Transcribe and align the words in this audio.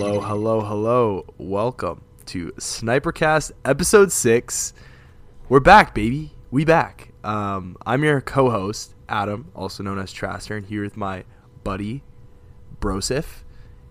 Hello, 0.00 0.18
hello, 0.18 0.60
hello. 0.62 1.26
Welcome 1.36 2.00
to 2.24 2.52
Snipercast 2.52 3.52
episode 3.66 4.10
6. 4.10 4.72
We're 5.50 5.60
back, 5.60 5.94
baby. 5.94 6.32
We 6.50 6.64
back. 6.64 7.12
Um, 7.22 7.76
I'm 7.84 8.02
your 8.02 8.22
co-host, 8.22 8.94
Adam, 9.10 9.50
also 9.54 9.82
known 9.82 9.98
as 9.98 10.10
Traster, 10.10 10.56
and 10.56 10.64
here 10.64 10.82
with 10.82 10.96
my 10.96 11.24
buddy, 11.64 12.02
Brosif, 12.80 13.42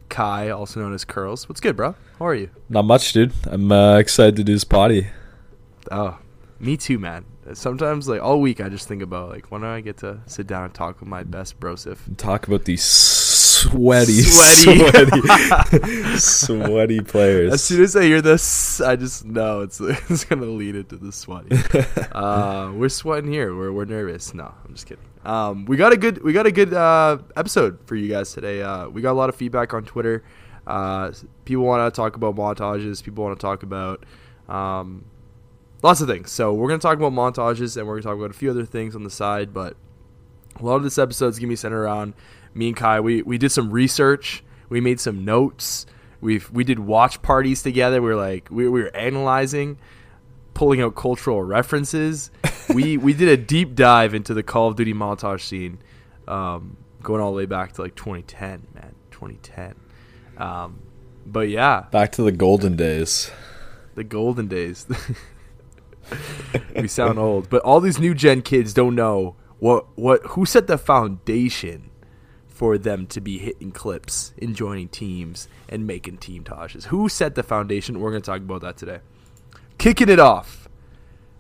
Kaj, 0.10 0.52
also 0.58 0.80
known 0.80 0.96
as 0.96 1.06
Curls. 1.06 1.48
What's 1.48 1.62
good, 1.62 1.78
bro? 1.78 1.94
How 2.18 2.26
are 2.26 2.34
you? 2.34 2.50
Not 2.70 2.86
much, 2.86 3.14
dude. 3.14 3.32
I'm 3.46 3.72
uh, 3.72 4.00
excited 4.00 4.36
to 4.38 4.44
do 4.44 4.54
this 4.54 4.64
potty. 4.64 5.10
Oh, 5.92 6.18
me 6.60 6.76
too, 6.76 6.98
man. 6.98 7.24
Sometimes, 7.54 8.08
like 8.08 8.20
all 8.20 8.42
week, 8.42 8.62
I 8.62 8.70
just 8.70 8.88
think 8.88 9.04
about 9.04 9.30
like 9.30 9.52
when 9.52 9.62
do 9.62 9.68
I 9.68 9.82
get 9.82 9.98
to 9.98 10.22
sit 10.26 10.48
down 10.48 10.64
and 10.64 10.74
talk 10.74 11.02
with 11.02 11.08
my 11.08 11.22
best 11.22 11.60
Brosif. 11.60 12.00
Talk 12.18 12.48
about 12.48 12.66
these 12.66 12.84
sweaty, 13.62 14.22
Sweaty. 14.22 14.80
sweaty, 14.90 16.18
sweaty 16.18 17.02
players. 17.02 17.54
As 17.54 17.64
soon 17.64 17.84
as 17.84 17.96
I 17.96 18.04
hear 18.04 18.22
this, 18.22 18.82
I 18.82 18.96
just 18.96 19.26
know 19.26 19.62
it's 19.62 19.80
it's 20.10 20.24
gonna 20.26 20.46
lead 20.46 20.76
into 20.76 20.96
the 20.98 21.12
sweaty. 21.12 21.50
uh, 22.12 22.72
we're 22.76 22.90
sweating 22.90 23.32
here. 23.32 23.56
We're 23.56 23.72
we're 23.72 23.86
nervous. 23.86 24.34
No, 24.34 24.54
I'm 24.66 24.74
just 24.74 24.86
kidding. 24.86 25.04
Um, 25.26 25.66
we 25.66 25.78
got 25.78 25.92
a 25.92 25.98
good 25.98 26.24
we 26.24 26.34
got 26.34 26.46
a 26.46 26.52
good 26.52 26.74
uh, 26.74 27.18
episode 27.36 27.80
for 27.86 27.96
you 27.96 28.08
guys 28.08 28.34
today. 28.34 28.62
Uh, 28.62 28.90
we 28.90 29.02
got 29.02 29.12
a 29.12 29.20
lot 29.20 29.30
of 29.30 29.36
feedback 29.36 29.74
on 29.74 29.84
Twitter. 29.86 30.24
Uh, 30.66 31.12
people 31.46 31.64
want 31.64 31.94
to 31.94 31.96
talk 31.96 32.16
about 32.16 32.36
montages. 32.36 33.04
People 33.04 33.24
want 33.24 33.38
to 33.38 33.42
talk 33.42 33.64
about 33.64 34.06
um, 34.48 35.04
lots 35.84 36.00
of 36.02 36.08
things. 36.08 36.32
So 36.32 36.54
we're 36.54 36.70
gonna 36.70 36.80
talk 36.80 36.98
about 36.98 37.12
montages 37.14 37.76
and 37.78 37.88
we're 37.88 37.96
gonna 38.00 38.04
talk 38.04 38.18
about 38.18 38.32
a 38.32 38.38
few 38.38 38.50
other 38.50 38.66
things 38.66 38.96
on 38.96 39.04
the 39.04 39.10
side. 39.10 39.54
But 39.54 39.76
a 40.60 40.66
lot 40.66 40.76
of 40.76 40.84
this 40.84 40.98
episode 40.98 41.28
is 41.28 41.40
gonna 41.40 41.50
be 41.50 41.56
centered 41.56 41.82
around 41.84 42.14
me 42.54 42.70
and 42.70 42.78
Kaj. 42.78 43.04
We 43.04 43.22
we 43.22 43.38
did 43.38 43.52
some 43.52 43.72
research. 43.72 44.44
We 44.70 44.82
made 44.82 45.00
some 45.00 45.26
notes. 45.26 45.86
We 46.22 46.42
we 46.52 46.64
did 46.64 46.80
watch 46.80 47.22
parties 47.22 47.64
together. 47.64 48.02
We 48.02 48.10
were 48.10 48.16
like 48.16 48.50
we, 48.50 48.68
we 48.68 48.82
were 48.84 48.96
analyzing, 48.96 49.78
pulling 50.54 50.82
out 50.82 50.96
cultural 50.96 51.42
references. 51.44 52.32
we 52.74 52.98
we 52.98 53.14
did 53.14 53.30
a 53.30 53.38
deep 53.38 53.76
dive 53.76 54.14
into 54.14 54.34
the 54.34 54.44
Call 54.44 54.68
of 54.68 54.76
Duty 54.76 54.94
montage 54.94 55.42
scene, 55.42 55.80
um, 56.28 56.78
going 57.02 57.22
all 57.22 57.32
the 57.32 57.38
way 57.38 57.46
back 57.46 57.74
to 57.74 57.82
like 57.82 57.96
2010, 57.96 58.68
man, 58.76 58.96
2010. 59.12 59.76
Um, 60.38 60.80
but 61.26 61.50
yeah, 61.50 61.86
Back 61.92 62.12
to 62.14 62.24
the 62.24 62.32
golden 62.32 62.76
days. 62.76 63.30
the 63.96 64.04
golden 64.04 64.48
days. 64.48 64.88
we 66.76 66.88
sound 66.88 67.20
old, 67.20 67.50
but 67.50 67.62
all 67.62 67.80
these 67.80 68.00
new 68.00 68.14
gen 68.14 68.42
kids 68.42 68.74
don't 68.74 68.96
know 68.96 69.36
what 69.60 69.86
what 69.98 70.22
who 70.28 70.46
set 70.46 70.68
the 70.68 70.78
foundation 70.78 71.89
for 72.60 72.78
them 72.78 73.08
to 73.08 73.22
be 73.22 73.38
hitting 73.38 73.72
clips 73.72 74.34
and 74.42 74.54
joining 74.54 74.90
teams 74.90 75.48
and 75.70 75.88
making 75.88 76.18
team 76.18 76.44
toshes. 76.44 76.88
Who 76.88 77.08
set 77.08 77.36
the 77.36 77.42
foundation? 77.42 78.02
We're 78.02 78.10
going 78.10 78.22
to 78.22 78.30
talk 78.30 78.42
about 78.42 78.60
that 78.60 78.76
today. 78.76 79.00
Kicking 79.78 80.10
it 80.10 80.20
off. 80.20 80.68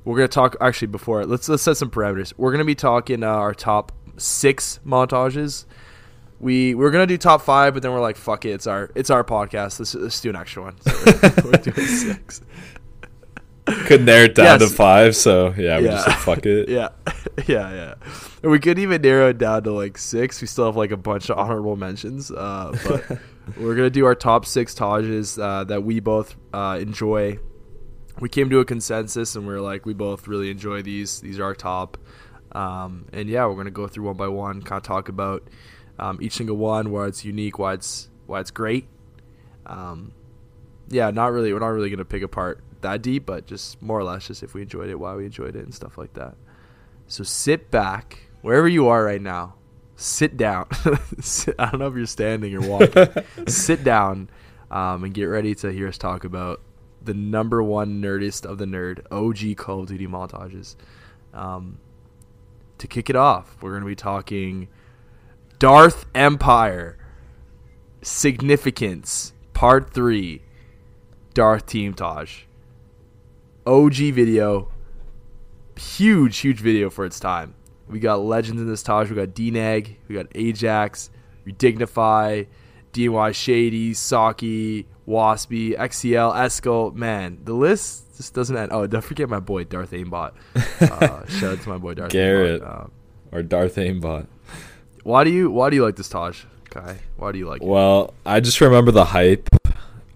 We're 0.05 0.15
going 0.15 0.29
to 0.29 0.33
talk 0.33 0.55
actually 0.61 0.87
before 0.87 1.25
let's 1.25 1.49
let's 1.49 1.61
set 1.61 1.75
some 1.75 1.91
parameters. 1.91 2.31
We're 2.37 2.51
going 2.51 2.59
to 2.59 2.65
be 2.65 2.73
talking 2.73 3.21
uh, 3.21 3.27
our 3.27 3.53
top 3.53 3.91
6 4.15 4.79
montages. 4.87 5.65
We, 6.39 6.73
we 6.73 6.85
are 6.85 6.89
going 6.89 7.05
to 7.05 7.13
do 7.13 7.17
top 7.17 7.41
5 7.41 7.73
but 7.73 7.83
then 7.83 7.91
we're 7.91 7.99
like 7.99 8.15
fuck 8.15 8.45
it, 8.45 8.51
it's 8.51 8.65
our 8.65 8.89
it's 8.95 9.09
our 9.09 9.25
podcast. 9.25 9.77
Let's, 9.77 9.95
let's 9.95 10.21
do 10.21 10.29
an 10.29 10.37
extra 10.37 10.63
one. 10.63 10.77
So 10.85 10.93
we're, 11.43 11.51
we're 11.51 11.57
doing 11.57 11.85
6. 11.85 12.41
Could 13.85 14.03
narrow 14.03 14.25
it 14.25 14.35
down 14.35 14.59
yes. 14.59 14.69
to 14.69 14.75
five, 14.75 15.15
so 15.15 15.53
yeah, 15.57 15.79
we 15.79 15.85
yeah. 15.85 16.03
just 16.05 16.17
fuck 16.19 16.45
it. 16.45 16.69
Yeah, 16.69 16.89
yeah, 17.47 17.71
yeah. 17.71 17.93
And 18.41 18.51
we 18.51 18.59
could 18.59 18.79
even 18.79 19.01
narrow 19.01 19.29
it 19.29 19.37
down 19.37 19.63
to 19.63 19.71
like 19.71 19.97
six. 19.97 20.41
We 20.41 20.47
still 20.47 20.65
have 20.65 20.75
like 20.75 20.91
a 20.91 20.97
bunch 20.97 21.29
of 21.29 21.37
honorable 21.37 21.75
mentions, 21.75 22.31
uh, 22.31 22.77
but 22.87 23.19
we're 23.57 23.75
gonna 23.75 23.89
do 23.89 24.05
our 24.05 24.15
top 24.15 24.45
six 24.45 24.73
Tajes 24.73 25.41
uh, 25.41 25.63
that 25.65 25.83
we 25.83 25.99
both 25.99 26.35
uh, 26.53 26.77
enjoy. 26.81 27.39
We 28.19 28.29
came 28.29 28.49
to 28.49 28.59
a 28.59 28.65
consensus, 28.65 29.35
and 29.35 29.47
we 29.47 29.53
are 29.53 29.61
like, 29.61 29.85
we 29.85 29.93
both 29.93 30.27
really 30.27 30.49
enjoy 30.49 30.81
these. 30.81 31.21
These 31.21 31.39
are 31.39 31.45
our 31.45 31.55
top, 31.55 31.97
um, 32.53 33.05
and 33.13 33.29
yeah, 33.29 33.45
we're 33.45 33.55
gonna 33.55 33.71
go 33.71 33.87
through 33.87 34.05
one 34.05 34.17
by 34.17 34.27
one, 34.27 34.61
kind 34.61 34.77
of 34.77 34.83
talk 34.83 35.09
about 35.09 35.47
um, 35.97 36.19
each 36.21 36.33
single 36.33 36.57
one, 36.57 36.91
why 36.91 37.07
it's 37.07 37.25
unique, 37.25 37.59
why 37.59 37.73
it's 37.73 38.09
why 38.25 38.39
it's 38.39 38.51
great. 38.51 38.87
Um, 39.65 40.13
yeah, 40.87 41.11
not 41.11 41.31
really. 41.31 41.53
We're 41.53 41.59
not 41.59 41.67
really 41.67 41.89
gonna 41.89 42.05
pick 42.05 42.23
apart 42.23 42.63
that 42.81 43.01
deep, 43.01 43.25
but 43.25 43.45
just 43.45 43.81
more 43.81 43.99
or 43.99 44.03
less, 44.03 44.27
just 44.27 44.43
if 44.43 44.53
we 44.53 44.61
enjoyed 44.61 44.89
it, 44.89 44.99
why 44.99 45.15
we 45.15 45.25
enjoyed 45.25 45.55
it, 45.55 45.63
and 45.63 45.73
stuff 45.73 45.97
like 45.97 46.13
that. 46.13 46.35
So 47.07 47.23
sit 47.23 47.71
back 47.71 48.29
wherever 48.41 48.67
you 48.67 48.87
are 48.87 49.03
right 49.03 49.21
now. 49.21 49.55
Sit 49.95 50.37
down. 50.37 50.67
sit, 51.19 51.55
I 51.59 51.69
don't 51.69 51.79
know 51.79 51.87
if 51.87 51.95
you're 51.95 52.05
standing 52.05 52.55
or 52.55 52.61
walking. 52.61 53.07
sit 53.47 53.83
down 53.83 54.29
um, 54.71 55.03
and 55.03 55.13
get 55.13 55.25
ready 55.25 55.55
to 55.55 55.71
hear 55.71 55.87
us 55.87 55.97
talk 55.97 56.23
about 56.23 56.61
the 57.01 57.13
number 57.13 57.61
one 57.63 58.01
nerdist 58.01 58.45
of 58.45 58.57
the 58.57 58.65
nerd, 58.65 58.99
OG 59.11 59.57
Call 59.57 59.81
of 59.81 59.87
Duty 59.87 60.07
montages. 60.07 60.75
Um, 61.33 61.79
to 62.77 62.87
kick 62.87 63.09
it 63.09 63.15
off, 63.15 63.57
we're 63.61 63.71
going 63.71 63.83
to 63.83 63.87
be 63.87 63.95
talking 63.95 64.67
Darth 65.57 66.05
Empire 66.15 66.97
Significance 68.01 69.33
Part 69.53 69.93
3 69.93 70.41
Darth 71.33 71.65
Team 71.65 71.93
Taj. 71.93 72.43
OG 73.65 73.95
video. 74.13 74.69
Huge, 75.77 76.37
huge 76.39 76.59
video 76.59 76.89
for 76.89 77.05
its 77.05 77.19
time. 77.19 77.55
We 77.87 77.99
got 77.99 78.21
legends 78.21 78.61
in 78.61 78.67
this 78.67 78.83
Taj. 78.83 79.09
We 79.09 79.15
got 79.15 79.29
DNAG. 79.29 79.95
We 80.07 80.15
got 80.15 80.27
Ajax. 80.35 81.09
Redignify. 81.47 82.47
DY 82.91 83.31
Shady. 83.31 83.93
Saki. 83.93 84.85
Waspy. 85.07 85.77
XCL. 85.77 86.35
Esco. 86.35 86.93
Man, 86.93 87.39
the 87.43 87.53
list 87.53 88.17
just 88.17 88.33
doesn't 88.33 88.55
end. 88.57 88.71
Oh, 88.71 88.85
don't 88.87 89.03
forget 89.03 89.29
my 89.29 89.39
boy 89.39 89.63
Darth 89.63 89.91
Aimbot. 89.91 90.33
Uh, 90.81 91.25
shout 91.27 91.53
out 91.57 91.61
to 91.61 91.69
my 91.69 91.77
boy 91.77 91.93
Darth 91.93 92.11
Garrett. 92.11 92.61
Aimbot. 92.61 92.83
Um, 92.85 92.91
Or 93.31 93.43
Darth 93.43 93.75
Aimbot. 93.75 94.27
why 95.03 95.23
do 95.23 95.29
you 95.29 95.49
Why 95.51 95.69
do 95.69 95.75
you 95.75 95.83
like 95.83 95.95
this 95.97 96.07
Taj, 96.09 96.43
Kaj? 96.69 96.97
Why 97.17 97.31
do 97.33 97.37
you 97.37 97.47
like 97.47 97.61
it? 97.61 97.67
Well, 97.67 98.13
I 98.25 98.39
just 98.39 98.61
remember 98.61 98.91
the 98.91 99.05
hype 99.05 99.49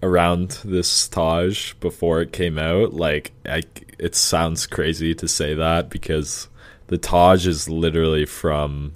around 0.04 0.60
this 0.64 1.08
Taj 1.08 1.72
before 1.74 2.20
it 2.20 2.32
came 2.32 2.58
out. 2.58 2.92
Like, 2.92 3.32
I, 3.46 3.62
it 3.98 4.14
sounds 4.14 4.66
crazy 4.66 5.14
to 5.14 5.26
say 5.26 5.54
that 5.54 5.88
because 5.88 6.48
the 6.88 6.98
Taj 6.98 7.46
is 7.46 7.68
literally 7.68 8.26
from 8.26 8.92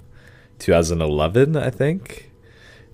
2011, 0.59 1.55
I 1.55 1.69
think. 1.69 2.31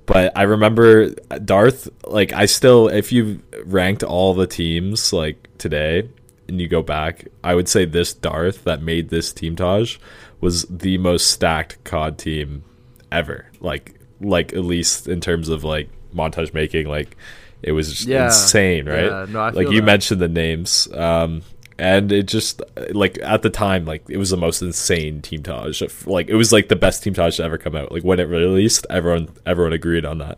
But 0.06 0.31
I 0.38 0.44
remember 0.44 1.09
Darth, 1.44 1.90
like, 2.06 2.31
I 2.31 2.46
still, 2.46 2.88
if 2.88 3.12
you 3.12 3.42
ranked 3.66 4.03
all 4.03 4.34
the 4.34 4.47
teams, 4.47 5.12
like, 5.12 5.50
today, 5.58 6.09
and 6.47 6.62
you 6.62 6.68
go 6.68 6.82
back, 6.82 7.28
I 7.44 7.56
would 7.56 7.68
say 7.68 7.86
this 7.86 8.14
Darth 8.14 8.64
that 8.64 8.82
made 8.82 9.09
this 9.09 9.34
team 9.34 9.56
Taj 9.56 9.97
was 10.42 10.64
the 10.66 10.97
most 11.00 11.28
stacked 11.28 11.84
COD 11.84 12.18
team 12.18 12.64
ever. 13.12 13.47
Like, 13.59 13.96
like 14.22 14.53
at 14.53 14.64
least 14.64 15.08
in 15.08 15.22
terms 15.22 15.50
of 15.50 15.64
like 15.64 15.90
montage 16.14 16.53
making, 16.53 16.88
like 16.88 17.18
it 17.61 17.71
was 17.71 17.89
just 17.91 18.07
Yeah. 18.07 18.25
insane, 18.25 18.85
right? 18.88 19.05
Yeah, 19.05 19.25
no, 19.29 19.49
like 19.49 19.69
you 19.69 19.81
that. 19.81 19.85
mentioned 19.85 20.21
the 20.21 20.27
names, 20.27 20.88
um, 20.93 21.41
and 21.77 22.11
it 22.11 22.23
just 22.27 22.61
like 22.91 23.17
at 23.21 23.41
the 23.41 23.49
time, 23.49 23.85
like 23.85 24.03
it 24.09 24.17
was 24.17 24.29
the 24.29 24.38
most 24.38 24.61
insane 24.61 25.21
team 25.21 25.43
Taj. 25.43 25.81
Like 26.05 26.29
it 26.29 26.35
was 26.35 26.51
like 26.53 26.69
the 26.69 26.75
best 26.75 27.03
team 27.03 27.13
Taj 27.13 27.38
to 27.38 27.43
ever 27.43 27.57
come 27.57 27.75
out. 27.75 27.91
Like 27.91 28.03
when 28.03 28.19
it 28.19 28.23
released, 28.29 28.85
everyone 28.89 29.29
everyone 29.45 29.73
agreed 29.73 30.05
on 30.05 30.19
that. 30.19 30.38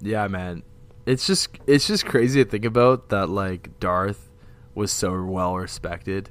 Yeah, 0.00 0.26
man. 0.28 0.62
It's 1.06 1.26
just 1.26 1.48
it's 1.66 1.86
just 1.86 2.06
crazy 2.06 2.42
to 2.44 2.48
think 2.50 2.64
about 2.64 3.08
that 3.10 3.28
like 3.28 3.78
Darth 3.80 4.30
was 4.74 4.90
so 4.92 5.22
well 5.22 5.56
respected 5.56 6.30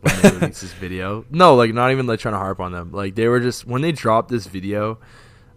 when 0.00 0.14
they 0.22 0.30
released 0.38 0.60
this 0.62 0.72
video. 0.72 1.24
No, 1.30 1.54
like 1.54 1.72
not 1.72 1.90
even 1.92 2.06
like 2.06 2.20
trying 2.20 2.34
to 2.34 2.38
harp 2.38 2.60
on 2.60 2.72
them. 2.72 2.92
Like 2.92 3.14
they 3.14 3.28
were 3.28 3.40
just 3.40 3.66
when 3.66 3.82
they 3.82 3.92
dropped 3.92 4.28
this 4.28 4.46
video, 4.46 4.98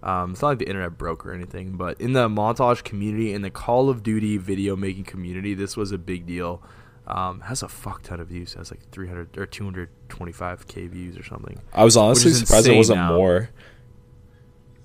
um, 0.03 0.31
it's 0.31 0.41
not 0.41 0.49
like 0.49 0.59
the 0.59 0.67
internet 0.67 0.97
broke 0.97 1.25
or 1.25 1.33
anything, 1.33 1.77
but 1.77 1.99
in 1.99 2.11
the 2.11 2.27
montage 2.27 2.83
community, 2.83 3.33
in 3.33 3.41
the 3.41 3.49
Call 3.49 3.89
of 3.89 4.03
Duty 4.03 4.37
video 4.37 4.75
making 4.75 5.05
community, 5.05 5.53
this 5.53 5.77
was 5.77 5.93
a 5.93 5.97
big 5.97 6.27
deal. 6.27 6.61
Um, 7.07 7.41
has 7.41 7.63
a 7.63 7.67
fuck 7.69 8.03
ton 8.03 8.19
of 8.19 8.27
views. 8.27 8.53
It 8.53 8.57
has 8.59 8.71
like 8.71 8.89
300 8.91 9.37
or 9.37 9.47
225k 9.47 10.89
views 10.89 11.17
or 11.17 11.23
something. 11.23 11.59
I 11.73 11.83
was 11.83 11.97
honestly 11.97 12.31
is 12.31 12.39
surprised 12.39 12.67
it 12.67 12.75
wasn't 12.75 12.99
now. 12.99 13.13
more. 13.15 13.49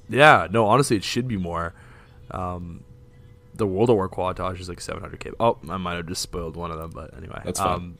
Yeah, 0.09 0.47
no, 0.51 0.67
honestly, 0.67 0.97
it 0.97 1.05
should 1.05 1.29
be 1.29 1.37
more. 1.37 1.75
Um, 2.31 2.85
the 3.55 3.67
World 3.67 3.91
of 3.91 3.97
War 3.97 4.09
quadtage 4.09 4.61
is 4.61 4.69
like 4.69 4.79
700k. 4.79 5.35
Oh, 5.39 5.59
I 5.69 5.77
might 5.77 5.95
have 5.95 6.07
just 6.07 6.23
spoiled 6.23 6.57
one 6.57 6.71
of 6.71 6.79
them, 6.79 6.91
but 6.95 7.17
anyway. 7.17 7.41
That's 7.45 7.59
fine. 7.59 7.75
Um, 7.75 7.99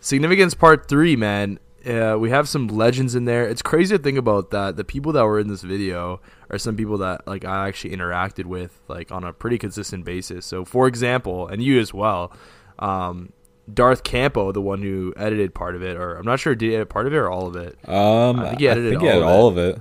Significance 0.00 0.54
Part 0.54 0.88
3, 0.88 1.16
man. 1.16 1.58
Uh, 1.86 2.16
we 2.18 2.30
have 2.30 2.48
some 2.48 2.68
legends 2.68 3.14
in 3.14 3.26
there. 3.26 3.46
It's 3.46 3.62
crazy 3.62 3.96
to 3.96 4.02
think 4.02 4.16
about 4.16 4.50
that. 4.50 4.76
The 4.76 4.84
people 4.84 5.12
that 5.12 5.24
were 5.24 5.38
in 5.38 5.48
this 5.48 5.62
video 5.62 6.20
are 6.50 6.58
some 6.58 6.76
people 6.76 6.98
that 6.98 7.26
like 7.26 7.44
I 7.44 7.68
actually 7.68 7.94
interacted 7.94 8.46
with 8.46 8.80
like 8.88 9.12
on 9.12 9.24
a 9.24 9.32
pretty 9.32 9.58
consistent 9.58 10.04
basis. 10.04 10.46
So, 10.46 10.64
for 10.64 10.86
example, 10.86 11.46
and 11.46 11.62
you 11.62 11.78
as 11.78 11.92
well, 11.92 12.32
um, 12.78 13.32
Darth 13.72 14.02
Campo, 14.02 14.52
the 14.52 14.60
one 14.60 14.82
who 14.82 15.12
edited 15.16 15.54
part 15.54 15.74
of 15.74 15.82
it, 15.82 15.96
or 15.96 16.16
I'm 16.16 16.24
not 16.24 16.40
sure 16.40 16.54
did 16.54 16.70
he 16.70 16.74
edit 16.74 16.88
part 16.88 17.06
of 17.06 17.12
it 17.12 17.16
or 17.16 17.30
all 17.30 17.46
of 17.46 17.56
it. 17.56 17.78
Um, 17.88 18.40
I 18.40 18.48
think 18.48 18.48
think 18.50 18.60
he 18.60 18.68
edited 18.68 19.00
he 19.00 19.06
had 19.06 19.16
all 19.16 19.22
of 19.22 19.28
all 19.28 19.48
of 19.48 19.58
it. 19.58 19.80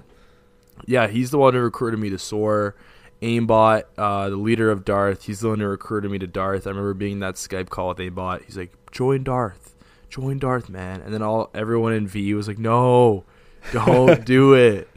Yeah, 0.85 1.07
he's 1.07 1.31
the 1.31 1.37
one 1.37 1.53
who 1.53 1.59
recruited 1.59 1.99
me 1.99 2.09
to 2.09 2.17
soar. 2.17 2.75
Aimbot, 3.21 3.83
uh, 3.97 4.29
the 4.29 4.35
leader 4.35 4.69
of 4.69 4.83
Darth, 4.83 5.23
he's 5.23 5.39
the 5.39 5.47
one 5.47 5.59
who 5.61 5.67
recruited 5.67 6.11
me 6.11 6.19
to 6.19 6.27
Darth. 6.27 6.67
I 6.67 6.71
remember 6.71 6.93
being 6.93 7.13
in 7.13 7.19
that 7.19 7.35
Skype 7.35 7.69
call 7.69 7.87
with 7.89 7.99
Aimbot. 7.99 8.43
He's 8.43 8.57
like, 8.57 8.73
"Join 8.91 9.23
Darth, 9.23 9.72
join 10.13 10.39
Darth, 10.39 10.69
man." 10.69 11.01
And 11.01 11.13
then 11.13 11.21
all 11.21 11.49
everyone 11.53 11.93
in 11.93 12.07
V 12.07 12.33
was 12.33 12.47
like, 12.47 12.59
"No, 12.59 13.23
don't 13.71 14.23
do 14.25 14.53
it." 14.69 14.87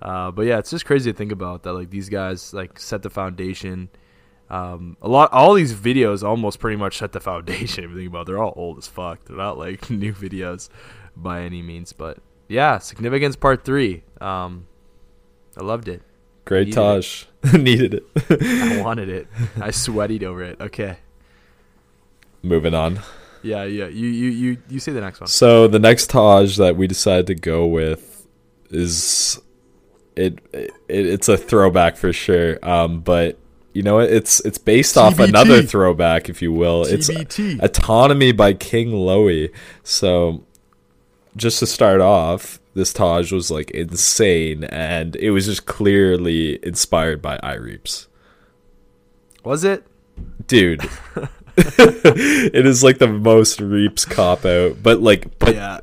Uh, 0.00 0.30
but 0.30 0.42
yeah, 0.46 0.58
it's 0.58 0.70
just 0.70 0.84
crazy 0.84 1.10
to 1.10 1.16
think 1.16 1.32
about 1.32 1.62
that. 1.64 1.72
Like 1.72 1.90
these 1.90 2.08
guys 2.08 2.52
like 2.54 2.78
set 2.78 3.02
the 3.02 3.10
foundation. 3.10 3.88
Um, 4.50 4.96
a 5.02 5.08
lot, 5.08 5.30
all 5.32 5.54
these 5.54 5.74
videos 5.74 6.22
almost 6.22 6.58
pretty 6.58 6.76
much 6.76 6.98
set 6.98 7.12
the 7.12 7.20
foundation. 7.20 7.84
If 7.84 7.90
you 7.90 7.96
think 7.96 8.08
about, 8.08 8.22
it. 8.22 8.26
they're 8.26 8.42
all 8.42 8.54
old 8.56 8.78
as 8.78 8.86
fuck. 8.86 9.24
They're 9.24 9.36
not 9.36 9.58
like 9.58 9.90
new 10.04 10.12
videos 10.12 10.68
by 11.16 11.42
any 11.42 11.62
means. 11.62 11.92
But 11.92 12.18
yeah, 12.48 12.78
significance 12.78 13.36
part 13.36 13.64
three. 13.64 14.04
Um, 14.20 14.66
I 15.56 15.62
loved 15.64 15.88
it. 15.88 16.02
Great 16.44 16.68
Needed 16.68 16.74
Taj. 16.74 17.24
Needed 17.52 17.94
it. 17.94 18.04
I 18.42 18.80
wanted 18.80 19.10
it. 19.10 19.26
I 19.60 19.70
sweated 19.70 20.24
over 20.24 20.42
it. 20.42 20.58
Okay. 20.60 20.96
Moving 22.42 22.72
on. 22.72 23.00
Yeah, 23.42 23.64
yeah. 23.64 23.86
You, 23.86 24.06
you, 24.06 24.30
you, 24.30 24.56
you 24.68 24.80
say 24.80 24.92
the 24.92 25.00
next 25.00 25.20
one. 25.20 25.28
So 25.28 25.68
the 25.68 25.78
next 25.78 26.10
Taj 26.10 26.56
that 26.56 26.76
we 26.76 26.86
decided 26.86 27.26
to 27.28 27.34
go 27.34 27.66
with 27.66 28.26
is 28.70 29.40
it, 30.16 30.38
it 30.52 30.72
it's 30.88 31.28
a 31.28 31.36
throwback 31.36 31.96
for 31.96 32.12
sure. 32.12 32.58
Um, 32.62 33.00
but 33.00 33.38
you 33.72 33.82
know 33.82 33.96
what? 33.96 34.10
It's 34.10 34.40
it's 34.40 34.58
based 34.58 34.96
off 34.96 35.18
another 35.18 35.62
throwback, 35.62 36.28
if 36.28 36.42
you 36.42 36.52
will. 36.52 36.84
It's 36.84 37.08
Autonomy 37.60 38.32
by 38.32 38.54
King 38.54 38.92
Lowy. 38.92 39.52
So 39.84 40.44
just 41.36 41.60
to 41.60 41.66
start 41.66 42.00
off, 42.00 42.60
this 42.74 42.92
Taj 42.92 43.32
was 43.32 43.50
like 43.50 43.70
insane, 43.70 44.64
and 44.64 45.14
it 45.16 45.30
was 45.30 45.46
just 45.46 45.66
clearly 45.66 46.58
inspired 46.64 47.22
by 47.22 47.38
iReaps. 47.38 48.08
Was 49.44 49.64
it? 49.64 49.86
Dude. 50.46 50.88
it 52.54 52.66
is 52.66 52.82
like 52.84 52.98
the 52.98 53.08
most 53.08 53.60
Reaps 53.60 54.04
cop 54.04 54.44
out, 54.44 54.82
but 54.82 55.00
like, 55.00 55.38
but 55.38 55.54
yeah. 55.54 55.80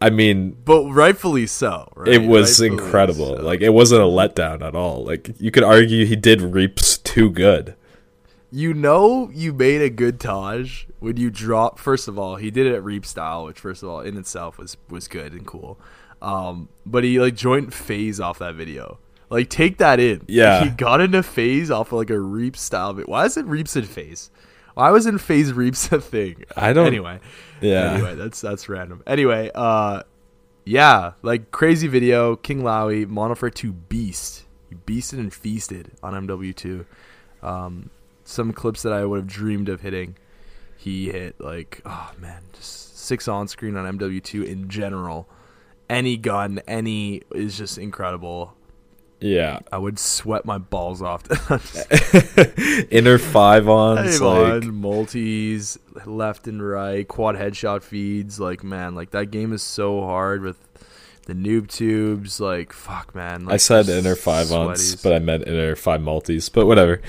I 0.00 0.10
mean, 0.10 0.56
But 0.64 0.88
rightfully 0.90 1.46
so. 1.48 1.90
Right? 1.96 2.14
it 2.14 2.22
was 2.22 2.60
Rightfully 2.60 2.68
incredible. 2.84 3.36
so. 3.36 3.42
Like, 3.42 3.60
it 3.60 3.70
wasn't 3.70 4.02
a 4.02 4.04
letdown 4.04 4.62
at 4.62 4.76
all. 4.76 5.04
Like, 5.04 5.30
you 5.40 5.50
could 5.50 5.64
argue 5.64 6.06
he 6.06 6.14
did 6.14 6.40
Reaps 6.40 6.98
too 6.98 7.30
good. 7.30 7.74
you 8.52 8.72
know 8.72 9.28
you 9.34 9.52
made 9.52 9.82
a 9.82 9.90
good 9.90 10.20
Taj 10.20 10.84
when 11.00 11.16
you 11.16 11.30
drop. 11.30 11.78
First 11.80 12.06
of 12.06 12.16
all, 12.18 12.36
he 12.36 12.50
did 12.52 12.66
it 12.66 12.74
at 12.74 12.84
Reap 12.84 13.04
style, 13.04 13.46
which 13.46 13.58
first 13.58 13.82
of 13.82 13.88
all 13.88 14.00
in 14.00 14.16
itself 14.16 14.56
was 14.56 14.76
was 14.88 15.08
good 15.08 15.32
and 15.32 15.44
cool. 15.46 15.78
Um, 16.22 16.68
but 16.86 17.02
he 17.04 17.20
like 17.20 17.34
joined 17.34 17.74
FaZe 17.74 18.20
off 18.20 18.38
that 18.38 18.54
video. 18.54 18.98
Like 19.30 19.50
take 19.50 19.78
that 19.78 19.98
in. 20.00 20.22
Yeah. 20.28 20.62
he 20.64 20.70
got 20.70 21.00
into 21.00 21.22
FaZe 21.24 21.70
off 21.72 21.88
of 21.88 21.98
like 21.98 22.10
a 22.10 22.18
Reap 22.20 22.56
style. 22.56 22.94
Why 22.94 23.24
is 23.26 23.36
it 23.36 23.44
Reaps 23.46 23.74
in 23.76 23.84
FaZe? 23.84 24.30
Why 24.78 24.90
was 24.92 25.06
in 25.06 25.18
FaZe 25.18 25.52
Reaps 25.52 25.90
a 25.90 26.00
thing? 26.00 26.44
I 26.56 26.72
don't- 26.72 26.86
Anyway, 26.86 27.18
Yeah. 27.60 27.94
Anyway, 27.94 28.14
that's 28.14 28.40
that's 28.40 28.68
random. 28.68 29.02
Anyway, 29.08 29.50
uh, 29.52 30.04
yeah, 30.64 31.14
like 31.22 31.50
crazy 31.50 31.88
video. 31.88 32.36
King 32.36 32.62
Lowy, 32.62 33.04
Monofer 33.04 33.52
two 33.52 33.72
beast. 33.72 34.44
He 34.68 34.76
beasted 34.76 35.14
and 35.18 35.34
feasted 35.34 35.90
on 36.00 36.14
MW2. 36.28 36.84
Um, 37.42 37.90
some 38.22 38.52
clips 38.52 38.82
that 38.82 38.92
I 38.92 39.04
would 39.04 39.16
have 39.16 39.26
dreamed 39.26 39.68
of 39.68 39.80
hitting, 39.80 40.16
he 40.76 41.10
hit. 41.10 41.40
Like, 41.40 41.80
oh 41.84 42.12
man, 42.20 42.42
just 42.52 42.98
six 42.98 43.26
on 43.26 43.48
screen 43.48 43.76
on 43.76 43.98
MW2 43.98 44.44
in 44.46 44.68
general. 44.68 45.28
Any 45.90 46.16
gun, 46.18 46.60
any 46.68 47.22
is 47.34 47.58
just 47.58 47.78
incredible. 47.78 48.54
Yeah. 49.20 49.60
I 49.72 49.78
would 49.78 49.98
sweat 49.98 50.44
my 50.44 50.58
balls 50.58 51.02
off. 51.02 51.24
Inner 52.90 53.18
five 53.18 53.68
ons. 53.68 54.20
Like, 54.20 54.62
man, 54.62 54.74
multis, 54.74 55.78
left 56.06 56.46
and 56.46 56.66
right, 56.66 57.06
quad 57.06 57.34
headshot 57.36 57.82
feeds. 57.82 58.38
Like, 58.38 58.62
man, 58.62 58.94
like 58.94 59.10
that 59.10 59.26
game 59.30 59.52
is 59.52 59.62
so 59.62 60.02
hard 60.02 60.42
with 60.42 60.56
the 61.26 61.34
noob 61.34 61.68
tubes. 61.68 62.40
Like, 62.40 62.72
fuck, 62.72 63.14
man. 63.14 63.44
Like, 63.46 63.54
I 63.54 63.56
said 63.58 63.88
inner 63.88 64.14
five 64.14 64.52
ons, 64.52 64.96
but 65.02 65.12
I 65.12 65.18
meant 65.18 65.46
inner 65.46 65.74
five 65.76 66.00
multis. 66.00 66.48
But 66.48 66.66
whatever. 66.66 67.00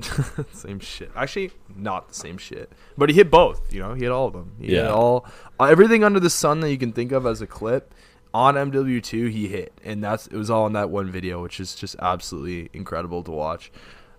same 0.52 0.80
shit. 0.80 1.10
Actually, 1.14 1.50
not 1.76 2.08
the 2.08 2.14
same 2.14 2.38
shit. 2.38 2.72
But 2.96 3.10
he 3.10 3.14
hit 3.16 3.30
both. 3.30 3.72
You 3.72 3.80
know, 3.80 3.94
he 3.94 4.02
hit 4.04 4.10
all 4.10 4.26
of 4.28 4.32
them. 4.32 4.52
He 4.58 4.68
hit 4.68 4.84
Yeah. 4.84 4.92
all 4.92 5.26
everything 5.60 6.04
under 6.04 6.20
the 6.20 6.30
sun 6.30 6.60
that 6.60 6.70
you 6.70 6.78
can 6.78 6.92
think 6.92 7.12
of 7.12 7.26
as 7.26 7.42
a 7.42 7.46
clip 7.46 7.92
on 8.32 8.54
MW2. 8.54 9.30
He 9.30 9.48
hit, 9.48 9.72
and 9.84 10.02
that's 10.02 10.26
it 10.26 10.36
was 10.36 10.50
all 10.50 10.66
in 10.66 10.72
that 10.74 10.90
one 10.90 11.10
video, 11.10 11.42
which 11.42 11.60
is 11.60 11.74
just 11.74 11.96
absolutely 12.00 12.70
incredible 12.72 13.22
to 13.24 13.30
watch. 13.30 13.72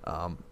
Um, 0.05 0.43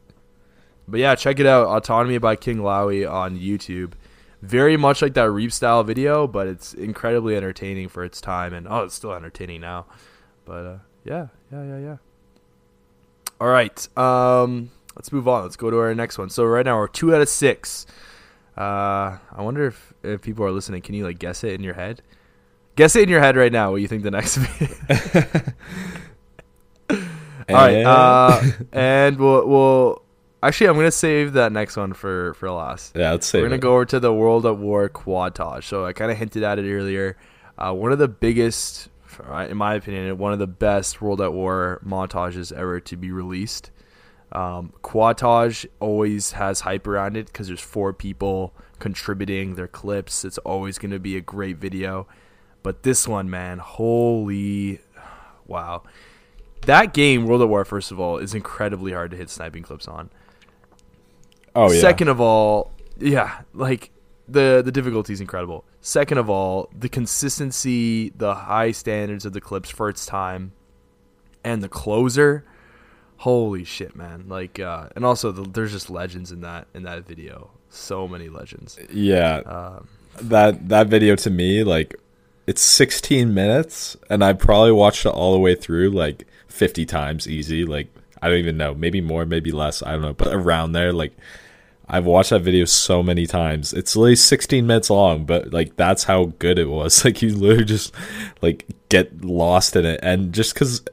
but 0.87 0.99
yeah, 0.99 1.15
check 1.15 1.39
it 1.39 1.45
out. 1.45 1.67
Autonomy 1.67 2.17
by 2.17 2.35
King 2.35 2.57
Lowy 2.57 3.09
on 3.09 3.37
YouTube. 3.37 3.93
Very 4.41 4.77
much 4.77 5.01
like 5.01 5.13
that 5.15 5.29
Reap 5.29 5.51
style 5.51 5.83
video, 5.83 6.25
but 6.25 6.47
it's 6.47 6.73
incredibly 6.73 7.35
entertaining 7.35 7.89
for 7.89 8.03
its 8.03 8.21
time, 8.21 8.53
and 8.53 8.67
oh, 8.67 8.83
it's 8.83 8.95
still 8.95 9.13
entertaining 9.13 9.61
now. 9.61 9.85
But 10.45 10.65
uh, 10.65 10.77
yeah, 11.03 11.27
yeah, 11.51 11.63
yeah, 11.63 11.79
yeah. 11.79 11.97
All 13.41 13.49
right, 13.49 13.97
um, 13.97 14.71
let's 14.95 15.11
move 15.11 15.27
on. 15.27 15.43
Let's 15.43 15.55
go 15.55 15.69
to 15.69 15.77
our 15.77 15.93
next 15.93 16.17
one. 16.17 16.29
So 16.29 16.45
right 16.45 16.65
now 16.65 16.77
we're 16.77 16.87
two 16.87 17.13
out 17.13 17.21
of 17.21 17.29
six. 17.29 17.85
Uh, 18.57 19.17
I 19.31 19.41
wonder 19.41 19.67
if 19.67 19.93
if 20.03 20.21
people 20.21 20.45
are 20.45 20.51
listening. 20.51 20.81
Can 20.81 20.95
you 20.95 21.05
like 21.05 21.19
guess 21.19 21.43
it 21.43 21.53
in 21.53 21.63
your 21.63 21.75
head? 21.75 22.01
Guess 22.79 22.95
it 22.95 23.03
in 23.03 23.09
your 23.09 23.19
head 23.19 23.35
right 23.35 23.51
now. 23.51 23.71
What 23.71 23.81
you 23.81 23.89
think 23.89 24.03
the 24.03 24.11
next? 24.11 24.35
Video 24.37 24.73
All 26.89 26.97
right, 27.49 27.75
And- 27.75 27.87
uh, 27.87 28.41
and 28.71 29.19
we'll 29.19 29.45
we'll 29.45 30.01
actually 30.41 30.67
I'm 30.67 30.77
gonna 30.77 30.89
save 30.89 31.33
that 31.33 31.51
next 31.51 31.75
one 31.75 31.91
for 31.91 32.35
for 32.35 32.49
last. 32.49 32.95
yeah, 32.95 33.11
let's 33.11 33.27
say 33.27 33.41
We're 33.41 33.49
gonna 33.49 33.57
go 33.59 33.73
over 33.73 33.83
to 33.83 33.99
the 33.99 34.13
World 34.13 34.45
at 34.45 34.55
War 34.55 34.87
quadtage. 34.87 35.65
So 35.65 35.85
I 35.85 35.91
kind 35.91 36.09
of 36.09 36.17
hinted 36.17 36.41
at 36.41 36.57
it 36.57 36.71
earlier. 36.71 37.17
Uh, 37.57 37.73
one 37.73 37.91
of 37.91 37.99
the 37.99 38.07
biggest, 38.07 38.87
in 39.49 39.57
my 39.57 39.73
opinion, 39.73 40.17
one 40.17 40.31
of 40.31 40.39
the 40.39 40.47
best 40.47 41.01
World 41.01 41.19
at 41.19 41.33
War 41.33 41.81
montages 41.85 42.53
ever 42.53 42.79
to 42.79 42.95
be 42.95 43.11
released. 43.11 43.71
Um, 44.31 44.71
quadtage 44.83 45.65
always 45.81 46.31
has 46.31 46.61
hype 46.61 46.87
around 46.87 47.17
it 47.17 47.25
because 47.25 47.47
there's 47.47 47.59
four 47.59 47.91
people 47.91 48.53
contributing 48.79 49.55
their 49.55 49.67
clips. 49.67 50.23
It's 50.23 50.37
always 50.37 50.77
going 50.77 50.91
to 50.91 50.99
be 50.99 51.17
a 51.17 51.21
great 51.21 51.57
video. 51.57 52.07
But 52.63 52.83
this 52.83 53.07
one, 53.07 53.29
man, 53.29 53.59
holy 53.59 54.79
wow. 55.47 55.83
That 56.65 56.93
game, 56.93 57.25
World 57.25 57.41
at 57.41 57.49
War, 57.49 57.63
first 57.63 57.91
of 57.91 57.99
all, 57.99 58.17
is 58.17 58.33
incredibly 58.33 58.91
hard 58.91 59.11
to 59.11 59.17
hit 59.17 59.29
sniping 59.29 59.63
clips 59.63 59.87
on. 59.87 60.09
Oh 61.55 61.71
yeah. 61.71 61.81
Second 61.81 62.09
of 62.09 62.19
all, 62.19 62.71
yeah, 62.99 63.41
like 63.53 63.91
the 64.27 64.61
the 64.63 64.71
difficulty 64.71 65.13
is 65.13 65.21
incredible. 65.21 65.65
Second 65.81 66.17
of 66.17 66.29
all, 66.29 66.69
the 66.77 66.89
consistency, 66.89 68.09
the 68.09 68.35
high 68.35 68.71
standards 68.71 69.25
of 69.25 69.33
the 69.33 69.41
clips 69.41 69.69
for 69.69 69.89
its 69.89 70.05
time, 70.05 70.51
and 71.43 71.63
the 71.63 71.69
closer. 71.69 72.45
Holy 73.17 73.63
shit, 73.63 73.95
man! 73.95 74.25
Like, 74.27 74.59
uh, 74.59 74.89
and 74.95 75.05
also 75.05 75.31
the, 75.31 75.43
there's 75.43 75.71
just 75.71 75.89
legends 75.89 76.31
in 76.31 76.41
that 76.41 76.67
in 76.73 76.83
that 76.83 77.05
video. 77.05 77.51
So 77.69 78.07
many 78.07 78.29
legends. 78.29 78.77
Yeah. 78.91 79.37
Um, 79.45 79.87
that 80.21 80.69
that 80.69 80.87
video 80.87 81.15
to 81.15 81.29
me 81.29 81.63
like 81.63 81.95
it's 82.49 82.61
16 82.61 83.31
minutes 83.31 83.95
and 84.09 84.23
i 84.23 84.33
probably 84.33 84.71
watched 84.71 85.05
it 85.05 85.09
all 85.09 85.33
the 85.33 85.39
way 85.39 85.53
through 85.53 85.91
like 85.91 86.25
50 86.47 86.83
times 86.85 87.27
easy 87.27 87.63
like 87.63 87.93
i 88.23 88.27
don't 88.27 88.39
even 88.39 88.57
know 88.57 88.73
maybe 88.73 89.01
more 89.01 89.23
maybe 89.23 89.51
less 89.51 89.83
i 89.83 89.91
don't 89.91 90.01
know 90.01 90.13
but 90.13 90.33
around 90.33 90.71
there 90.71 90.91
like 90.91 91.13
i've 91.87 92.05
watched 92.05 92.29
that 92.29 92.41
video 92.41 92.65
so 92.65 93.01
many 93.01 93.25
times. 93.25 93.73
It's 93.73 93.95
literally 93.95 94.15
16 94.15 94.65
minutes 94.65 94.89
long 94.89 95.25
but 95.25 95.51
like 95.51 95.75
that's 95.75 96.03
how 96.03 96.25
good 96.39 96.59
it 96.59 96.69
was. 96.69 97.03
Like 97.09 97.21
you 97.21 97.35
literally 97.35 97.65
just 97.65 97.93
like 98.41 98.65
get 98.89 99.23
lost 99.23 99.75
in 99.75 99.85
it. 99.85 99.99
And 100.03 100.33
just 100.33 100.53
because 100.53 100.83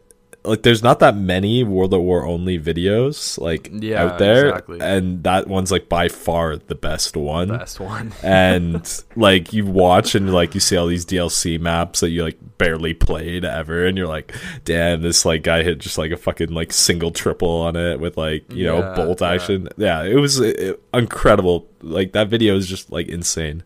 like 0.46 0.62
there's 0.62 0.82
not 0.82 1.00
that 1.00 1.16
many 1.16 1.64
World 1.64 1.92
at 1.92 2.00
War 2.00 2.24
only 2.24 2.58
videos 2.58 3.38
like 3.38 3.68
Yeah, 3.72 4.04
out 4.04 4.18
there 4.18 4.48
exactly. 4.48 4.78
and 4.80 5.22
that 5.24 5.46
one's 5.48 5.70
like 5.72 5.88
by 5.88 6.08
far 6.08 6.56
the 6.56 6.74
best 6.74 7.16
one 7.16 7.48
best 7.48 7.80
one. 7.80 8.12
and 8.22 9.02
like 9.16 9.52
you 9.52 9.66
watch 9.66 10.14
and 10.14 10.32
like 10.32 10.54
you 10.54 10.60
see 10.60 10.76
all 10.76 10.86
these 10.86 11.04
DLC 11.04 11.60
maps 11.60 12.00
that 12.00 12.10
you 12.10 12.22
like 12.22 12.38
barely 12.58 12.94
played 12.94 13.44
ever, 13.44 13.84
and 13.86 13.98
you're 13.98 14.06
like, 14.06 14.34
damn, 14.64 15.02
this 15.02 15.24
like 15.26 15.42
guy 15.42 15.62
hit 15.62 15.78
just 15.78 15.98
like 15.98 16.10
a 16.10 16.16
fucking 16.16 16.50
like 16.50 16.72
single 16.72 17.10
triple 17.10 17.50
on 17.50 17.76
it 17.76 18.00
with 18.00 18.16
like 18.16 18.50
you 18.52 18.64
know 18.64 18.78
Yeah, 18.78 18.94
bolt 18.94 19.20
action. 19.22 19.68
Yeah, 19.76 20.04
it 20.04 20.14
was 20.16 20.40
uh, 20.40 20.72
incredible. 20.94 21.66
Like 21.82 22.12
that 22.12 22.28
video 22.28 22.56
is 22.56 22.66
just 22.66 22.90
like 22.90 23.08
insane. 23.08 23.62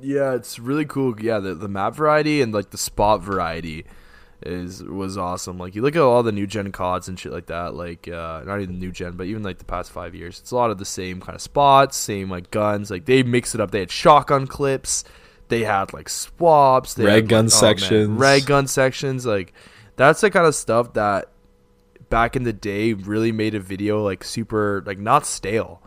Yeah, 0.00 0.34
it's 0.34 0.58
really 0.58 0.84
cool. 0.84 1.14
Yeah, 1.20 1.38
the 1.38 1.54
the 1.54 1.68
map 1.68 1.94
variety 1.94 2.40
and 2.42 2.52
like 2.52 2.70
the 2.70 2.78
spot 2.78 3.22
variety 3.22 3.84
is 4.46 4.82
was 4.82 5.16
awesome. 5.16 5.58
Like 5.58 5.74
you 5.74 5.82
look 5.82 5.96
at 5.96 6.02
all 6.02 6.22
the 6.22 6.32
new 6.32 6.46
gen 6.46 6.72
CODs 6.72 7.08
and 7.08 7.18
shit 7.18 7.32
like 7.32 7.46
that. 7.46 7.74
Like 7.74 8.08
uh, 8.08 8.42
not 8.44 8.60
even 8.60 8.78
new 8.78 8.92
gen, 8.92 9.12
but 9.12 9.26
even 9.26 9.42
like 9.42 9.58
the 9.58 9.64
past 9.64 9.90
five 9.90 10.14
years, 10.14 10.40
it's 10.40 10.50
a 10.50 10.56
lot 10.56 10.70
of 10.70 10.78
the 10.78 10.84
same 10.84 11.20
kind 11.20 11.34
of 11.34 11.42
spots, 11.42 11.96
same 11.96 12.30
like 12.30 12.50
guns. 12.50 12.90
Like 12.90 13.04
they 13.04 13.22
mix 13.22 13.54
it 13.54 13.60
up. 13.60 13.70
They 13.70 13.80
had 13.80 13.90
shotgun 13.90 14.46
clips. 14.46 15.04
They 15.48 15.64
had 15.64 15.92
like 15.92 16.08
swaps. 16.08 16.94
They 16.94 17.04
Rag 17.04 17.22
had, 17.22 17.28
gun 17.28 17.44
like, 17.46 17.54
oh, 17.54 17.56
sections. 17.56 18.18
rag 18.18 18.46
gun 18.46 18.66
sections. 18.66 19.26
Like 19.26 19.52
that's 19.96 20.20
the 20.20 20.30
kind 20.30 20.46
of 20.46 20.54
stuff 20.54 20.94
that 20.94 21.28
back 22.08 22.36
in 22.36 22.42
the 22.42 22.52
day 22.52 22.92
really 22.92 23.32
made 23.32 23.54
a 23.54 23.60
video 23.60 24.02
like 24.02 24.24
super 24.24 24.82
like 24.86 24.98
not 24.98 25.26
stale. 25.26 25.82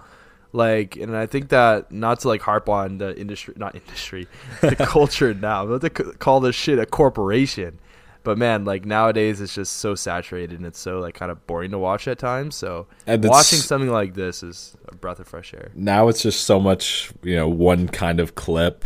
Like, 0.56 0.96
and 0.96 1.18
I 1.18 1.26
think 1.26 1.50
that 1.50 1.92
not 1.92 2.22
to 2.22 2.30
like 2.30 2.42
harp 2.42 2.70
on 2.70 2.98
the 2.98 3.18
industry, 3.20 3.54
not 3.58 3.76
industry, 3.88 4.28
the 4.62 4.76
culture 4.78 5.34
now, 5.34 5.66
but 5.66 5.82
to 5.82 5.90
call 5.90 6.40
this 6.40 6.56
shit 6.56 6.80
a 6.80 6.86
corporation. 6.86 7.78
But 8.26 8.38
man, 8.38 8.66
like 8.66 8.84
nowadays 8.86 9.40
it's 9.40 9.56
just 9.56 9.74
so 9.78 9.96
saturated 9.96 10.58
and 10.58 10.66
it's 10.68 10.80
so 10.80 11.00
like 11.00 11.14
kind 11.16 11.32
of 11.32 11.48
boring 11.48 11.72
to 11.72 11.78
watch 11.80 12.08
at 12.10 12.20
times. 12.20 12.56
So 12.56 12.88
watching 13.08 13.60
something 13.60 13.90
like 13.90 14.16
this 14.16 14.44
is 14.44 14.76
a 14.90 14.96
breath 14.96 15.20
of 15.22 15.28
fresh 15.30 15.54
air. 15.54 15.72
now 15.76 16.10
it's 16.10 16.22
just 16.22 16.44
so 16.44 16.60
much 16.60 17.12
you 17.24 17.36
know 17.38 17.48
one 17.48 17.88
kind 17.88 18.20
of 18.20 18.36
clip 18.36 18.84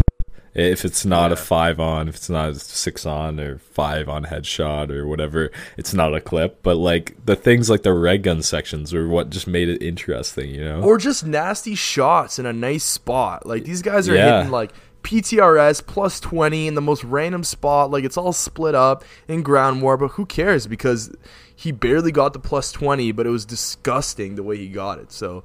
if 0.55 0.83
it's 0.83 1.05
not 1.05 1.31
a 1.31 1.35
five 1.35 1.79
on 1.79 2.07
if 2.09 2.15
it's 2.15 2.29
not 2.29 2.49
a 2.49 2.55
six 2.55 3.05
on 3.05 3.39
or 3.39 3.59
five 3.59 4.09
on 4.09 4.25
headshot 4.25 4.89
or 4.89 5.07
whatever 5.07 5.51
it's 5.77 5.93
not 5.93 6.13
a 6.13 6.19
clip 6.19 6.61
but 6.63 6.75
like 6.75 7.15
the 7.25 7.35
things 7.35 7.69
like 7.69 7.83
the 7.83 7.93
red 7.93 8.23
gun 8.23 8.41
sections 8.41 8.91
are 8.93 9.07
what 9.07 9.29
just 9.29 9.47
made 9.47 9.69
it 9.69 9.81
interesting 9.81 10.49
you 10.49 10.63
know 10.65 10.81
or 10.81 10.97
just 10.97 11.23
nasty 11.25 11.75
shots 11.75 12.39
in 12.39 12.45
a 12.47 12.51
nice 12.53 12.83
spot. 12.83 13.45
Like 13.45 13.63
these 13.63 13.81
guys 13.83 14.09
are 14.09 14.15
Yeah. 14.15 14.37
hitting 14.39 14.51
like 14.51 14.71
PTRS 15.09 15.83
plus 15.87 16.19
20 16.19 16.67
in 16.67 16.75
the 16.75 16.81
most 16.81 17.03
random 17.03 17.43
spot. 17.43 17.89
Like 17.89 18.03
it's 18.03 18.15
all 18.15 18.31
split 18.31 18.75
up 18.75 19.03
in 19.27 19.41
ground 19.41 19.81
war, 19.81 19.97
but 19.97 20.09
who 20.09 20.25
cares 20.27 20.67
because 20.67 21.11
he 21.55 21.71
barely 21.71 22.11
got 22.11 22.33
the 22.33 22.39
plus 22.39 22.71
20, 22.71 23.11
but 23.13 23.25
it 23.25 23.31
was 23.31 23.43
disgusting 23.43 24.35
the 24.35 24.43
way 24.43 24.57
he 24.57 24.67
got 24.67 24.99
it. 24.99 25.11
So, 25.11 25.43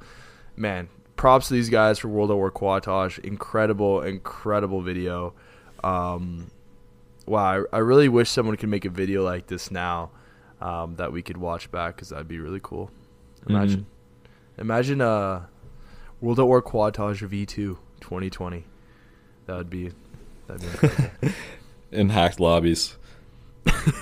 man, 0.55 0.91
props 1.17 1.49
to 1.49 1.55
these 1.55 1.71
guys 1.71 1.99
for 1.99 2.09
World 2.09 2.31
of 2.31 2.37
War 2.37 2.51
Quadtage. 2.51 3.19
Incredible, 3.21 4.03
incredible 4.03 4.83
video. 4.83 5.33
Um, 5.83 6.51
wow, 7.25 7.65
I, 7.73 7.77
I 7.77 7.79
really 7.79 8.11
wish 8.11 8.29
someone 8.29 8.59
could 8.59 8.69
make 8.69 8.85
a 8.85 8.91
video 8.91 9.25
like 9.25 9.47
this 9.47 9.71
now 9.71 10.11
um, 10.61 10.97
that 10.97 11.11
we 11.11 11.23
could 11.23 11.39
watch 11.39 11.71
back 11.71 11.97
because 11.97 12.11
that'd 12.11 12.29
be 12.29 12.39
really 12.39 12.61
cool. 12.63 12.91
Imagine. 13.49 13.87
Imagine 14.59 15.01
uh 15.01 15.47
World 16.21 16.39
at 16.39 16.47
War 16.47 16.61
Quadtage 16.61 17.27
V2 17.27 17.79
2020. 18.03 18.67
That 19.47 19.57
would 19.57 19.71
be 19.71 19.91
that'd 20.47 20.63
be 20.63 20.67
incredible. 20.69 21.11
in 21.93 22.09
hacked 22.11 22.41
lobbies 22.41 22.97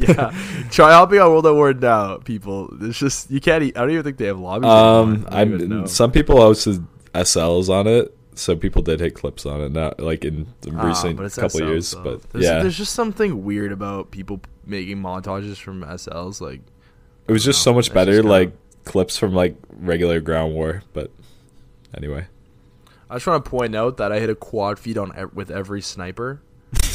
yeah. 0.00 0.32
Try 0.70 0.90
helping 0.92 1.18
out 1.18 1.30
World 1.30 1.46
at 1.46 1.54
War 1.54 1.72
now, 1.74 2.16
people. 2.18 2.68
It's 2.80 2.98
just 2.98 3.30
you 3.30 3.40
can't 3.40 3.62
I 3.62 3.70
don't 3.70 3.90
even 3.90 4.02
think 4.02 4.16
they 4.16 4.26
have 4.26 4.38
lobbies. 4.38 4.68
um 4.68 5.12
anymore. 5.12 5.28
I 5.32 5.44
don't 5.44 5.54
even 5.54 5.68
know. 5.68 5.80
i'm 5.80 5.86
some 5.86 6.10
people 6.12 6.36
hosted 6.36 6.84
sls 7.14 7.68
on 7.68 7.86
it 7.86 8.16
so 8.34 8.54
people 8.56 8.82
did 8.82 9.00
hit 9.00 9.14
clips 9.14 9.46
on 9.46 9.60
it 9.62 9.72
now 9.72 9.92
like 9.98 10.24
in 10.24 10.46
the 10.62 10.70
Ah, 10.76 10.86
recent 10.86 11.16
but 11.16 11.32
couple 11.32 11.60
SLs, 11.60 11.66
years 11.68 11.94
but 11.94 12.22
there's, 12.32 12.44
yeah 12.44 12.60
there's 12.62 12.76
just 12.76 12.92
something 12.92 13.44
weird 13.44 13.72
about 13.72 14.10
people 14.10 14.40
making 14.66 14.98
montages 14.98 15.56
from 15.56 15.82
SLs 15.82 16.40
like 16.42 16.60
it 17.28 17.32
was 17.32 17.42
just 17.44 17.60
know. 17.60 17.70
so 17.72 17.74
much 17.74 17.94
better 17.94 18.22
like 18.22 18.52
clips 18.84 19.16
from 19.16 19.32
like 19.34 19.56
regular 19.70 20.20
ground 20.20 20.52
war 20.54 20.82
but 20.92 21.10
anyway 21.96 22.26
I 23.08 23.16
just 23.16 23.26
want 23.26 23.44
to 23.44 23.50
point 23.50 23.74
out 23.76 23.98
that 23.98 24.12
I 24.12 24.20
hit 24.20 24.30
a 24.30 24.34
quad 24.34 24.78
feed 24.78 24.98
on 24.98 25.30
with 25.34 25.50
every 25.50 25.80
sniper. 25.80 26.42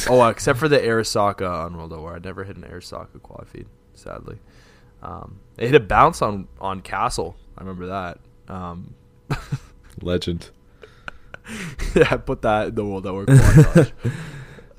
oh, 0.08 0.26
except 0.28 0.58
for 0.58 0.68
the 0.68 0.78
Arisaka 0.78 1.66
on 1.66 1.76
World 1.76 1.92
at 1.92 1.98
War. 1.98 2.14
I 2.14 2.18
never 2.18 2.44
hit 2.44 2.56
an 2.56 2.64
Arisaka 2.64 3.22
quad 3.22 3.48
feed, 3.48 3.66
sadly. 3.94 4.38
Um, 5.02 5.40
it 5.56 5.66
hit 5.66 5.74
a 5.74 5.80
bounce 5.80 6.22
on 6.22 6.48
on 6.60 6.80
Castle. 6.80 7.36
I 7.56 7.62
remember 7.62 7.86
that. 7.86 8.18
Um, 8.48 8.94
legend 10.02 10.50
yeah, 11.94 12.08
I 12.10 12.16
put 12.16 12.42
that 12.42 12.68
in 12.68 12.74
the 12.74 12.84
World 12.84 13.06
at 13.06 13.12
War 13.12 13.26
quad. 13.26 13.92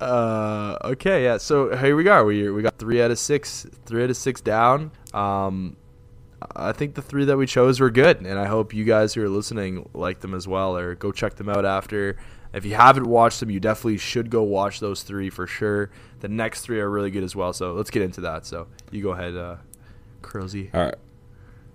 uh, 0.00 0.78
okay, 0.92 1.24
yeah. 1.24 1.36
So 1.38 1.76
here 1.76 1.96
we 1.96 2.04
go. 2.04 2.24
We 2.24 2.50
we 2.50 2.62
got 2.62 2.78
three 2.78 3.02
out 3.02 3.10
of 3.10 3.18
six. 3.18 3.66
Three 3.86 4.04
out 4.04 4.10
of 4.10 4.16
six 4.16 4.40
down. 4.40 4.90
Um, 5.12 5.76
I 6.54 6.72
think 6.72 6.94
the 6.94 7.02
three 7.02 7.24
that 7.24 7.36
we 7.36 7.46
chose 7.46 7.80
were 7.80 7.90
good, 7.90 8.18
and 8.18 8.38
I 8.38 8.46
hope 8.46 8.74
you 8.74 8.84
guys 8.84 9.14
who 9.14 9.22
are 9.22 9.28
listening 9.28 9.88
like 9.94 10.20
them 10.20 10.34
as 10.34 10.46
well, 10.46 10.76
or 10.76 10.94
go 10.94 11.12
check 11.12 11.34
them 11.36 11.48
out 11.48 11.64
after. 11.64 12.16
If 12.52 12.64
you 12.64 12.74
haven't 12.74 13.06
watched 13.06 13.40
them, 13.40 13.50
you 13.50 13.58
definitely 13.60 13.98
should 13.98 14.30
go 14.30 14.42
watch 14.42 14.78
those 14.80 15.02
three 15.02 15.30
for 15.30 15.46
sure. 15.46 15.90
The 16.20 16.28
next 16.28 16.60
three 16.62 16.80
are 16.80 16.88
really 16.88 17.10
good 17.10 17.24
as 17.24 17.34
well. 17.34 17.52
So 17.52 17.72
let's 17.72 17.90
get 17.90 18.02
into 18.02 18.20
that. 18.22 18.46
So 18.46 18.68
you 18.90 19.02
go 19.02 19.10
ahead, 19.10 19.36
uh, 19.36 19.56
Curlsy. 20.22 20.70
all 20.72 20.84
right 20.84 20.94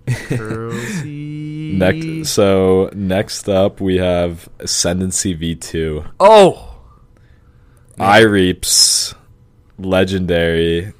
Curlsy. 0.06 1.74
Next, 1.78 2.30
so 2.30 2.90
next 2.92 3.48
up 3.48 3.80
we 3.80 3.96
have 3.96 4.48
Ascendancy 4.58 5.36
V2. 5.36 6.10
Oh, 6.18 6.78
I 7.98 8.20
Reaps, 8.20 9.14
legendary, 9.78 10.92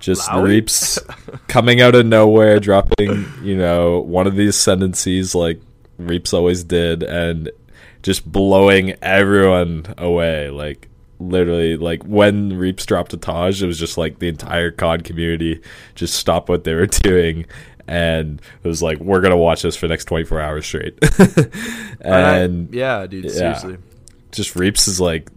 just 0.00 0.28
Loud? 0.28 0.44
Reaps 0.44 0.98
coming 1.48 1.80
out 1.80 1.94
of 1.94 2.06
nowhere, 2.06 2.58
dropping 2.60 3.26
you 3.42 3.56
know 3.56 4.00
one 4.00 4.26
of 4.26 4.36
these 4.36 4.50
ascendancies 4.54 5.34
like 5.34 5.60
Reaps 5.98 6.32
always 6.34 6.62
did, 6.64 7.02
and 7.02 7.50
just 8.02 8.30
blowing 8.30 8.94
everyone 9.02 9.86
away. 9.98 10.50
Like 10.50 10.88
literally, 11.18 11.76
like 11.76 12.02
when 12.04 12.56
Reaps 12.58 12.84
dropped 12.86 13.12
a 13.14 13.16
Taj, 13.16 13.62
it 13.62 13.66
was 13.66 13.78
just 13.78 13.96
like 13.98 14.18
the 14.18 14.28
entire 14.28 14.70
COD 14.70 15.04
community 15.04 15.60
just 15.94 16.14
stopped 16.14 16.48
what 16.48 16.64
they 16.64 16.74
were 16.74 16.86
doing. 17.02 17.46
And 17.88 18.42
it 18.64 18.68
was 18.68 18.82
like, 18.82 18.98
we're 18.98 19.20
gonna 19.20 19.36
watch 19.36 19.62
this 19.62 19.76
for 19.76 19.86
the 19.86 19.92
next 19.92 20.06
twenty 20.06 20.24
four 20.24 20.40
hours 20.40 20.66
straight. 20.66 20.98
I- 22.04 22.38
and 22.38 22.74
yeah, 22.74 23.06
dude. 23.06 23.24
yeah. 23.26 23.30
Seriously. 23.30 23.76
just 24.32 24.56
Reaps 24.56 24.88
is 24.88 25.00
like 25.00 25.30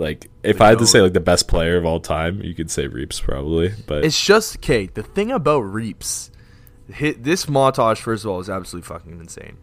like 0.00 0.30
if 0.42 0.60
I 0.60 0.68
had 0.68 0.78
to 0.78 0.84
oh. 0.84 0.86
say 0.86 1.00
like 1.02 1.12
the 1.12 1.20
best 1.20 1.46
player 1.46 1.76
of 1.76 1.84
all 1.84 2.00
time, 2.00 2.42
you 2.42 2.54
could 2.54 2.70
say 2.70 2.86
Reaps 2.86 3.20
probably. 3.20 3.72
But 3.86 4.04
It's 4.04 4.22
just 4.22 4.56
okay. 4.56 4.86
The 4.86 5.02
thing 5.02 5.30
about 5.30 5.60
Reaps, 5.60 6.30
hit 6.92 7.22
this 7.22 7.46
montage 7.46 7.98
first 7.98 8.24
of 8.24 8.30
all 8.30 8.40
is 8.40 8.50
absolutely 8.50 8.88
fucking 8.88 9.20
insane. 9.20 9.58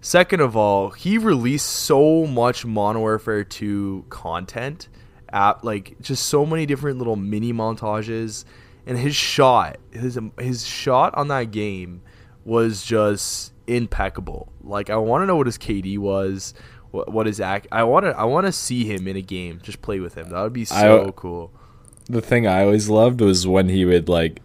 Second 0.00 0.40
of 0.40 0.56
all, 0.56 0.90
he 0.90 1.18
released 1.18 1.68
so 1.68 2.26
much 2.26 2.64
Modern 2.64 3.02
Warfare 3.02 3.44
2 3.44 4.06
content, 4.08 4.88
at 5.28 5.62
like 5.62 6.00
just 6.00 6.26
so 6.26 6.46
many 6.46 6.64
different 6.66 6.98
little 6.98 7.16
mini 7.16 7.52
montages, 7.52 8.44
and 8.86 8.96
his 8.96 9.14
shot, 9.14 9.78
his 9.90 10.18
his 10.38 10.66
shot 10.66 11.14
on 11.14 11.28
that 11.28 11.50
game 11.50 12.02
was 12.44 12.84
just 12.84 13.52
impeccable. 13.66 14.52
Like 14.62 14.88
I 14.88 14.96
want 14.96 15.22
to 15.22 15.26
know 15.26 15.36
what 15.36 15.46
his 15.46 15.58
KD 15.58 15.98
was, 15.98 16.54
what, 16.90 17.12
what 17.12 17.26
his 17.26 17.40
act. 17.40 17.66
I 17.72 17.84
want 17.84 18.06
to 18.06 18.16
I 18.18 18.24
want 18.24 18.46
to 18.46 18.52
see 18.52 18.84
him 18.84 19.06
in 19.08 19.16
a 19.16 19.22
game, 19.22 19.60
just 19.62 19.82
play 19.82 20.00
with 20.00 20.14
him. 20.14 20.30
That 20.30 20.42
would 20.42 20.52
be 20.52 20.64
so 20.64 21.06
I- 21.08 21.10
cool. 21.16 21.52
the 22.08 22.20
thing 22.20 22.46
I 22.46 22.62
always 22.64 22.88
loved 22.88 23.20
was 23.20 23.46
when 23.46 23.68
he 23.68 23.84
would 23.84 24.08
like 24.08 24.40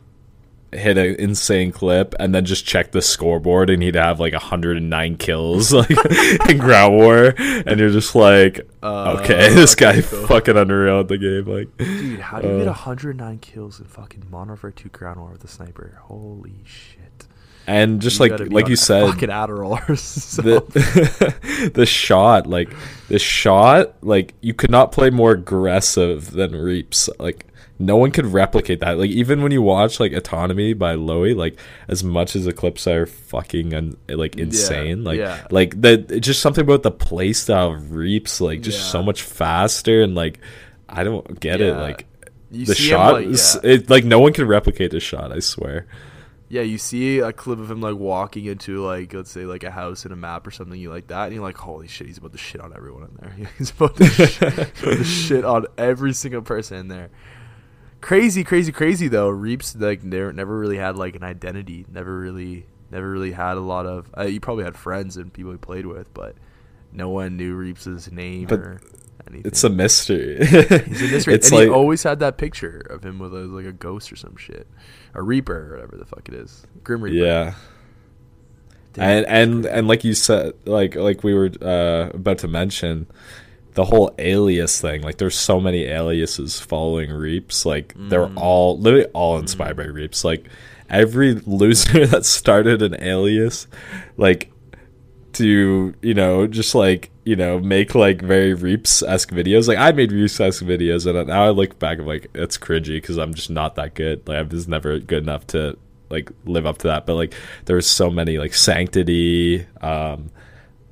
hit 0.72 0.98
an 0.98 1.16
insane 1.16 1.72
clip 1.72 2.14
and 2.20 2.36
then 2.36 2.44
just 2.44 2.66
check 2.66 2.92
the 2.92 3.02
scoreboard 3.02 3.70
and 3.70 3.82
he'd 3.82 3.96
have 3.96 4.20
like 4.20 4.34
109 4.34 5.16
kills 5.16 5.72
like 5.82 5.90
in 6.50 6.58
ground 6.58 6.94
war 6.98 7.34
and 7.38 7.80
you're 7.80 7.92
just 7.92 8.14
like 8.14 8.60
Uh, 8.84 9.16
okay 9.18 9.50
this 9.54 9.74
guy 9.74 10.02
cool. 10.02 10.28
fucking 10.28 10.58
unreal 10.58 11.00
at 11.00 11.08
the 11.08 11.18
game 11.18 11.46
like 11.46 11.70
Dude, 11.78 12.20
how 12.20 12.42
do 12.42 12.50
you 12.50 12.58
get 12.58 12.68
Uh, 12.68 12.72
109 12.72 13.38
kills 13.40 13.80
in 13.80 13.86
fucking 13.86 14.24
Modern 14.30 14.50
Warfare 14.50 14.72
2 14.72 14.90
Ground 14.90 15.22
War 15.22 15.32
with 15.32 15.46
a 15.46 15.48
sniper? 15.48 15.98
Holy 16.04 16.56
shit! 16.66 17.05
And 17.68 18.02
just 18.02 18.20
You 18.20 18.28
like 18.28 18.52
like 18.52 18.68
you 18.68 18.76
said 18.76 19.10
fucking 19.10 19.30
Adderall 19.30 19.98
so. 19.98 20.42
the 20.42 21.72
the 21.74 21.86
shot 21.86 22.48
like 22.48 22.72
the 23.08 23.20
shot 23.20 23.96
like 24.02 24.34
you 24.42 24.54
could 24.54 24.72
not 24.72 24.92
play 24.92 25.10
more 25.10 25.32
aggressive 25.32 26.32
than 26.32 26.56
reaps 26.56 27.10
like 27.20 27.48
no 27.78 27.98
one 27.98 28.12
could 28.12 28.26
replicate 28.28 28.80
that 28.80 28.98
like 28.98 29.10
even 29.10 29.42
when 29.42 29.52
you 29.52 29.62
watch 29.62 30.00
like 30.00 30.14
autonomy 30.14 30.74
by 30.74 30.96
Lowy 30.96 31.36
like 31.36 31.60
as 31.88 32.04
much 32.04 32.36
as 32.36 32.46
the 32.46 32.54
clips 32.54 32.88
are 32.88 33.06
fucking 33.06 33.74
un- 33.74 33.98
like 34.08 34.38
insane 34.38 35.04
like 35.04 35.20
yeah. 35.20 35.46
like 35.52 35.80
the 35.82 35.98
just 35.98 36.42
something 36.42 36.64
about 36.64 36.84
the 36.84 36.92
playstyle 36.92 37.76
of 37.76 37.92
reaps 37.92 38.40
like 38.40 38.62
just 38.62 38.80
Yeah. 38.80 38.92
so 38.92 39.04
much 39.04 39.24
faster 39.24 40.02
and 40.02 40.16
like 40.16 40.40
i 40.88 41.04
don't 41.04 41.40
get 41.40 41.60
it 41.60 41.76
like 41.76 42.06
you 42.52 42.66
the 42.66 42.76
shot 42.76 43.22
him, 43.22 43.26
like, 43.26 43.34
is 43.34 43.60
yeah. 43.62 43.72
it 43.72 43.90
like 43.90 44.06
no 44.06 44.20
one 44.20 44.32
can 44.32 44.48
replicate 44.48 44.92
the 44.92 45.00
shot 45.02 45.32
i 45.34 45.40
swear 45.40 45.86
yeah, 46.48 46.62
you 46.62 46.78
see 46.78 47.20
a 47.20 47.34
clip 47.34 47.60
of 47.60 47.72
him 47.72 47.82
like 47.82 47.96
walking 47.96 48.46
into 48.46 48.86
like 48.86 49.14
let's 49.14 49.32
say 49.32 49.46
like 49.46 49.64
a 49.64 49.72
house 49.72 50.06
in 50.06 50.12
a 50.12 50.16
map 50.16 50.46
or 50.46 50.52
something 50.52 50.80
you 50.80 50.92
like 50.92 51.08
that, 51.08 51.26
and 51.26 51.34
you're 51.34 51.44
like, 51.44 51.58
holy 51.58 51.88
shit, 51.88 52.08
he's 52.08 52.18
about 52.18 52.34
to 52.34 52.38
shit 52.38 52.62
on 52.62 52.74
everyone 52.76 53.04
in 53.04 53.18
there. 53.20 53.50
he's 53.58 53.72
about 53.72 53.96
to, 53.98 54.06
sh- 54.06 54.42
about 54.42 54.74
to 54.84 55.04
shit 55.04 55.46
on 55.46 55.66
every 55.78 56.14
single 56.14 56.42
person 56.42 56.78
in 56.78 56.88
there. 56.88 57.10
Crazy, 58.02 58.44
crazy, 58.44 58.72
crazy 58.72 59.08
though. 59.08 59.30
Reaps 59.30 59.76
like 59.76 60.04
never 60.04 60.32
never 60.32 60.58
really 60.58 60.78
had 60.78 60.96
like 60.96 61.16
an 61.16 61.24
identity. 61.24 61.86
Never 61.92 62.20
really, 62.20 62.68
never 62.92 63.10
really 63.10 63.32
had 63.32 63.58
a 63.58 63.62
lot 63.62 63.88
of. 63.88 64.12
Uh, 64.16 64.24
you 64.24 64.40
probably 64.40 64.66
had 64.66 64.78
friends 64.78 65.18
and 65.18 65.34
people 65.34 65.52
he 65.52 65.58
played 65.58 65.88
with, 65.88 66.14
but 66.14 66.36
no 66.92 67.10
one 67.10 67.38
knew 67.38 67.56
Reaps's 67.56 68.12
name 68.12 68.46
But 68.48 68.60
or 68.60 68.82
anything. 69.28 69.48
it's 69.48 69.64
a 69.64 69.70
mystery 69.70 70.38
He's 70.46 70.54
a 70.72 71.08
mystery. 71.08 71.34
it's 71.34 71.48
and 71.48 71.56
like 71.60 71.64
he 71.68 71.70
always 71.70 72.04
had 72.04 72.20
that 72.20 72.38
picture 72.38 72.80
of 72.90 73.04
him 73.04 73.20
with 73.20 73.34
a, 73.34 73.46
like 73.48 73.66
a 73.66 73.72
ghost 73.72 74.12
or 74.12 74.16
some 74.16 74.36
shit, 74.38 74.68
a 75.14 75.22
Reaper 75.22 75.68
or 75.70 75.76
whatever 75.76 75.98
the 75.98 76.06
fuck 76.06 76.28
it 76.30 76.36
is, 76.36 76.66
Grim 76.84 77.02
Reaper. 77.02 77.16
yeah 77.26 77.54
Damn. 78.94 79.04
and 79.10 79.26
and 79.28 79.66
and 79.66 79.88
like 79.88 80.04
you 80.04 80.14
said 80.14 80.54
like 80.66 80.96
like 80.96 81.24
we 81.24 81.34
were 81.34 81.52
uh, 81.62 82.10
about 82.14 82.38
to 82.40 82.48
mention 82.48 83.08
the 83.74 83.84
whole 83.84 84.16
alias 84.20 84.80
thing 84.80 85.02
like 85.02 85.18
there's 85.18 85.36
so 85.38 85.60
many 85.60 85.84
aliases 85.84 86.62
following 86.62 87.12
reaps 87.12 87.66
like 87.66 87.94
they're 87.98 88.26
Mm. 88.28 88.38
all 88.38 88.80
literally 88.80 89.06
all 89.08 89.38
inspired 89.38 89.76
by 89.76 89.84
reaps 89.84 90.24
like 90.24 90.48
every 90.90 91.34
loser 91.46 92.06
that 92.08 92.24
started 92.26 92.82
an 92.82 92.96
alias, 93.04 93.68
like 94.16 94.50
to 95.36 95.94
you 96.02 96.14
know 96.14 96.48
just 96.48 96.76
like 96.76 97.12
you 97.24 97.36
know 97.36 97.60
make 97.60 97.96
like 97.96 98.22
very 98.22 98.54
reaps 98.54 99.04
esque 99.04 99.32
videos. 99.32 99.68
Like 99.68 99.78
I 99.78 99.92
made 99.92 100.12
reaps 100.12 100.40
esque 100.40 100.64
videos, 100.64 101.06
and 101.06 101.28
now 101.28 101.46
I 101.46 101.50
look 101.50 101.80
back 101.80 102.00
and 102.00 102.08
like 102.08 102.28
it's 102.34 102.58
cringy 102.58 102.98
because 102.98 103.18
I'm 103.18 103.34
just 103.34 103.50
not 103.50 103.76
that 103.76 103.94
good. 103.94 104.28
Like 104.28 104.38
I 104.38 104.42
was 104.42 104.68
never 104.68 105.00
good 105.00 105.24
enough 105.24 105.48
to 105.48 105.78
like 106.10 106.32
live 106.46 106.66
up 106.66 106.80
to 106.80 106.88
that. 106.88 107.06
But 107.06 107.16
like 107.16 107.34
there 107.66 107.76
was 107.76 107.88
so 107.88 108.10
many 108.10 108.38
like 108.38 108.54
sanctity. 108.54 109.66
Um, 109.82 110.32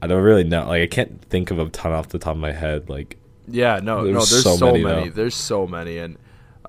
I 0.01 0.07
don't 0.07 0.23
really 0.23 0.43
know. 0.43 0.67
Like 0.67 0.83
I 0.83 0.88
can't 0.88 1.21
think 1.25 1.51
of 1.51 1.59
a 1.59 1.69
ton 1.69 1.91
off 1.91 2.09
the 2.09 2.19
top 2.19 2.35
of 2.35 2.41
my 2.41 2.51
head. 2.51 2.89
Like 2.89 3.17
yeah, 3.47 3.79
no, 3.81 4.03
There's 4.03 4.13
no. 4.13 4.19
There's 4.19 4.43
so 4.43 4.55
so, 4.55 4.65
many, 4.67 4.83
many. 4.83 5.09
There's 5.09 5.35
so 5.35 5.67
many, 5.67 5.97
and 5.97 6.17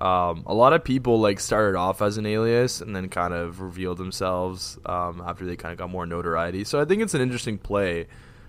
um, 0.01 0.43
a 0.45 0.53
lot 0.53 0.73
of 0.73 0.83
people 0.83 1.19
like 1.19 1.39
started 1.39 1.77
off 1.77 2.01
as 2.01 2.17
an 2.17 2.25
alias 2.25 2.81
and 2.81 2.95
then 2.95 3.07
kind 3.09 3.33
of 3.33 3.61
revealed 3.61 3.97
themselves 3.97 4.77
um, 4.85 5.21
after 5.25 5.45
they 5.45 5.55
kind 5.55 5.71
of 5.71 5.77
got 5.77 5.89
more 5.89 6.05
notoriety. 6.05 6.63
So 6.63 6.81
I 6.81 6.85
think 6.85 7.01
it's 7.01 7.13
an 7.13 7.21
interesting 7.21 7.57
play 7.57 8.07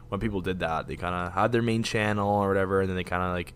when 0.09 0.21
people 0.21 0.41
did 0.41 0.61
that. 0.61 0.87
They 0.88 0.97
kind 0.97 1.15
of 1.15 1.33
had 1.33 1.53
their 1.53 1.62
main 1.62 1.83
channel 1.83 2.29
or 2.29 2.49
whatever, 2.49 2.81
and 2.81 2.88
then 2.88 2.97
they 2.97 3.05
kind 3.05 3.23
of 3.23 3.31
like 3.33 3.55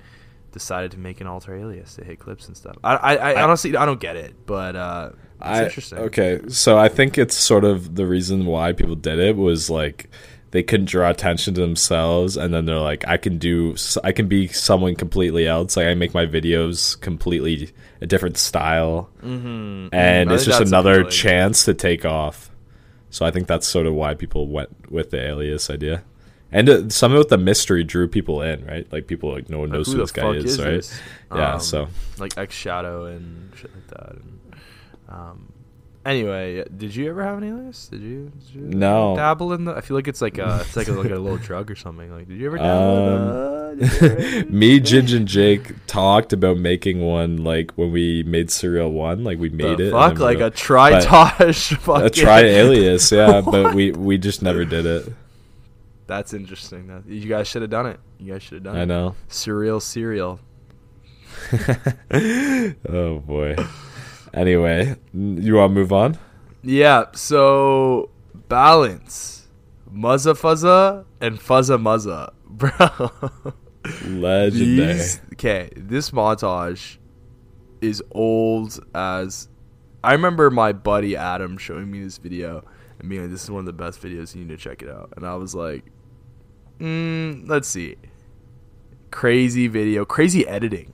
decided 0.52 0.90
to 0.92 0.98
make 0.98 1.20
an 1.20 1.26
alter 1.26 1.54
alias 1.54 1.94
to 1.94 2.04
hit 2.04 2.18
clips 2.18 2.48
and 2.48 2.56
stuff. 2.56 2.76
I, 2.82 2.94
I, 2.96 3.14
I 3.14 3.32
I- 3.32 3.42
honestly 3.42 3.76
I 3.76 3.86
don't 3.86 4.00
get 4.00 4.16
it, 4.16 4.34
but 4.46 4.76
uh, 4.76 5.10
it's 5.42 5.60
interesting. 5.60 5.98
Okay, 5.98 6.40
so 6.48 6.76
I 6.78 6.88
think 6.88 7.18
it's 7.18 7.36
sort 7.36 7.64
of 7.64 7.94
the 7.96 8.06
reason 8.06 8.46
why 8.46 8.72
people 8.72 8.96
did 8.96 9.18
it 9.18 9.36
was 9.36 9.70
like 9.70 10.10
they 10.52 10.62
couldn't 10.62 10.86
draw 10.86 11.10
attention 11.10 11.54
to 11.54 11.60
themselves, 11.60 12.36
and 12.36 12.52
then 12.52 12.64
they're 12.66 12.78
like, 12.78 13.06
I 13.06 13.16
can 13.16 13.38
do, 13.38 13.76
I 14.02 14.12
can 14.12 14.26
be 14.28 14.48
someone 14.48 14.94
completely 14.96 15.46
else. 15.46 15.76
Like 15.76 15.86
I 15.86 15.94
make 15.94 16.12
my 16.14 16.26
videos 16.26 17.00
completely 17.00 17.70
a 18.00 18.06
different 18.06 18.36
style, 18.36 19.08
Mm-hmm. 19.22 19.94
and 19.94 20.30
I 20.30 20.34
it's 20.34 20.44
just 20.44 20.60
another 20.60 21.04
chance 21.04 21.64
to 21.66 21.74
take 21.74 22.04
off. 22.04 22.50
So 23.10 23.26
I 23.26 23.30
think 23.30 23.46
that's 23.48 23.66
sort 23.66 23.86
of 23.86 23.94
why 23.94 24.14
people 24.14 24.46
went 24.48 24.90
with 24.90 25.10
the 25.10 25.20
alias 25.24 25.68
idea. 25.70 26.02
And 26.52 26.68
uh, 26.68 26.88
some 26.88 27.12
of 27.14 27.28
the 27.28 27.38
mystery 27.38 27.84
drew 27.84 28.08
people 28.08 28.42
in, 28.42 28.64
right? 28.66 28.86
Like 28.92 29.06
people 29.06 29.32
like 29.32 29.48
no 29.48 29.60
one 29.60 29.70
knows 29.70 29.86
who 29.86 29.92
who, 29.92 29.98
this 29.98 30.10
guy 30.12 30.30
is, 30.32 30.44
is 30.44 30.58
right? 30.60 30.70
this? 30.72 31.00
Yeah, 31.32 31.54
Um, 31.54 31.60
so 31.60 31.88
like 32.18 32.36
X 32.36 32.54
Shadow 32.54 33.04
and 33.06 33.52
shit 33.56 33.70
like 33.72 33.86
that. 33.88 34.12
And, 34.16 34.38
um, 35.08 35.49
anyway, 36.06 36.64
did 36.76 36.94
you 36.94 37.08
ever 37.10 37.22
have 37.22 37.38
an 37.38 37.44
alias? 37.44 37.88
Did 37.88 38.00
you, 38.02 38.32
did 38.46 38.54
you 38.54 38.60
No. 38.62 39.14
dabble 39.16 39.52
in 39.52 39.64
the? 39.64 39.74
I 39.74 39.80
feel 39.80 39.96
like 39.96 40.08
it's 40.08 40.20
like 40.22 40.38
a 40.38 40.58
it's 40.62 40.76
like 40.76 40.88
a, 40.88 40.92
like 40.92 41.10
a 41.10 41.16
little 41.18 41.36
drug 41.48 41.70
or 41.70 41.76
something. 41.76 42.10
Like, 42.12 42.28
did 42.28 42.38
you 42.38 42.46
ever 42.46 42.58
dabble? 42.58 43.06
in 43.06 43.12
Um, 43.22 43.78
the- 43.78 43.86
you 43.86 44.38
ever- 44.40 44.50
me, 44.52 44.80
Ginge, 44.80 45.14
and 45.16 45.26
Jake 45.28 45.72
talked 45.86 46.32
about 46.32 46.56
making 46.58 47.00
one 47.00 47.44
like 47.44 47.70
when 47.72 47.92
we 47.92 48.22
made 48.24 48.48
Surreal 48.48 48.90
One, 48.90 49.24
like 49.24 49.38
we 49.38 49.48
made 49.48 49.78
The 49.78 49.88
it. 49.88 49.90
Fuck, 49.92 50.14
we 50.14 50.24
like 50.24 50.40
a 50.40 50.50
tritosh. 50.50 51.72
a 51.72 51.76
fucking- 51.76 52.10
try 52.12 52.40
alias, 52.40 53.10
yeah, 53.12 53.40
but 53.40 53.74
we 53.74 53.92
we 53.92 54.18
just 54.18 54.42
never 54.42 54.64
did 54.64 54.86
it. 54.86 55.12
That's 56.06 56.34
interesting. 56.34 57.04
You 57.06 57.28
guys 57.28 57.46
should 57.46 57.62
have 57.62 57.70
done 57.70 57.86
it. 57.86 58.00
You 58.18 58.32
guys 58.32 58.42
should 58.42 58.54
have 58.54 58.62
done 58.64 58.76
I 58.76 58.80
it. 58.80 58.82
I 58.82 58.84
know. 58.86 59.14
Surreal 59.28 59.80
cereal. 59.80 60.40
oh 62.12 63.18
boy. 63.20 63.54
Anyway, 64.32 64.96
you 65.12 65.54
want 65.56 65.70
to 65.70 65.74
move 65.74 65.92
on? 65.92 66.18
Yeah. 66.62 67.06
So 67.14 68.10
balance, 68.48 69.48
muzza 69.92 70.34
fuzza 70.34 71.04
and 71.20 71.38
fuzza 71.38 71.78
muzza, 71.80 72.32
bro. 72.44 73.10
Legendary. 74.06 74.92
These- 74.94 75.20
Okay, 75.32 75.70
this 75.74 76.10
montage 76.10 76.98
is 77.80 78.02
old 78.12 78.78
as. 78.94 79.48
I 80.04 80.12
remember 80.12 80.50
my 80.50 80.72
buddy 80.72 81.16
Adam 81.16 81.56
showing 81.58 81.90
me 81.90 82.02
this 82.02 82.18
video 82.18 82.62
and 82.98 83.08
being 83.08 83.22
like, 83.22 83.30
"This 83.30 83.44
is 83.44 83.50
one 83.50 83.60
of 83.60 83.66
the 83.66 83.72
best 83.72 84.00
videos. 84.02 84.34
You 84.34 84.42
need 84.42 84.50
to 84.50 84.56
check 84.58 84.82
it 84.82 84.88
out." 84.90 85.12
And 85.16 85.24
I 85.26 85.34
was 85.36 85.54
like, 85.54 85.84
mm, 86.78 87.48
"Let's 87.48 87.68
see." 87.68 87.96
Crazy 89.10 89.66
video, 89.66 90.04
crazy 90.04 90.46
editing, 90.46 90.92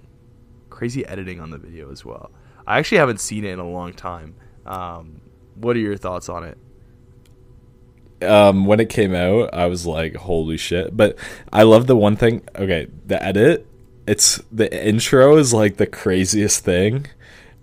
crazy 0.71 1.05
editing 1.07 1.41
on 1.41 1.51
the 1.51 1.59
video 1.59 1.91
as 1.91 2.05
well. 2.05 2.31
I 2.67 2.79
actually 2.79 2.99
haven't 2.99 3.21
seen 3.21 3.45
it 3.45 3.53
in 3.53 3.59
a 3.59 3.69
long 3.69 3.93
time. 3.93 4.35
Um, 4.65 5.21
what 5.55 5.77
are 5.77 5.81
your 5.81 5.97
thoughts 5.97 6.29
on 6.29 6.45
it? 6.45 6.59
um 8.23 8.65
when 8.65 8.81
it 8.81 8.89
came 8.89 9.15
out 9.15 9.53
i 9.53 9.67
was 9.67 9.87
like 9.87 10.17
holy 10.17 10.57
shit 10.57 10.97
but 10.97 11.19
i 11.53 11.63
love 11.63 11.87
the 11.87 11.95
one 11.97 12.17
thing 12.17 12.43
okay 12.57 12.87
the 13.05 13.23
edit 13.23 13.67
it's 14.07 14.41
the 14.51 14.73
intro 14.87 15.37
is 15.37 15.53
like 15.53 15.77
the 15.77 15.87
craziest 15.87 16.65
thing 16.65 17.07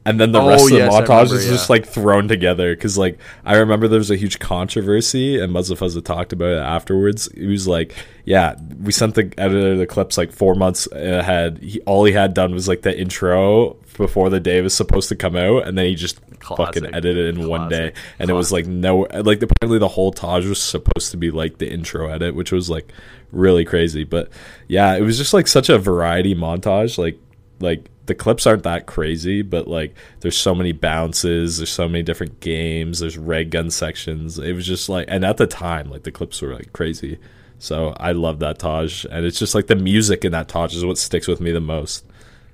and 0.06 0.20
then 0.20 0.32
the 0.34 0.42
Oh, 0.42 0.48
rest 0.50 0.66
of 0.66 0.70
the 0.72 0.78
yes, 0.78 0.94
montage 0.94 1.08
remember, 1.10 1.36
is 1.36 1.48
just 1.48 1.70
like 1.70 1.86
thrown 1.86 2.28
together. 2.28 2.76
Because 2.76 2.98
like 2.98 3.18
i 3.46 3.56
remember 3.56 3.88
there 3.88 4.00
was 4.00 4.12
a 4.12 4.16
huge 4.18 4.40
controversy 4.40 5.40
and 5.40 5.54
Muzzafuzza 5.54 6.04
talked 6.04 6.34
about 6.34 6.50
it 6.54 6.60
afterwards. 6.60 7.30
He 7.36 7.46
was 7.48 7.68
like 7.68 7.96
yeah 8.26 8.56
we 8.82 8.92
sent 8.92 9.16
the 9.16 9.34
editor 9.38 9.76
the 9.78 9.86
clips 9.88 10.18
like 10.18 10.32
four 10.32 10.56
months 10.56 10.88
ahead. 10.92 11.60
He, 11.60 11.80
all 11.82 12.04
he 12.06 12.14
had 12.14 12.34
done 12.34 12.54
was 12.54 12.68
like 12.68 12.82
the 12.82 12.98
intro 12.98 13.78
before 13.98 14.30
the 14.30 14.40
day 14.40 14.60
was 14.62 14.74
supposed 14.74 15.08
to 15.10 15.16
come 15.16 15.36
out 15.36 15.68
and 15.68 15.78
then 15.78 15.86
he 15.86 15.96
just 15.96 16.20
Classic. 16.40 16.66
fucking 16.84 16.96
edited 16.96 17.26
it 17.38 17.40
in 17.40 17.48
one 17.48 17.70
day. 17.70 17.92
Classic. 17.92 18.16
and 18.20 18.30
it 18.30 18.34
was 18.34 18.52
like 18.52 18.66
no 18.66 19.08
like 19.14 19.42
apparently 19.42 19.80
the 19.80 19.88
whole 19.88 20.12
Taj 20.12 20.46
was 20.46 20.62
supposed 20.62 21.12
to 21.12 21.18
be 21.18 21.32
like 21.32 21.60
the 21.60 21.72
intro 21.72 22.10
edit 22.10 22.36
which 22.36 22.52
was 22.52 22.70
like 22.70 22.92
really 23.32 23.64
crazy. 23.64 24.04
But 24.04 24.30
yeah 24.68 24.96
it 24.96 25.02
was 25.02 25.18
just 25.18 25.34
like 25.34 25.48
such 25.48 25.70
a 25.70 25.78
variety 25.78 26.36
montage 26.36 26.98
like 26.98 27.18
like 27.62 27.90
the 28.06 28.16
clips 28.16 28.46
aren't 28.46 28.64
that 28.64 28.86
crazy 28.86 29.42
but 29.42 29.68
like 29.68 29.96
there's 30.20 30.38
so 30.38 30.54
many 30.54 30.72
bounces 30.72 31.58
there's 31.58 31.70
so 31.70 31.88
many 31.88 32.04
different 32.04 32.40
games 32.40 33.00
there's 33.00 33.18
red 33.18 33.50
gun 33.50 33.70
sections 33.70 34.38
it 34.38 34.54
was 34.54 34.66
just 34.66 34.90
like 34.90 35.06
and 35.08 35.24
at 35.24 35.38
the 35.38 35.48
time 35.48 35.90
like 35.90 36.04
the 36.04 36.12
clips 36.12 36.42
were 36.42 36.54
like 36.54 36.72
crazy 36.74 37.18
so 37.60 37.94
i 37.98 38.12
love 38.12 38.40
that 38.40 38.60
taj 38.60 39.06
and 39.06 39.26
it's 39.26 39.40
just 39.40 39.56
like 39.56 39.68
the 39.68 39.76
music 39.76 40.26
in 40.26 40.32
that 40.32 40.48
taj 40.48 40.76
is 40.76 40.84
what 40.84 40.98
sticks 40.98 41.28
with 41.28 41.40
me 41.40 41.52
the 41.52 41.62
most 41.62 42.06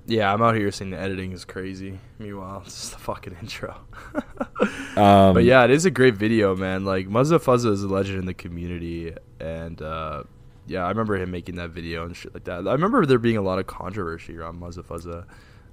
Yeah, 0.07 0.33
I'm 0.33 0.41
out 0.41 0.55
here 0.55 0.71
saying 0.71 0.89
the 0.89 0.97
editing 0.97 1.33
is 1.33 1.45
crazy. 1.45 1.99
Meanwhile, 2.17 2.63
it's 2.65 2.73
just 2.81 2.91
the 2.93 2.97
fucking 2.97 3.35
intro. 3.41 3.77
um 4.97 5.35
but 5.35 5.43
yeah, 5.43 5.63
it 5.65 5.69
is 5.69 5.85
a 5.85 5.91
great 5.91 6.15
video, 6.15 6.55
man. 6.55 6.83
Like 6.83 7.07
Muzza 7.07 7.37
Fuzza 7.37 7.71
is 7.71 7.83
a 7.83 7.87
legend 7.87 8.17
in 8.17 8.25
the 8.25 8.33
community, 8.33 9.13
and 9.39 9.79
uh, 9.81 10.23
yeah, 10.69 10.85
I 10.85 10.89
remember 10.89 11.17
him 11.17 11.31
making 11.31 11.55
that 11.55 11.71
video 11.71 12.05
and 12.05 12.15
shit 12.15 12.33
like 12.33 12.43
that. 12.45 12.67
I 12.67 12.71
remember 12.71 13.05
there 13.05 13.19
being 13.19 13.37
a 13.37 13.41
lot 13.41 13.59
of 13.59 13.67
controversy 13.67 14.37
around 14.37 14.61
Muzza 14.61 14.83
Fuzza. 14.83 15.25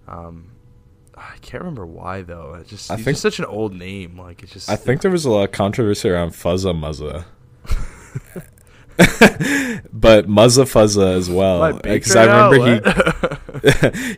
Um, 0.09 0.53
I 1.15 1.37
can't 1.43 1.63
remember 1.63 1.87
why 1.87 2.23
though. 2.23 2.55
It's 2.55 2.71
just 2.71 2.91
I 2.91 2.97
think- 2.97 3.19
such 3.19 3.39
an 3.39 3.45
old 3.45 3.75
name. 3.75 4.19
Like 4.19 4.43
it's 4.43 4.53
just 4.53 4.71
I 4.71 4.77
think 4.77 5.03
there 5.03 5.11
was 5.11 5.25
a 5.25 5.31
lot 5.31 5.45
of 5.45 5.53
controversy 5.53 6.09
around 6.09 6.31
Fuzza 6.31 6.75
Muzza. 6.75 7.25
but 9.93 10.27
Muzza 10.27 10.65
Fuzza 10.65 11.15
as 11.15 11.29
well. 11.29 11.75
Because 11.75 12.17
I 12.17 12.25
remember 12.25 12.81
now, 12.81 13.01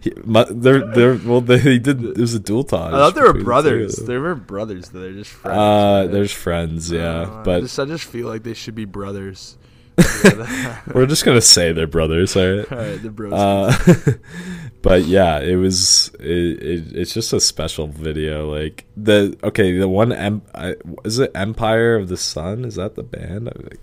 he, 0.00 0.10
he 0.10 0.12
they're, 0.50 0.86
they're, 0.86 1.14
well, 1.24 1.40
they, 1.40 1.58
he 1.58 1.78
did, 1.80 2.04
it 2.04 2.18
was 2.18 2.34
a 2.34 2.38
dual 2.38 2.62
Taj. 2.62 2.92
I 2.94 2.96
thought 2.96 3.14
they 3.16 3.22
were 3.22 3.32
the 3.32 3.44
brothers. 3.44 3.98
of 3.98 4.06
They 4.06 4.18
were 4.18 4.36
brothers. 4.36 4.90
They're 4.90 5.12
just 5.12 5.30
friends. 5.30 5.56
Uh, 5.58 6.02
right? 6.02 6.12
there's 6.12 6.32
friends, 6.32 6.92
yeah. 6.92 7.22
Uh, 7.22 7.40
I 7.40 7.42
but 7.42 7.60
just, 7.62 7.78
I 7.80 7.86
just 7.86 8.04
feel 8.04 8.28
like 8.28 8.44
they 8.44 8.54
should 8.54 8.76
be 8.76 8.84
brothers. 8.84 9.58
we're 10.94 11.06
just 11.06 11.24
to 11.24 11.40
say 11.40 11.72
they're 11.72 11.86
brothers? 11.86 12.36
All 12.36 12.42
right, 12.42 13.02
the 13.02 13.10
bros. 13.12 13.32
Uh, 13.32 14.12
but 14.82 15.04
yeah, 15.04 15.40
it 15.40 15.56
was. 15.56 16.14
It, 16.20 16.62
it, 16.62 16.96
it's 16.96 17.12
just 17.12 17.32
a 17.32 17.40
special 17.40 17.88
video. 17.88 18.48
Like 18.48 18.84
the 18.96 19.36
okay, 19.42 19.76
the 19.76 19.88
one 19.88 20.12
em, 20.12 20.42
I, 20.54 20.76
is 21.04 21.18
it 21.18 21.32
Empire 21.34 21.96
of 21.96 22.08
the 22.08 22.16
Sun? 22.16 22.64
Is 22.64 22.76
that 22.76 22.94
the 22.94 23.02
band? 23.02 23.48
I'm 23.48 23.62
like, 23.64 23.80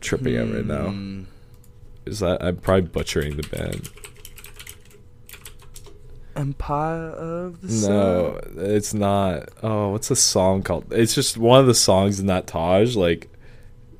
tripping 0.00 0.36
out 0.36 0.52
right 0.52 0.66
now. 0.66 0.88
Hmm. 0.88 1.22
Is 2.04 2.18
that 2.18 2.44
I'm 2.44 2.56
probably 2.56 2.88
butchering 2.88 3.36
the 3.36 3.48
band? 3.48 3.88
Empire 6.36 7.10
of 7.10 7.62
the 7.62 7.68
Sun. 7.70 7.90
No, 7.90 8.40
it's 8.56 8.92
not. 8.92 9.48
Oh, 9.62 9.90
what's 9.90 10.08
the 10.08 10.16
song 10.16 10.62
called? 10.62 10.92
It's 10.92 11.14
just 11.14 11.38
one 11.38 11.60
of 11.60 11.66
the 11.66 11.74
songs 11.74 12.20
in 12.20 12.26
that 12.26 12.46
Taj. 12.46 12.96
Like 12.96 13.30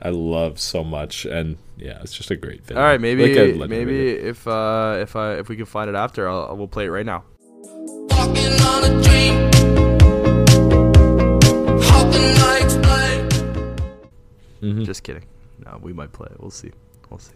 I 0.05 0.09
love 0.11 0.59
so 0.59 0.83
much, 0.83 1.25
and 1.27 1.57
yeah, 1.77 2.01
it's 2.03 2.13
just 2.13 2.31
a 2.33 2.37
great 2.37 2.65
video. 2.67 2.83
All 2.83 2.89
right, 2.89 3.01
maybe 3.01 3.55
Like 3.55 3.71
maybe 3.71 4.15
video. 4.15 4.31
if 4.31 4.47
uh 4.49 4.97
if 5.01 5.15
I 5.15 5.35
if 5.35 5.49
we 5.49 5.55
can 5.57 5.65
find 5.67 5.89
it 5.89 5.95
after, 5.95 6.29
I'll 6.29 6.57
we'll 6.57 6.67
play 6.69 6.87
it 6.87 6.91
right 6.91 7.07
now. 7.07 7.23
Walking 8.11 8.53
on 8.63 8.85
a 8.85 9.03
dream. 9.03 9.51
How 11.83 12.11
can 12.11 12.37
I 12.41 12.61
explain? 12.65 13.29
Mhm. 14.61 14.85
Just 14.85 15.03
kidding. 15.05 15.25
No, 15.65 15.79
we 15.81 15.93
might 15.93 16.13
play 16.13 16.27
it. 16.31 16.41
We'll 16.41 16.51
see. 16.51 16.73
We'll 17.09 17.19
see. 17.21 17.35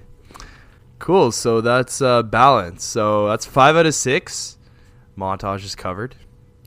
Cool. 0.99 1.31
So 1.31 1.61
that's 1.61 2.03
uh 2.03 2.23
balance. 2.25 2.83
So 2.85 3.29
that's 3.29 3.47
five 3.47 3.77
out 3.77 3.87
of 3.87 3.95
six. 3.95 4.59
Montage 5.17 5.65
is 5.65 5.75
covered. 5.77 6.17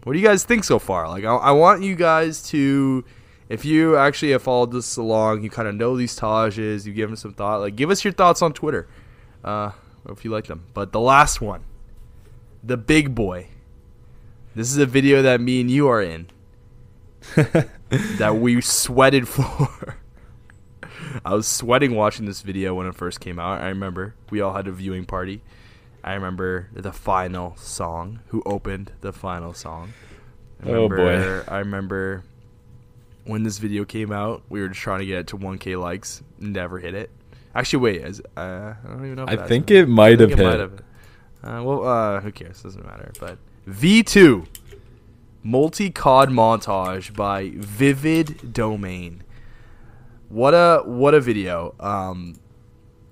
What 0.05 0.13
do 0.13 0.19
you 0.19 0.25
guys 0.25 0.43
think 0.45 0.63
so 0.63 0.79
far? 0.79 1.09
Like, 1.09 1.25
I, 1.25 1.35
I 1.35 1.51
want 1.51 1.83
you 1.83 1.93
guys 1.93 2.41
to, 2.49 3.03
if 3.49 3.65
you 3.65 3.97
actually 3.97 4.31
have 4.31 4.43
followed 4.43 4.71
this 4.71 4.95
along, 4.95 5.43
you 5.43 5.49
kind 5.49 5.67
of 5.67 5.75
know 5.75 5.97
these 5.97 6.17
Tajes, 6.17 6.85
you 6.85 6.93
give 6.93 7.09
them 7.09 7.15
some 7.15 7.33
thought. 7.33 7.59
Like, 7.59 7.75
give 7.75 7.89
us 7.89 8.03
your 8.03 8.13
thoughts 8.13 8.41
on 8.43 8.53
Twitter, 8.53 8.88
uh, 9.43 9.71
if 10.07 10.23
you 10.23 10.31
like 10.31 10.45
them. 10.45 10.65
But 10.75 10.91
the 10.91 10.99
last 10.99 11.41
one, 11.41 11.63
the 12.63 12.77
big 12.77 13.15
boy. 13.15 13.47
This 14.55 14.71
is 14.71 14.77
a 14.77 14.85
video 14.85 15.21
that 15.23 15.41
me 15.41 15.62
and 15.62 15.69
you 15.69 15.88
are 15.88 16.01
in. 16.01 16.27
that 17.35 18.38
we 18.39 18.62
sweated 18.62 19.27
for. 19.27 19.97
I 21.25 21.33
was 21.33 21.47
sweating 21.47 21.95
watching 21.95 22.25
this 22.25 22.41
video 22.41 22.75
when 22.75 22.85
it 22.88 22.95
first 22.95 23.19
came 23.19 23.39
out. 23.39 23.62
I 23.62 23.69
remember 23.69 24.15
we 24.29 24.41
all 24.41 24.53
had 24.53 24.67
a 24.67 24.71
viewing 24.71 25.05
party. 25.05 25.41
I 26.03 26.13
remember 26.13 26.69
the 26.73 26.93
final 26.93 27.55
song. 27.57 28.19
Who 28.27 28.43
opened 28.45 28.91
the 29.01 29.12
final 29.12 29.53
song? 29.53 29.93
I 30.63 30.69
Oh, 30.69 30.88
boy. 30.88 31.41
I 31.47 31.59
remember 31.59 32.23
when 33.25 33.43
this 33.43 33.58
video 33.58 33.86
came 33.86 34.12
out. 34.12 34.43
We 34.49 34.62
were 34.62 34.69
just 34.69 34.82
trying 34.82 34.99
to 34.99 35.05
get 35.05 35.19
it 35.19 35.27
to 35.27 35.38
1K 35.38 35.79
likes. 35.79 36.23
Never 36.39 36.79
hit 36.79 36.93
it. 36.93 37.12
Actually, 37.53 37.79
wait. 37.79 38.01
Is, 38.01 38.21
uh, 38.38 38.73
I 38.84 38.88
don't 38.88 39.05
even 39.05 39.15
know. 39.15 39.25
If 39.25 39.39
I 39.39 39.47
think 39.47 39.71
it 39.71 39.88
might 39.88 40.19
have 40.19 40.32
it 40.32 40.38
hit. 40.38 40.60
have. 40.60 40.73
Uh, 41.43 41.63
well, 41.63 41.88
uh, 41.88 42.21
who 42.21 42.32
cares? 42.32 42.62
Doesn't 42.62 42.86
matter. 42.86 43.12
But 43.19 43.38
V2 43.67 44.47
multi 45.43 45.89
cod 45.89 46.29
montage 46.29 47.15
by 47.15 47.51
Vivid 47.55 48.53
Domain. 48.53 49.23
What 50.27 50.53
a 50.53 50.84
what 50.86 51.13
a 51.13 51.21
video. 51.21 51.75
Um, 51.79 52.39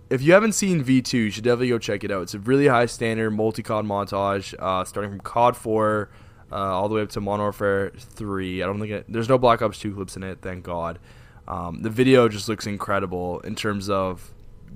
if 0.09 0.21
you 0.21 0.33
haven't 0.33 0.53
seen 0.53 0.83
V2, 0.83 1.13
you 1.13 1.29
should 1.31 1.43
definitely 1.43 1.69
go 1.69 1.79
check 1.79 2.03
it 2.03 2.11
out. 2.11 2.23
It's 2.23 2.33
a 2.33 2.39
really 2.39 2.67
high 2.67 2.85
standard 2.85 3.31
multi 3.31 3.63
cod 3.63 3.85
montage, 3.85 4.53
uh, 4.59 4.85
starting 4.85 5.11
from 5.11 5.21
COD 5.21 5.57
4 5.57 6.09
uh, 6.51 6.55
all 6.55 6.89
the 6.89 6.95
way 6.95 7.01
up 7.01 7.09
to 7.09 7.21
Modern 7.21 7.43
Warfare 7.43 7.91
3. 7.97 8.63
I 8.63 8.65
don't 8.65 8.79
think 8.79 8.91
it, 8.91 9.05
there's 9.09 9.29
no 9.29 9.37
Black 9.37 9.61
Ops 9.61 9.79
2 9.79 9.93
clips 9.93 10.15
in 10.15 10.23
it, 10.23 10.39
thank 10.41 10.63
God. 10.63 10.99
Um, 11.47 11.81
the 11.81 11.89
video 11.89 12.27
just 12.27 12.49
looks 12.49 12.67
incredible 12.67 13.39
in 13.41 13.55
terms 13.55 13.89
of 13.89 14.33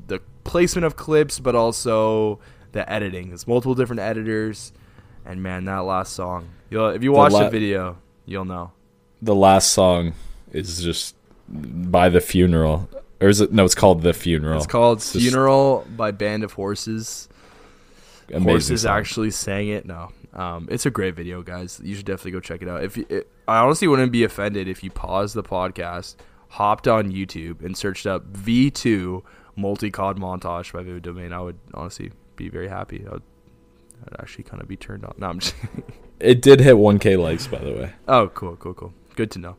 the 0.08 0.20
placement 0.44 0.86
of 0.86 0.96
clips, 0.96 1.40
but 1.40 1.56
also 1.56 2.40
the 2.72 2.90
editing. 2.92 3.30
There's 3.30 3.48
multiple 3.48 3.76
different 3.76 4.02
editors, 4.02 4.72
and 5.26 5.44
man, 5.44 5.66
that 5.66 5.80
last 5.80 6.14
song. 6.14 6.50
You'll, 6.70 6.90
if 6.90 7.04
you 7.04 7.12
watch 7.12 7.32
the 7.32 7.40
la- 7.40 7.50
video, 7.50 7.98
you'll 8.26 8.46
know. 8.46 8.72
The 9.22 9.36
last 9.36 9.72
song 9.72 10.14
is 10.52 10.82
just 10.82 11.16
by 11.48 12.10
the 12.10 12.22
funeral, 12.22 12.90
or 13.20 13.28
is 13.28 13.42
it? 13.42 13.52
No, 13.52 13.66
it's 13.66 13.76
called 13.76 14.02
the 14.02 14.14
funeral. 14.14 14.58
It's 14.58 14.68
called 14.68 15.00
It's 15.00 15.12
"Funeral" 15.12 15.86
by 15.96 16.12
Band 16.12 16.44
of 16.44 16.54
Horses. 16.54 17.28
Horses 18.32 18.84
song. 18.84 18.98
actually 18.98 19.32
sang 19.32 19.68
it. 19.68 19.86
No, 19.86 20.12
um, 20.34 20.68
it's 20.72 20.86
a 20.86 20.92
great 20.92 21.16
video, 21.16 21.42
guys. 21.42 21.80
You 21.84 21.96
should 21.96 22.06
definitely 22.06 22.32
go 22.32 22.40
check 22.40 22.62
it 22.62 22.70
out. 22.70 22.84
If 22.84 22.98
you, 22.98 23.06
it, 23.10 23.30
I 23.48 23.58
honestly 23.58 23.88
wouldn't 23.88 24.12
be 24.12 24.24
offended 24.24 24.68
if 24.68 24.84
you 24.84 24.92
paused 24.92 25.36
the 25.36 25.44
podcast, 25.44 26.16
hopped 26.50 26.88
on 26.88 27.12
YouTube, 27.12 27.64
and 27.64 27.76
searched 27.76 28.06
up 28.06 28.32
V2 28.34 29.24
multi 29.56 29.92
cod 29.92 30.18
montage 30.20 30.72
by 30.72 30.84
Vivid 30.84 31.04
Domain. 31.04 31.34
I 31.34 31.42
would 31.42 31.60
honestly 31.74 32.12
be 32.36 32.50
very 32.50 32.68
happy. 32.68 33.06
I 33.08 33.14
would, 33.14 33.24
I'd 34.06 34.22
actually 34.22 34.46
kind 34.46 34.62
of 34.62 34.68
be 34.68 34.78
turned 34.78 35.06
on. 35.06 35.14
No, 35.18 35.28
I'm 35.28 35.40
just. 35.40 35.56
It 36.22 36.44
did 36.44 36.60
hit 36.60 36.76
1K 36.76 37.20
likes, 37.20 37.48
by 37.48 37.58
the 37.58 37.72
way. 37.72 37.94
Oh, 38.08 38.28
cool, 38.28 38.56
cool, 38.58 38.76
cool. 38.76 38.94
Good 39.16 39.32
to 39.32 39.40
know. 39.40 39.58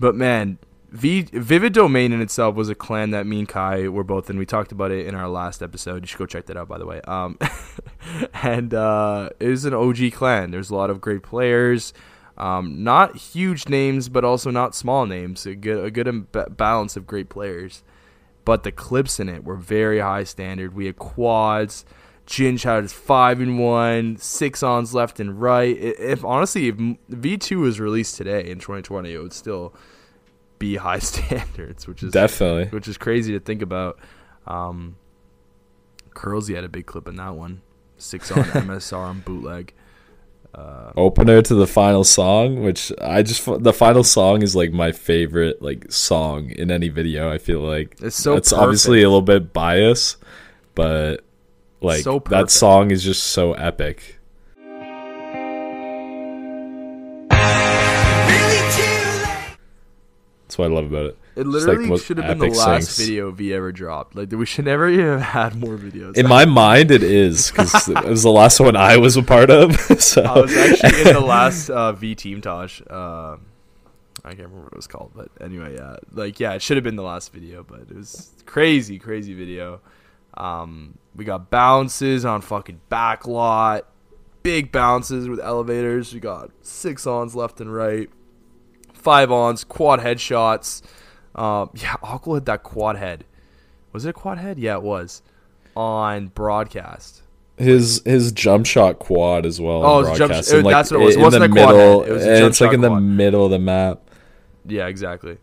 But 0.00 0.14
man, 0.14 0.56
v- 0.92 1.22
Vivid 1.32 1.72
Domain 1.72 2.12
in 2.12 2.20
itself 2.20 2.54
was 2.54 2.68
a 2.68 2.74
clan 2.74 3.10
that 3.10 3.26
me 3.26 3.40
and 3.40 3.48
Kaj 3.48 3.88
were 3.88 4.04
both 4.04 4.28
in. 4.30 4.38
We 4.38 4.46
talked 4.46 4.72
about 4.72 4.90
it 4.90 5.06
in 5.06 5.14
our 5.14 5.28
last 5.28 5.62
episode. 5.62 6.02
You 6.02 6.06
should 6.06 6.18
go 6.18 6.26
check 6.26 6.46
that 6.46 6.56
out, 6.56 6.68
by 6.68 6.78
the 6.78 6.86
way. 6.86 7.00
Um, 7.02 7.38
and 8.34 8.72
uh, 8.74 9.30
it 9.40 9.48
was 9.48 9.64
an 9.64 9.74
OG 9.74 10.12
clan. 10.12 10.50
There's 10.50 10.70
a 10.70 10.76
lot 10.76 10.90
of 10.90 11.00
great 11.00 11.22
players. 11.22 11.92
Um, 12.36 12.84
not 12.84 13.16
huge 13.16 13.68
names, 13.68 14.08
but 14.08 14.24
also 14.24 14.50
not 14.50 14.74
small 14.74 15.06
names. 15.06 15.46
A 15.46 15.54
good, 15.54 15.84
a 15.84 15.90
good 15.90 16.08
im- 16.08 16.28
balance 16.50 16.96
of 16.96 17.06
great 17.06 17.28
players. 17.28 17.82
But 18.44 18.62
the 18.62 18.72
clips 18.72 19.20
in 19.20 19.28
it 19.28 19.44
were 19.44 19.56
very 19.56 20.00
high 20.00 20.24
standard. 20.24 20.74
We 20.74 20.86
had 20.86 20.96
quads. 20.96 21.84
Ginge 22.26 22.62
had 22.62 22.82
his 22.82 22.92
five 22.92 23.40
and 23.40 23.58
one, 23.58 24.16
six 24.16 24.62
ons 24.62 24.94
left 24.94 25.20
and 25.20 25.40
right. 25.40 25.76
If 25.76 26.24
honestly, 26.24 26.68
if 26.68 26.76
V 27.08 27.36
two 27.36 27.60
was 27.60 27.80
released 27.80 28.16
today 28.16 28.48
in 28.48 28.58
2020, 28.58 29.12
it 29.12 29.18
would 29.18 29.32
still 29.32 29.74
be 30.62 30.76
high 30.76 30.98
standards, 31.12 31.88
which 31.88 32.02
is 32.04 32.12
Definitely. 32.12 32.66
which 32.66 32.86
is 32.86 32.96
crazy 32.96 33.32
to 33.32 33.40
think 33.40 33.62
about. 33.62 33.98
Um, 34.46 34.96
Curlsy 36.14 36.54
had 36.54 36.62
a 36.62 36.68
big 36.68 36.86
clip 36.86 37.08
in 37.08 37.16
that 37.16 37.34
one, 37.34 37.62
six 37.98 38.30
on 38.30 38.44
MSR 38.44 38.96
on 38.96 39.20
bootleg. 39.20 39.74
Uh, 40.54 40.92
Opener 40.96 41.42
to 41.42 41.54
the 41.54 41.66
final 41.66 42.04
song, 42.04 42.62
which 42.62 42.92
I 43.00 43.22
just 43.22 43.44
the 43.62 43.72
final 43.72 44.04
song 44.04 44.42
is 44.42 44.54
like 44.54 44.70
my 44.70 44.92
favorite 44.92 45.62
like 45.62 45.90
song 45.90 46.50
in 46.50 46.70
any 46.70 46.90
video. 46.90 47.32
I 47.32 47.38
feel 47.38 47.60
like 47.60 47.96
It's 48.00 48.16
so 48.16 48.36
it's 48.36 48.52
obviously 48.52 49.02
a 49.02 49.08
little 49.08 49.22
bit 49.22 49.52
biased, 49.52 50.18
but 50.74 51.24
like 51.80 52.04
So 52.04 52.22
that 52.28 52.50
song 52.50 52.90
is 52.90 53.02
just 53.02 53.24
so 53.24 53.54
epic. 53.54 54.20
That's 60.52 60.58
what 60.58 60.70
I 60.70 60.74
love 60.74 60.92
about 60.92 61.06
it. 61.06 61.18
It 61.34 61.46
It's, 61.46 61.46
like, 61.46 61.78
literally 61.78 61.98
should 61.98 62.18
have 62.18 62.38
been 62.38 62.50
the 62.50 62.58
last 62.58 62.98
video 62.98 63.30
V 63.30 63.54
ever 63.54 63.72
dropped. 63.72 64.14
Like 64.14 64.30
we 64.32 64.44
should 64.44 64.66
never 64.66 64.86
even 64.86 65.06
have 65.18 65.22
had 65.22 65.56
more 65.56 65.78
videos. 65.78 66.14
In 66.14 66.28
my 66.28 66.44
mind, 66.44 66.90
it 66.90 67.02
is 67.02 67.50
because 67.50 67.88
it 67.88 68.04
was 68.04 68.22
the 68.22 68.30
last 68.30 68.60
one 68.60 68.76
I 68.76 68.98
was 68.98 69.16
a 69.16 69.22
part 69.22 69.48
of. 69.48 69.74
so 69.98 70.22
I 70.22 70.40
was 70.40 70.54
actually 70.54 71.08
in 71.08 71.14
the 71.14 71.20
last 71.20 71.70
uh, 71.70 71.92
V 71.92 72.14
Team 72.14 72.42
Taj. 72.42 72.82
Uh, 72.82 73.38
I 74.24 74.34
can't 74.34 74.40
remember 74.40 74.64
what 74.64 74.72
it 74.74 74.76
was 74.76 74.86
called, 74.86 75.12
but 75.14 75.30
anyway, 75.40 75.76
yeah, 75.76 75.96
like 76.12 76.38
yeah, 76.38 76.52
it 76.52 76.60
should 76.60 76.76
have 76.76 76.84
been 76.84 76.96
the 76.96 77.02
last 77.02 77.32
video, 77.32 77.62
but 77.62 77.80
it 77.80 77.96
was 77.96 78.30
crazy, 78.44 78.98
crazy 78.98 79.32
video. 79.32 79.80
Um, 80.34 80.98
we 81.16 81.24
got 81.24 81.50
bounces 81.50 82.26
on 82.26 82.42
fucking 82.42 82.82
backlot, 82.90 83.84
big 84.42 84.70
bounces 84.70 85.30
with 85.30 85.40
elevators. 85.40 86.12
We 86.12 86.20
got 86.20 86.50
six 86.60 87.06
ons 87.06 87.34
left 87.34 87.62
and 87.62 87.72
right, 87.72 88.10
five 89.02 89.30
ons, 89.30 89.64
quad 89.64 90.00
headshots. 90.00 90.82
Um, 91.34 91.70
yeah, 91.74 91.96
Aqua 92.02 92.34
had 92.34 92.46
that 92.46 92.62
quad 92.62 92.96
head. 92.96 93.24
Was 93.92 94.04
it 94.04 94.10
a 94.10 94.12
quad 94.12 94.38
head? 94.38 94.58
Yeah, 94.58 94.76
it 94.76 94.82
was 94.82 95.22
on 95.76 96.28
broadcast. 96.28 97.22
his 97.56 98.02
his 98.04 98.32
jump 98.32 98.66
shot 98.66 98.98
quad 98.98 99.46
as 99.46 99.60
well. 99.60 99.84
Oh, 99.84 99.98
on 99.98 100.04
it 100.04 100.08
was 100.10 100.18
jump 100.18 100.32
sh- 100.32 100.50
and, 100.52 100.66
that's 100.66 100.90
what 100.90 101.00
it 101.00 101.04
was. 101.04 101.16
It 101.16 101.20
wasn't 101.20 101.44
a 101.44 101.48
quad 101.48 101.74
middle, 101.74 102.00
head. 102.02 102.10
It 102.10 102.14
was 102.14 102.24
a 102.24 102.30
and 102.30 102.38
jump 102.38 102.50
it's 102.50 102.60
like 102.60 102.68
shot 102.68 102.74
in 102.74 102.80
the 102.80 103.00
middle 103.00 103.44
of 103.44 103.50
the 103.50 103.58
map. 103.58 104.00
Yeah, 104.66 104.86
exactly. 104.86 105.38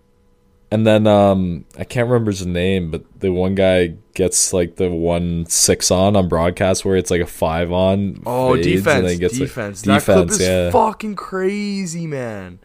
And 0.71 0.85
then 0.85 1.07
um 1.07 1.65
I 1.77 1.83
can't 1.83 2.07
remember 2.07 2.31
his 2.31 2.45
name, 2.45 2.91
but 2.91 3.03
the 3.19 3.31
one 3.31 3.55
guy 3.55 3.95
gets 4.13 4.53
like 4.53 4.75
the 4.75 4.89
one 4.89 5.45
six 5.47 5.89
on 5.89 6.15
on 6.15 6.27
broadcast 6.27 6.85
where 6.85 6.95
it's 6.95 7.09
like 7.09 7.21
a 7.21 7.27
five 7.27 7.71
on. 7.71 8.21
Oh, 8.25 8.55
defense, 8.55 9.17
gets, 9.17 9.33
like- 9.33 9.47
defense. 9.47 9.81
That 9.83 10.03
clip 10.03 10.29
is 10.29 10.41
yeah. 10.41 10.69
fucking 10.69 11.15
crazy, 11.15 12.05
man. 12.05 12.59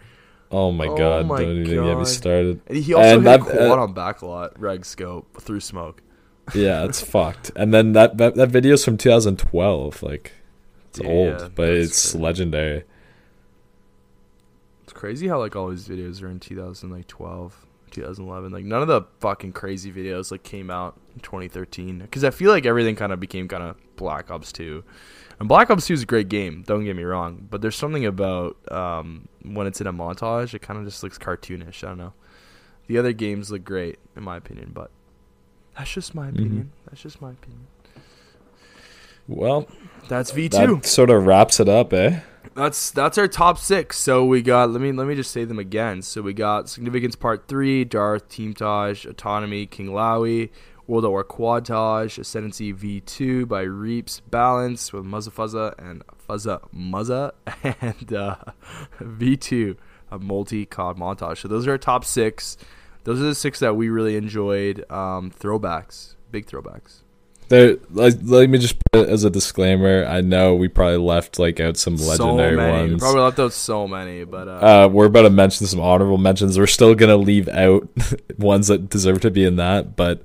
Oh 0.51 0.71
my 0.73 0.87
Oh 0.87 0.97
god! 0.97 1.27
my 1.27 1.39
don't 1.39 1.67
even 1.67 1.85
get 1.85 1.99
me 1.99 2.05
started. 2.05 2.61
And 2.67 2.79
he 2.79 2.95
also 2.95 3.19
And 3.19 3.27
hit 3.27 3.41
that- 3.41 3.41
quad 3.41 3.79
uh, 3.79 3.83
on 3.83 3.95
backlot, 3.95 4.53
reg 4.59 4.85
scope 4.85 5.41
through 5.41 5.61
smoke. 5.61 6.01
Yeah, 6.55 6.85
it's 6.85 7.01
fucked. 7.15 7.51
And 7.57 7.73
then 7.73 7.93
that 7.93 8.19
that, 8.19 8.35
that 8.37 8.49
video's 8.51 8.85
from 8.85 8.97
2012. 8.97 10.03
Like 10.03 10.33
it's 10.91 11.01
Yeah, 11.01 11.09
old, 11.09 11.55
but 11.55 11.69
it's 11.71 12.13
crazy. 12.13 12.19
legendary. 12.23 12.85
It's 14.83 14.93
crazy 14.93 15.29
how 15.29 15.39
like 15.39 15.57
all 15.57 15.69
these 15.71 15.89
videos 15.89 16.23
are 16.23 16.29
in 16.29 16.41
2012, 16.41 17.67
2011. 17.91 18.53
Like 18.53 18.65
none 18.65 18.83
of 18.83 18.89
the 18.89 19.03
fucking 19.21 19.53
crazy 19.53 19.91
videos 19.93 20.31
like 20.31 20.43
came 20.43 20.71
out 20.71 21.01
in 21.15 21.21
2013 21.21 22.01
because 22.01 22.25
I 22.25 22.31
feel 22.31 22.51
like 22.51 22.67
everything 22.67 22.95
kind 22.97 23.13
of 23.13 23.21
became 23.21 23.49
kind 23.49 23.63
of 23.63 23.77
Black 23.97 24.31
Ops 24.31 24.53
2. 24.53 24.85
And 25.41 25.49
Black 25.49 25.71
Ops 25.71 25.87
2 25.87 25.95
is 25.95 26.03
a 26.03 26.07
great 26.07 26.29
game, 26.29 26.63
don't 26.67 26.85
get 26.85 26.95
me 26.97 27.03
wrong, 27.03 27.47
but 27.51 27.61
there's 27.61 27.77
something 27.77 28.07
about 28.07 28.57
um, 28.71 29.29
when 29.43 29.67
it's 29.67 29.81
in 29.81 29.87
a 29.87 29.93
montage, 29.93 30.55
it 30.55 30.61
kind 30.63 30.79
of 30.79 30.85
just 30.85 31.03
looks 31.03 31.19
cartoonish. 31.19 31.83
I 31.85 31.89
don't 31.89 31.99
know. 31.99 32.13
The 32.87 32.99
other 32.99 33.13
games 33.13 33.51
look 33.51 33.65
great 33.65 33.99
in 34.17 34.23
my 34.23 34.37
opinion, 34.37 34.71
but 34.73 34.91
that's 35.77 35.93
just 35.93 36.15
my 36.15 36.29
opinion. 36.29 36.71
That's 36.87 37.03
just 37.03 37.21
my 37.21 37.31
opinion. 37.33 37.67
Well, 39.27 39.67
That's 40.09 40.33
V2. 40.33 40.51
that 40.51 40.87
sort 40.87 41.11
of 41.11 41.25
wraps 41.27 41.59
it 41.59 41.69
up, 41.69 41.93
eh? 41.93 42.21
That's 42.55 42.91
that's 42.91 43.19
our 43.19 43.27
top 43.27 43.59
six. 43.59 43.99
So 43.99 44.25
we 44.25 44.43
got 44.43 44.71
let 44.71 44.81
me 44.81 44.93
let 44.93 45.07
me 45.09 45.15
just 45.17 45.33
say 45.33 45.45
them 45.45 45.59
again. 45.59 46.03
So 46.03 46.23
we 46.23 46.35
got 46.35 46.69
Significance 46.69 47.17
Part 47.17 47.49
Three, 47.49 47.85
Darth, 47.85 48.29
Team 48.29 48.55
Taj, 48.55 49.07
Autonomy, 49.07 49.67
King 49.67 49.89
Lowy, 49.89 50.51
World 50.87 51.05
at 51.05 51.11
War 51.11 51.25
Quad 51.25 51.65
Taj, 51.65 52.19
Ascendancy 52.19 52.73
V 52.73 53.01
two 53.01 53.47
by 53.47 53.63
Reaps, 53.63 54.21
Balance 54.31 54.93
with 54.93 55.05
Muzza 55.05 55.31
Fuzza 55.31 55.75
and 55.79 56.03
Fuzza 56.29 56.61
Muzza, 56.75 57.33
and 57.81 58.13
uh, 58.13 58.37
V 59.01 59.37
two 59.37 59.77
a 60.11 60.19
multi 60.19 60.67
cod 60.67 60.99
montage. 60.99 61.39
So 61.39 61.49
those 61.49 61.67
are 61.67 61.73
our 61.73 61.79
top 61.79 62.05
six. 62.05 62.57
Those 63.05 63.21
are 63.21 63.25
the 63.25 63.35
six 63.35 63.59
that 63.61 63.77
we 63.77 63.89
really 63.89 64.17
enjoyed. 64.17 64.91
Um, 64.91 65.31
throwbacks, 65.31 66.15
big 66.31 66.47
throwbacks. 66.47 67.01
There, 67.49 67.77
like, 67.91 68.15
let 68.23 68.49
me 68.49 68.57
just 68.57 68.77
put 68.91 69.03
it 69.03 69.09
as 69.11 69.25
a 69.25 69.29
disclaimer. 69.31 70.07
I 70.07 70.23
know 70.23 70.55
we 70.55 70.69
probably 70.69 70.97
left 70.97 71.39
like 71.39 71.61
out 71.61 71.77
some 71.77 71.97
legendary 71.97 72.53
so 72.53 72.57
many. 72.57 72.83
We 72.85 72.91
ones. 72.93 73.03
probably 73.03 73.21
left 73.21 73.39
out 73.39 73.53
so 73.53 73.87
many, 73.87 74.25
but 74.25 74.49
uh, 74.49 74.53
Uh, 74.85 74.89
we're 74.91 75.07
about 75.07 75.23
to 75.23 75.31
mention 75.31 75.67
some 75.67 75.81
honorable 75.81 76.17
mentions. 76.17 76.59
We're 76.59 76.67
still 76.67 76.95
gonna 76.95 77.19
leave 77.19 77.49
out 77.49 77.87
ones 78.39 78.69
that 78.69 78.89
deserve 78.89 79.21
to 79.23 79.31
be 79.31 79.45
in 79.45 79.57
that, 79.57 79.95
but 79.95 80.23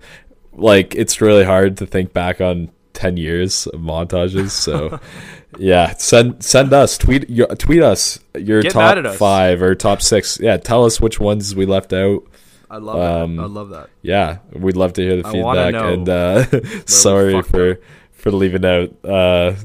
like 0.59 0.95
it's 0.95 1.21
really 1.21 1.43
hard 1.43 1.77
to 1.77 1.85
think 1.85 2.13
back 2.13 2.41
on 2.41 2.69
ten 2.93 3.17
years 3.17 3.67
of 3.67 3.79
montages. 3.79 4.51
So 4.51 4.99
Yeah, 5.57 5.93
send 5.95 6.43
send 6.43 6.73
us 6.73 6.97
tweet 6.97 7.27
your, 7.29 7.47
tweet 7.47 7.81
us 7.81 8.19
your 8.37 8.61
Get 8.61 8.71
top 8.71 8.97
us. 9.03 9.17
five 9.17 9.61
or 9.63 9.73
top 9.73 10.01
six. 10.01 10.39
Yeah, 10.39 10.57
tell 10.57 10.85
us 10.85 11.01
which 11.01 11.19
ones 11.19 11.55
we 11.55 11.65
left 11.65 11.91
out. 11.91 12.23
I 12.69 12.77
love 12.77 12.99
Um, 12.99 13.35
that. 13.37 13.41
I 13.41 13.45
love 13.47 13.69
that. 13.69 13.89
Yeah, 14.03 14.37
we'd 14.53 14.75
love 14.75 14.93
to 14.93 15.01
hear 15.01 15.19
the 15.21 15.27
I 15.27 15.31
feedback. 15.31 15.73
And 15.73 16.07
uh, 16.07 16.45
sorry 16.85 17.41
for 17.41 17.79
for 18.11 18.31
leaving 18.31 18.63
out 18.63 18.93
uh, 19.03 19.55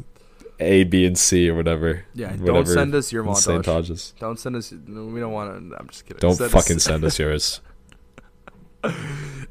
A, 0.58 0.84
B, 0.84 1.04
and 1.04 1.18
C 1.18 1.50
or 1.50 1.54
whatever. 1.54 2.06
Yeah, 2.14 2.34
don't 2.36 2.66
send 2.66 2.94
us 2.94 3.12
your 3.12 3.26
insane 3.26 3.60
montage. 3.60 4.14
Don't 4.18 4.38
send 4.38 4.56
us. 4.56 4.72
We 4.72 5.20
don't 5.20 5.32
want 5.32 5.70
to. 5.70 5.76
I'm 5.78 5.88
just 5.88 6.06
kidding. 6.06 6.20
Don't 6.20 6.36
Send 6.36 6.50
fucking 6.50 6.76
us, 6.76 6.82
send 6.84 7.04
us 7.04 7.18
yours. 7.18 7.60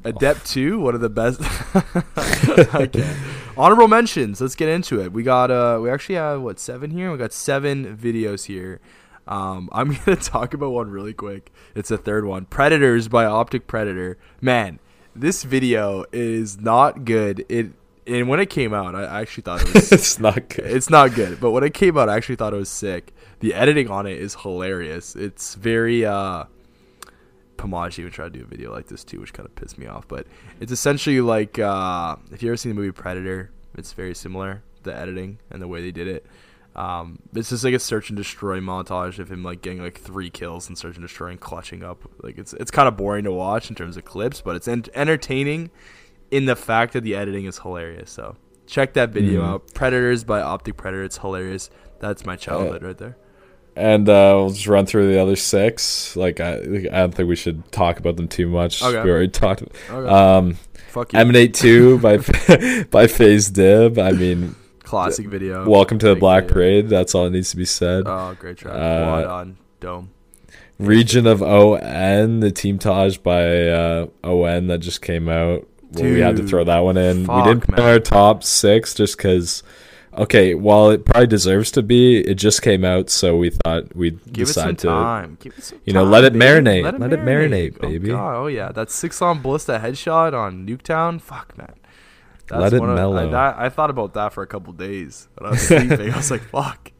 Adept 0.04 0.46
two, 0.46 0.78
one 0.78 0.94
of 0.94 1.00
the 1.00 1.08
best. 1.08 1.40
Can't. 2.92 3.18
Honorable 3.56 3.88
mentions. 3.88 4.40
Let's 4.40 4.54
get 4.54 4.68
into 4.68 5.00
it. 5.00 5.12
We 5.12 5.22
got 5.22 5.50
uh, 5.50 5.78
we 5.80 5.90
actually 5.90 6.16
have 6.16 6.42
what 6.42 6.58
seven 6.58 6.90
here. 6.90 7.10
We 7.10 7.18
got 7.18 7.32
seven 7.32 7.96
videos 7.96 8.46
here. 8.46 8.80
Um, 9.26 9.68
I'm 9.72 9.94
gonna 9.94 10.16
talk 10.16 10.54
about 10.54 10.70
one 10.70 10.90
really 10.90 11.14
quick. 11.14 11.52
It's 11.74 11.88
the 11.88 11.98
third 11.98 12.24
one. 12.24 12.46
Predators 12.46 13.08
by 13.08 13.24
OpTic 13.24 13.66
Predator. 13.66 14.18
Man, 14.40 14.78
this 15.14 15.44
video 15.44 16.04
is 16.12 16.60
not 16.60 17.04
good. 17.04 17.44
It 17.48 17.72
and 18.06 18.28
when 18.28 18.40
it 18.40 18.50
came 18.50 18.74
out, 18.74 18.94
I 18.94 19.04
I 19.04 19.20
actually 19.20 19.42
thought 19.42 19.62
it 19.62 19.72
was 19.72 19.92
it's 19.92 20.18
not 20.18 20.48
good. 20.48 20.66
it's 20.66 20.90
not 20.90 21.14
good. 21.14 21.40
But 21.40 21.52
when 21.52 21.64
it 21.64 21.74
came 21.74 21.96
out, 21.96 22.08
I 22.08 22.16
actually 22.16 22.36
thought 22.36 22.52
it 22.52 22.58
was 22.58 22.68
sick. 22.68 23.12
The 23.40 23.54
editing 23.54 23.88
on 23.88 24.06
it 24.06 24.18
is 24.18 24.34
hilarious. 24.34 25.14
It's 25.16 25.54
very 25.54 26.04
uh 26.04 26.44
Pamaj 27.56 27.98
even 27.98 28.10
tried 28.12 28.32
to 28.32 28.38
do 28.40 28.44
a 28.44 28.48
video 28.48 28.72
like 28.72 28.86
this 28.86 29.04
too, 29.04 29.20
which 29.20 29.32
kind 29.32 29.46
of 29.48 29.54
pissed 29.54 29.78
me 29.78 29.86
off. 29.86 30.06
But 30.08 30.26
it's 30.60 30.72
essentially 30.72 31.20
like 31.20 31.58
uh 31.58 32.16
if 32.32 32.42
you 32.42 32.48
ever 32.50 32.56
seen 32.56 32.70
the 32.70 32.76
movie 32.80 32.92
Predator, 32.92 33.50
it's 33.76 33.92
very 33.92 34.14
similar, 34.14 34.62
the 34.82 34.94
editing 34.96 35.38
and 35.50 35.60
the 35.62 35.68
way 35.68 35.80
they 35.82 35.92
did 35.92 36.08
it. 36.08 36.26
Um, 36.76 37.20
it's 37.32 37.50
just 37.50 37.62
like 37.62 37.72
a 37.74 37.78
search 37.78 38.10
and 38.10 38.16
destroy 38.16 38.58
montage 38.58 39.20
of 39.20 39.30
him 39.30 39.44
like 39.44 39.62
getting 39.62 39.80
like 39.80 39.96
three 40.00 40.28
kills 40.28 40.66
and 40.68 40.76
search 40.76 40.96
and 40.96 41.04
destroy 41.04 41.28
and 41.28 41.38
clutching 41.40 41.84
up. 41.84 42.02
Like 42.22 42.36
it's 42.36 42.52
it's 42.54 42.70
kind 42.72 42.88
of 42.88 42.96
boring 42.96 43.24
to 43.24 43.32
watch 43.32 43.68
in 43.70 43.76
terms 43.76 43.96
of 43.96 44.04
clips, 44.04 44.40
but 44.40 44.56
it's 44.56 44.66
en- 44.66 44.84
entertaining 44.94 45.70
in 46.32 46.46
the 46.46 46.56
fact 46.56 46.92
that 46.94 47.02
the 47.02 47.14
editing 47.14 47.44
is 47.44 47.58
hilarious. 47.60 48.10
So 48.10 48.36
check 48.66 48.94
that 48.94 49.10
video 49.10 49.42
Mhm. 49.42 49.46
out. 49.48 49.74
Predators 49.74 50.24
by 50.24 50.40
OpTic 50.40 50.76
Predator. 50.76 51.04
It's 51.04 51.18
hilarious. 51.18 51.70
That's 52.00 52.26
my 52.26 52.34
childhood 52.34 52.82
right 52.82 52.98
there. 52.98 53.16
And 53.76 54.08
uh, 54.08 54.34
we'll 54.36 54.50
just 54.50 54.66
run 54.66 54.86
through 54.86 55.12
the 55.12 55.20
other 55.20 55.36
six. 55.36 56.16
Like 56.16 56.40
I, 56.40 56.54
I 56.58 56.58
don't 57.00 57.14
think 57.14 57.28
we 57.28 57.36
should 57.36 57.70
talk 57.72 57.98
about 57.98 58.16
them 58.16 58.28
too 58.28 58.48
much. 58.48 58.82
Okay. 58.82 59.02
We 59.02 59.10
already 59.10 59.28
talked. 59.28 59.62
Okay. 59.90 60.08
Um, 60.08 60.56
Fuck 60.88 61.12
you. 61.12 61.18
Emanate 61.18 61.54
Two 61.54 61.98
by 62.00 62.18
by 62.90 63.06
FaZe 63.08 63.50
Dib. 63.50 63.98
I 63.98 64.12
mean, 64.12 64.54
Classic 64.84 65.26
video. 65.26 65.68
welcome 65.68 65.98
to 65.98 66.08
the 66.08 66.14
Black 66.14 66.44
video. 66.44 66.54
Parade. 66.54 66.88
That's 66.88 67.14
all 67.16 67.24
that 67.24 67.30
needs 67.30 67.50
to 67.50 67.56
be 67.56 67.64
said. 67.64 68.04
Oh, 68.06 68.36
great 68.38 68.58
track. 68.58 68.74
Uh, 68.74 69.28
on 69.28 69.56
dome. 69.80 70.10
Region 70.78 71.26
of 71.26 71.42
ON, 71.42 72.40
the 72.40 72.50
Team 72.52 72.78
Taj 72.78 73.16
by 73.18 73.68
uh, 73.68 74.06
ON 74.22 74.68
that 74.68 74.78
just 74.78 75.02
came 75.02 75.28
out. 75.28 75.66
Well, 75.92 76.04
we 76.04 76.20
had 76.20 76.36
to 76.36 76.46
throw 76.46 76.64
that 76.64 76.78
one 76.80 76.96
in. 76.96 77.26
we 77.26 77.42
didn't 77.42 77.60
put 77.60 77.78
man. 77.78 77.88
our 77.88 77.98
top 77.98 78.44
six 78.44 78.94
just 78.94 79.16
because. 79.16 79.62
Okay, 80.16 80.54
while 80.54 80.90
it 80.90 81.04
probably 81.04 81.26
deserves 81.26 81.70
to 81.72 81.82
be, 81.82 82.18
it 82.18 82.34
just 82.34 82.62
came 82.62 82.84
out, 82.84 83.10
so 83.10 83.36
we 83.36 83.50
thought 83.50 83.94
we'd 83.96 84.20
Give 84.32 84.48
it 84.48 84.52
some 84.52 84.74
decide 84.74 84.78
to. 84.78 84.86
time. 84.88 85.38
Give 85.40 85.52
it 85.58 85.64
some 85.64 85.80
you 85.84 85.92
know, 85.92 86.02
time, 86.04 86.10
let 86.12 86.24
it 86.24 86.32
baby. 86.34 86.44
marinate. 86.44 86.98
Let 87.00 87.12
it 87.12 87.20
marinate, 87.20 87.76
oh, 87.80 87.88
baby. 87.88 88.10
Oh, 88.12 88.16
God. 88.16 88.36
oh 88.36 88.46
yeah, 88.46 88.70
that 88.72 88.90
six 88.90 89.20
on 89.22 89.42
Ballista 89.42 89.80
headshot 89.82 90.32
on 90.32 90.66
Nuketown. 90.66 91.20
Fuck 91.20 91.56
man. 91.58 91.74
Let 92.50 92.72
it 92.74 92.80
one 92.80 92.90
of- 92.90 92.96
mellow. 92.96 93.32
I, 93.32 93.66
I 93.66 93.68
thought 93.70 93.90
about 93.90 94.14
that 94.14 94.32
for 94.32 94.42
a 94.42 94.46
couple 94.46 94.72
days 94.74 95.28
I 95.40 95.50
was 95.50 95.62
sleeping. 95.62 96.12
I 96.12 96.16
was 96.16 96.30
like, 96.30 96.42
"Fuck, 96.50 96.92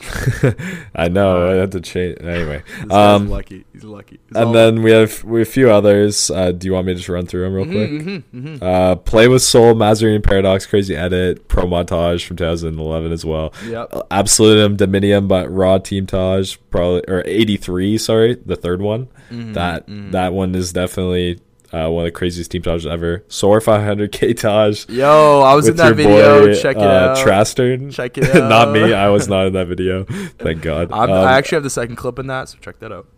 I 0.94 1.08
know. 1.08 1.50
I 1.50 1.54
had 1.54 1.72
to 1.72 1.80
change. 1.80 2.18
Anyway, 2.20 2.62
um, 2.90 3.28
lucky. 3.28 3.64
He's 3.72 3.84
lucky." 3.84 4.20
He's 4.28 4.36
and 4.36 4.54
then 4.54 4.82
we 4.82 4.90
have 4.90 5.24
we 5.24 5.40
have 5.40 5.48
a 5.48 5.50
few 5.50 5.70
others. 5.70 6.30
Uh, 6.30 6.52
do 6.52 6.66
you 6.66 6.72
want 6.74 6.86
me 6.86 6.92
to 6.92 6.96
just 6.98 7.08
run 7.08 7.26
through 7.26 7.42
them 7.42 7.54
real 7.54 7.64
quick? 7.64 7.90
Mhm, 7.90 8.22
mhm, 8.34 8.58
mhm. 8.58 8.62
Uh, 8.62 8.96
Play 8.96 9.28
with 9.28 9.42
Soul, 9.42 9.74
Mazarine 9.74 10.22
Paradox, 10.22 10.66
Crazy 10.66 10.94
Edit, 10.94 11.48
Pro 11.48 11.64
Montage 11.64 12.24
from 12.26 12.36
2011 12.36 13.12
as 13.12 13.24
well. 13.24 13.52
Yep. 13.66 13.88
Uh, 13.92 14.02
Absolutum, 14.10 14.76
Dominium, 14.76 15.28
but 15.28 15.50
Raw 15.50 15.78
Team 15.78 16.06
Taj, 16.06 16.56
probably 16.70 17.02
or 17.08 17.22
83. 17.26 17.98
Sorry, 17.98 18.34
the 18.44 18.56
third 18.56 18.82
one. 18.82 19.08
Mhm, 19.30 19.54
That 19.54 19.86
mhm. 19.88 20.12
that 20.12 20.32
one 20.32 20.54
is 20.54 20.72
definitely 20.72 21.40
uh, 21.72 21.88
one 21.90 22.04
of 22.04 22.12
the 22.12 22.16
craziest 22.16 22.50
Team 22.50 22.62
Taj 22.62 22.86
ever. 22.86 23.24
Soar 23.28 23.60
500K 23.60 24.36
Taj. 24.38 24.88
Yo, 24.88 25.40
I 25.40 25.54
was 25.54 25.68
in 25.68 25.76
that 25.76 25.96
video. 25.96 26.46
boy, 26.46 26.54
Check 26.60 26.76
it 26.76 26.82
uh, 26.82 26.86
out. 26.86 27.16
Trastern. 27.18 27.92
Check 27.92 28.16
it 28.18 28.24
out. 28.36 28.48
not 28.48 28.72
me. 28.72 28.92
I 28.94 29.08
was 29.08 29.28
not 29.28 29.46
in 29.46 29.52
that 29.54 29.66
video. 29.66 30.04
Thank 30.38 30.62
God. 30.62 30.90
I'm, 30.92 31.10
Um, 31.10 31.26
I 31.26 31.32
actually 31.38 31.56
have 31.56 31.64
the 31.64 31.70
second 31.70 31.96
clip 31.96 32.18
in 32.18 32.26
that, 32.28 32.48
so 32.48 32.58
check 32.60 32.78
that 32.78 32.92
out. 32.92 33.08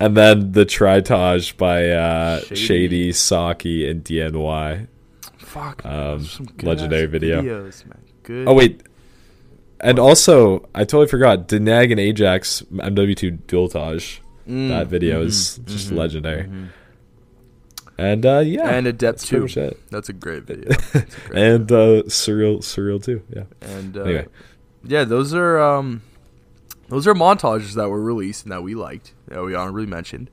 and 0.00 0.16
then 0.16 0.52
the 0.52 0.64
Tritage 0.66 1.56
by 1.56 1.88
uh, 1.90 2.40
Shady. 2.40 2.54
Shady, 2.56 3.12
Saki, 3.12 3.88
and 3.90 4.04
DNY. 4.04 4.86
Fuck. 5.38 5.84
Um, 5.84 5.92
man, 5.92 6.20
some 6.24 6.46
legendary 6.62 7.06
video. 7.06 7.42
Videos. 7.42 7.84
Oh 8.46 8.52
wait, 8.54 8.82
and 9.80 9.98
also 9.98 10.68
I 10.74 10.80
totally 10.84 11.06
forgot 11.06 11.48
Denag 11.48 11.90
and 11.90 11.98
Ajax 11.98 12.62
MW2 12.72 13.38
Dualtage. 13.46 14.18
Mm, 14.46 14.68
that 14.68 14.86
video 14.88 15.22
mhm, 15.22 15.26
is 15.26 15.58
just 15.64 15.90
mhm, 15.90 15.96
legendary. 15.96 16.44
mhm. 16.44 16.68
And 17.98 18.24
uh, 18.24 18.38
yeah, 18.38 18.68
And 18.70 18.86
Adept 18.86 19.26
too. 19.26 19.48
That's 19.90 20.08
a 20.08 20.12
great 20.12 20.44
video. 20.46 20.70
A 20.70 20.76
great 21.00 21.06
And 21.34 21.72
uh, 21.72 22.02
surreal, 22.04 22.58
surreal 22.58 23.02
too. 23.02 23.22
Yeah. 23.34 23.44
And 23.60 23.96
uh, 23.96 24.02
Anyway. 24.02 24.26
yeah, 24.84 25.02
those 25.04 25.34
are 25.34 25.58
um, 25.58 26.02
those 26.88 27.06
are 27.08 27.14
montages 27.14 27.74
that 27.74 27.88
were 27.88 28.00
released 28.00 28.44
and 28.44 28.52
that 28.52 28.62
we 28.62 28.74
liked. 28.76 29.14
That 29.26 29.42
we 29.42 29.54
honorably 29.54 29.86
mentioned. 29.86 30.30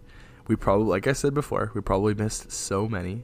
We 0.48 0.56
probably, 0.56 0.86
like 0.86 1.08
I 1.08 1.14
said 1.14 1.34
before, 1.34 1.72
we 1.74 1.82
probably 1.82 2.14
missed 2.14 2.52
so 2.52 2.88
many. 2.88 3.24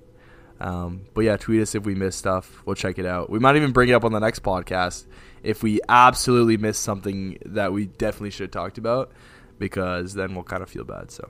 Um, 0.60 1.02
but 1.14 1.22
yeah, 1.22 1.38
tweet 1.38 1.62
us 1.62 1.76
if 1.76 1.86
we 1.86 1.94
missed 1.94 2.18
stuff. 2.18 2.64
We'll 2.66 2.76
check 2.76 2.98
it 2.98 3.06
out. 3.06 3.30
We 3.30 3.38
might 3.38 3.56
even 3.56 3.72
bring 3.72 3.90
it 3.90 3.94
up 3.94 4.04
on 4.04 4.12
the 4.12 4.20
next 4.20 4.42
podcast 4.42 5.06
if 5.44 5.62
we 5.64 5.80
absolutely 5.88 6.58
missed 6.58 6.82
something 6.82 7.38
that 7.46 7.74
we 7.74 7.86
definitely 7.88 8.30
should 8.32 8.46
have 8.46 8.52
talked 8.52 8.78
about, 8.80 9.12
because 9.60 10.14
then 10.16 10.34
we'll 10.34 10.44
kind 10.44 10.62
of 10.64 10.70
feel 10.70 10.84
bad. 10.84 11.12
So 11.12 11.30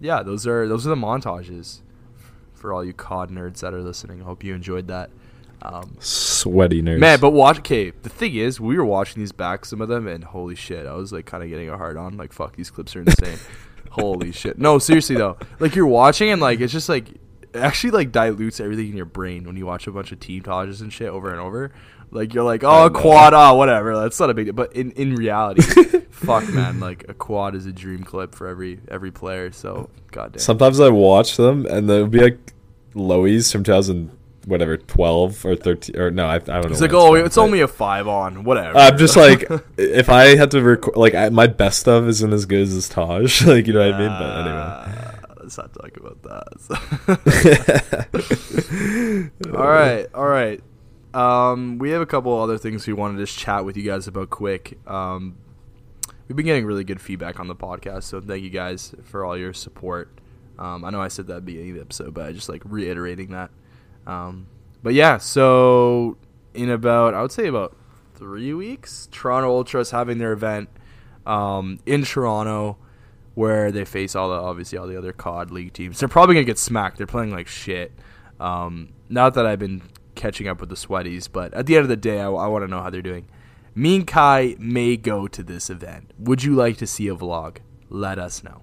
yeah, 0.00 0.22
those 0.22 0.46
are 0.46 0.66
those 0.66 0.86
are 0.86 0.90
the 0.90 0.96
montages 0.96 1.80
for 2.60 2.72
all 2.72 2.84
you 2.84 2.92
COD 2.92 3.30
nerds 3.30 3.60
that 3.60 3.74
are 3.74 3.82
listening. 3.82 4.20
I 4.20 4.24
hope 4.24 4.44
you 4.44 4.54
enjoyed 4.54 4.88
that. 4.88 5.10
Um, 5.62 5.96
Sweaty 5.98 6.82
nerds. 6.82 7.00
Man, 7.00 7.20
but 7.20 7.30
watch. 7.30 7.58
Okay, 7.58 7.90
the 7.90 8.08
thing 8.08 8.34
is, 8.34 8.60
we 8.60 8.76
were 8.76 8.84
watching 8.84 9.20
these 9.20 9.32
back, 9.32 9.64
some 9.64 9.80
of 9.80 9.88
them, 9.88 10.06
and 10.06 10.24
holy 10.24 10.54
shit, 10.54 10.86
I 10.86 10.94
was 10.94 11.12
like 11.12 11.26
kind 11.26 11.42
of 11.42 11.48
getting 11.48 11.68
a 11.68 11.76
hard 11.76 11.96
on. 11.96 12.16
Like, 12.16 12.32
fuck, 12.32 12.56
these 12.56 12.70
clips 12.70 12.94
are 12.96 13.00
insane. 13.00 13.38
holy 13.90 14.32
shit. 14.32 14.58
No, 14.58 14.78
seriously 14.78 15.16
though, 15.16 15.36
like 15.58 15.74
you're 15.74 15.86
watching 15.86 16.30
and 16.30 16.40
like 16.40 16.60
it's 16.60 16.72
just 16.72 16.88
like 16.88 17.10
it 17.10 17.56
actually 17.56 17.90
like 17.90 18.12
dilutes 18.12 18.60
everything 18.60 18.88
in 18.88 18.96
your 18.96 19.06
brain 19.06 19.44
when 19.44 19.56
you 19.56 19.66
watch 19.66 19.86
a 19.86 19.92
bunch 19.92 20.12
of 20.12 20.20
team 20.20 20.42
tages 20.42 20.80
and 20.80 20.92
shit 20.92 21.08
over 21.08 21.30
and 21.30 21.40
over. 21.40 21.72
Like 22.12 22.34
you're 22.34 22.44
like, 22.44 22.64
oh, 22.64 22.88
know. 22.88 22.90
quad, 22.90 23.34
ah, 23.34 23.54
whatever. 23.54 23.96
That's 23.96 24.18
not 24.18 24.30
a 24.30 24.34
big 24.34 24.46
deal. 24.46 24.54
But 24.54 24.72
in 24.74 24.90
in 24.92 25.14
reality, 25.14 25.62
fuck, 26.10 26.48
man, 26.48 26.80
like 26.80 27.04
a 27.08 27.14
quad 27.14 27.54
is 27.54 27.66
a 27.66 27.72
dream 27.72 28.02
clip 28.02 28.34
for 28.34 28.48
every 28.48 28.80
every 28.88 29.12
player. 29.12 29.52
So, 29.52 29.90
goddamn. 30.10 30.40
sometimes 30.40 30.80
I 30.80 30.88
watch 30.88 31.36
them 31.36 31.66
and 31.66 31.88
there'll 31.88 32.08
be 32.08 32.20
like 32.20 32.52
lowies 32.94 33.52
from 33.52 33.62
2000 33.62 34.10
whatever 34.46 34.76
12 34.76 35.44
or 35.44 35.54
13 35.54 35.96
or 35.96 36.10
no 36.10 36.26
I, 36.26 36.36
I 36.36 36.38
don't 36.38 36.48
know. 36.48 36.70
It's 36.70 36.80
like, 36.80 36.92
oh, 36.92 37.14
from, 37.14 37.26
it's 37.26 37.38
only 37.38 37.60
a 37.60 37.68
five 37.68 38.08
on, 38.08 38.42
whatever. 38.44 38.76
I'm 38.76 38.98
just 38.98 39.16
like, 39.16 39.44
if 39.76 40.08
I 40.08 40.36
had 40.36 40.50
to 40.52 40.62
record, 40.62 40.96
like, 40.96 41.14
I, 41.14 41.28
my 41.28 41.46
best 41.46 41.80
stuff 41.80 42.04
isn't 42.04 42.32
as 42.32 42.46
good 42.46 42.62
as 42.62 42.74
this 42.74 42.88
Taj. 42.88 43.42
like, 43.46 43.66
you 43.66 43.74
know 43.74 43.86
what 43.86 43.94
I 43.94 43.98
mean? 43.98 44.08
But 44.08 44.40
anyway. 44.40 45.06
Let's 45.40 45.58
not 45.58 45.72
talk 45.72 45.96
about 45.96 46.22
that. 46.22 46.46
all 49.52 49.68
right, 49.68 50.06
all 50.14 50.28
right. 50.28 50.60
Um, 51.14 51.78
we 51.78 51.90
have 51.90 52.02
a 52.02 52.06
couple 52.06 52.38
other 52.38 52.58
things 52.58 52.86
we 52.86 52.92
wanted 52.92 53.18
to 53.18 53.24
just 53.24 53.38
chat 53.38 53.64
with 53.64 53.76
you 53.76 53.82
guys 53.82 54.06
about 54.06 54.30
quick. 54.30 54.78
Um, 54.86 55.36
we've 56.28 56.36
been 56.36 56.46
getting 56.46 56.64
really 56.64 56.84
good 56.84 57.00
feedback 57.00 57.40
on 57.40 57.48
the 57.48 57.56
podcast, 57.56 58.04
so 58.04 58.20
thank 58.20 58.44
you 58.44 58.50
guys 58.50 58.94
for 59.04 59.24
all 59.24 59.36
your 59.36 59.52
support. 59.52 60.20
Um, 60.58 60.84
I 60.84 60.90
know 60.90 61.00
I 61.00 61.08
said 61.08 61.26
that 61.28 61.36
at 61.36 61.46
the 61.46 61.52
beginning 61.52 61.70
of 61.70 61.76
the 61.76 61.82
episode, 61.82 62.14
but 62.14 62.26
I 62.26 62.32
just 62.32 62.48
like 62.48 62.62
reiterating 62.64 63.30
that. 63.30 63.50
Um, 64.06 64.46
but 64.82 64.94
yeah, 64.94 65.18
so 65.18 66.16
in 66.54 66.70
about 66.70 67.14
I 67.14 67.22
would 67.22 67.32
say 67.32 67.46
about 67.46 67.76
three 68.14 68.52
weeks, 68.52 69.08
Toronto 69.10 69.50
Ultras 69.50 69.90
having 69.90 70.18
their 70.18 70.32
event 70.32 70.68
um, 71.26 71.80
in 71.86 72.04
Toronto 72.04 72.76
where 73.34 73.72
they 73.72 73.84
face 73.84 74.14
all 74.14 74.28
the 74.28 74.34
obviously 74.34 74.76
all 74.76 74.86
the 74.86 74.98
other 74.98 75.12
COD 75.12 75.50
league 75.50 75.72
teams. 75.72 75.98
They're 75.98 76.08
probably 76.08 76.34
gonna 76.34 76.44
get 76.44 76.58
smacked. 76.58 76.98
They're 76.98 77.06
playing 77.06 77.30
like 77.30 77.48
shit. 77.48 77.92
Um, 78.38 78.90
not 79.08 79.34
that 79.34 79.46
I've 79.46 79.58
been 79.58 79.82
catching 80.20 80.46
up 80.46 80.60
with 80.60 80.68
the 80.68 80.76
sweaties, 80.76 81.26
but 81.26 81.52
at 81.54 81.66
the 81.66 81.76
end 81.76 81.82
of 81.82 81.88
the 81.88 81.96
day, 81.96 82.20
I, 82.20 82.28
want 82.28 82.62
to 82.62 82.68
know 82.68 82.82
how 82.82 82.90
they're 82.90 83.02
doing. 83.02 83.26
Me 83.74 83.96
and 83.96 84.06
Kaj 84.06 84.58
may 84.58 84.96
go 84.96 85.26
to 85.26 85.42
this 85.42 85.70
event. 85.70 86.12
Would 86.18 86.44
you 86.44 86.54
like 86.54 86.76
to 86.78 86.86
see 86.86 87.08
a 87.08 87.14
vlog? 87.14 87.58
Let 87.88 88.18
us 88.18 88.44
know. 88.44 88.62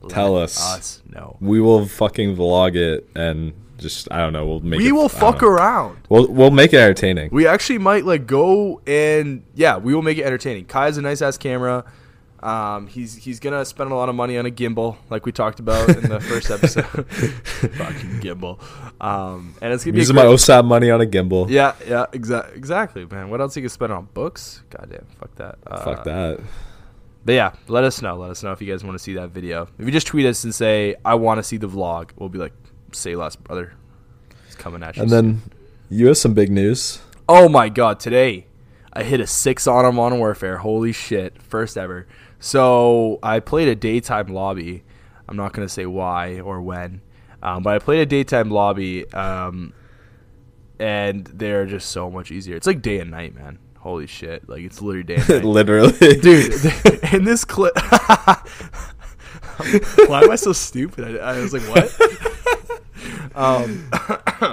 Let 0.00 0.10
Tell 0.10 0.36
us. 0.36 0.60
Us 0.60 1.02
know. 1.08 1.36
We 1.40 1.60
will 1.60 1.86
fucking 1.86 2.36
vlog 2.36 2.74
it 2.74 3.08
and 3.14 3.52
just 3.78 4.10
I 4.10 4.18
don't 4.18 4.32
know. 4.32 4.46
We'll 4.46 4.60
make 4.60 4.78
we 4.80 4.88
it, 4.88 4.92
will 4.92 5.08
fuck 5.08 5.42
know. 5.42 5.48
around. 5.48 5.98
We'll 6.08 6.28
we'll 6.28 6.50
make 6.50 6.72
it 6.72 6.78
entertaining. 6.78 7.30
We 7.32 7.46
actually 7.46 7.78
might 7.78 8.04
like 8.04 8.26
go 8.26 8.80
and 8.86 9.44
yeah, 9.54 9.76
we 9.76 9.94
will 9.94 10.02
make 10.02 10.18
it 10.18 10.24
entertaining. 10.24 10.66
Kaj 10.66 10.86
has 10.86 10.98
a 10.98 11.02
nice 11.02 11.22
ass 11.22 11.36
camera. 11.38 11.84
Um, 12.42 12.88
he's 12.88 13.14
he's 13.14 13.38
gonna 13.38 13.64
spend 13.64 13.92
a 13.92 13.94
lot 13.94 14.08
of 14.08 14.14
money 14.16 14.36
on 14.36 14.46
a 14.46 14.50
gimbal, 14.50 14.96
like 15.10 15.24
we 15.26 15.30
talked 15.32 15.60
about 15.60 15.88
in 15.88 16.08
the 16.08 16.18
first 16.20 16.50
episode. 16.50 16.84
Fucking 17.06 18.20
gimbal. 18.20 18.58
Um, 19.00 19.54
and 19.62 19.72
it's 19.72 19.84
gonna 19.84 19.92
be 19.92 19.98
a 19.98 20.02
Using 20.02 20.16
my 20.16 20.22
great- 20.22 20.34
OSAP 20.34 20.64
money 20.64 20.90
on 20.90 21.00
a 21.00 21.06
gimbal. 21.06 21.48
yeah, 21.48 21.74
yeah, 21.86 22.06
exactly, 22.12 22.56
exactly, 22.58 23.06
man. 23.06 23.30
What 23.30 23.40
else 23.40 23.54
you 23.56 23.62
can 23.62 23.68
spend 23.68 23.92
on 23.92 24.08
books? 24.12 24.62
Goddamn, 24.70 25.06
fuck 25.20 25.34
that. 25.36 25.58
Uh, 25.66 25.84
Fuck 25.84 26.04
that. 26.04 26.40
But 27.24 27.32
yeah, 27.34 27.52
let 27.68 27.84
us 27.84 28.02
know. 28.02 28.16
Let 28.16 28.30
us 28.30 28.42
know 28.42 28.50
if 28.50 28.60
you 28.60 28.70
guys 28.72 28.82
want 28.82 28.96
to 28.98 29.02
see 29.02 29.14
that 29.14 29.28
video. 29.30 29.68
If 29.78 29.86
you 29.86 29.92
just 29.92 30.08
tweet 30.08 30.26
us 30.26 30.42
and 30.42 30.52
say 30.52 30.96
I 31.04 31.14
want 31.14 31.38
to 31.38 31.44
see 31.44 31.56
the 31.56 31.68
vlog, 31.68 32.10
we'll 32.16 32.28
be 32.28 32.38
like, 32.40 32.52
say 32.90 33.14
less, 33.14 33.36
brother. 33.36 33.74
It's 34.46 34.56
coming 34.56 34.82
at 34.82 34.96
you. 34.96 35.02
And 35.02 35.10
soon. 35.10 35.26
then 35.26 35.42
you 35.90 36.08
have 36.08 36.18
some 36.18 36.34
big 36.34 36.50
news. 36.50 37.00
Oh 37.28 37.48
my 37.48 37.68
god, 37.68 38.00
today 38.00 38.46
I 38.92 39.04
hit 39.04 39.20
a 39.20 39.26
six 39.28 39.68
on 39.68 39.84
on 39.84 39.94
Modern 39.94 40.18
Warfare. 40.18 40.58
Holy 40.58 40.90
shit. 40.92 41.40
First 41.40 41.76
ever. 41.78 42.08
So 42.42 43.20
I 43.22 43.38
played 43.38 43.68
a 43.68 43.76
daytime 43.76 44.26
lobby. 44.26 44.82
I'm 45.28 45.36
not 45.36 45.52
going 45.52 45.64
to 45.66 45.72
say 45.72 45.86
why 45.86 46.40
or 46.40 46.60
when, 46.60 47.00
um, 47.40 47.62
but 47.62 47.74
I 47.74 47.78
played 47.78 48.00
a 48.00 48.06
daytime 48.06 48.50
lobby, 48.50 49.08
um, 49.12 49.72
and 50.80 51.24
they're 51.26 51.66
just 51.66 51.90
so 51.90 52.10
much 52.10 52.32
easier. 52.32 52.56
It's 52.56 52.66
like 52.66 52.82
day 52.82 52.98
and 52.98 53.12
night, 53.12 53.36
man. 53.36 53.60
Holy 53.78 54.08
shit. 54.08 54.48
Like, 54.48 54.62
it's 54.62 54.82
literally 54.82 55.04
day 55.04 55.14
and 55.18 55.28
night. 55.28 55.44
Literally, 55.44 55.92
Dude, 55.92 56.52
in 57.12 57.22
this 57.22 57.44
clip. 57.44 57.74
why 60.08 60.22
am 60.22 60.30
I 60.32 60.36
so 60.36 60.52
stupid? 60.52 61.20
I, 61.20 61.34
I 61.34 61.40
was 61.40 61.52
like, 61.52 61.62
what? 61.62 61.96
um, 63.36 63.88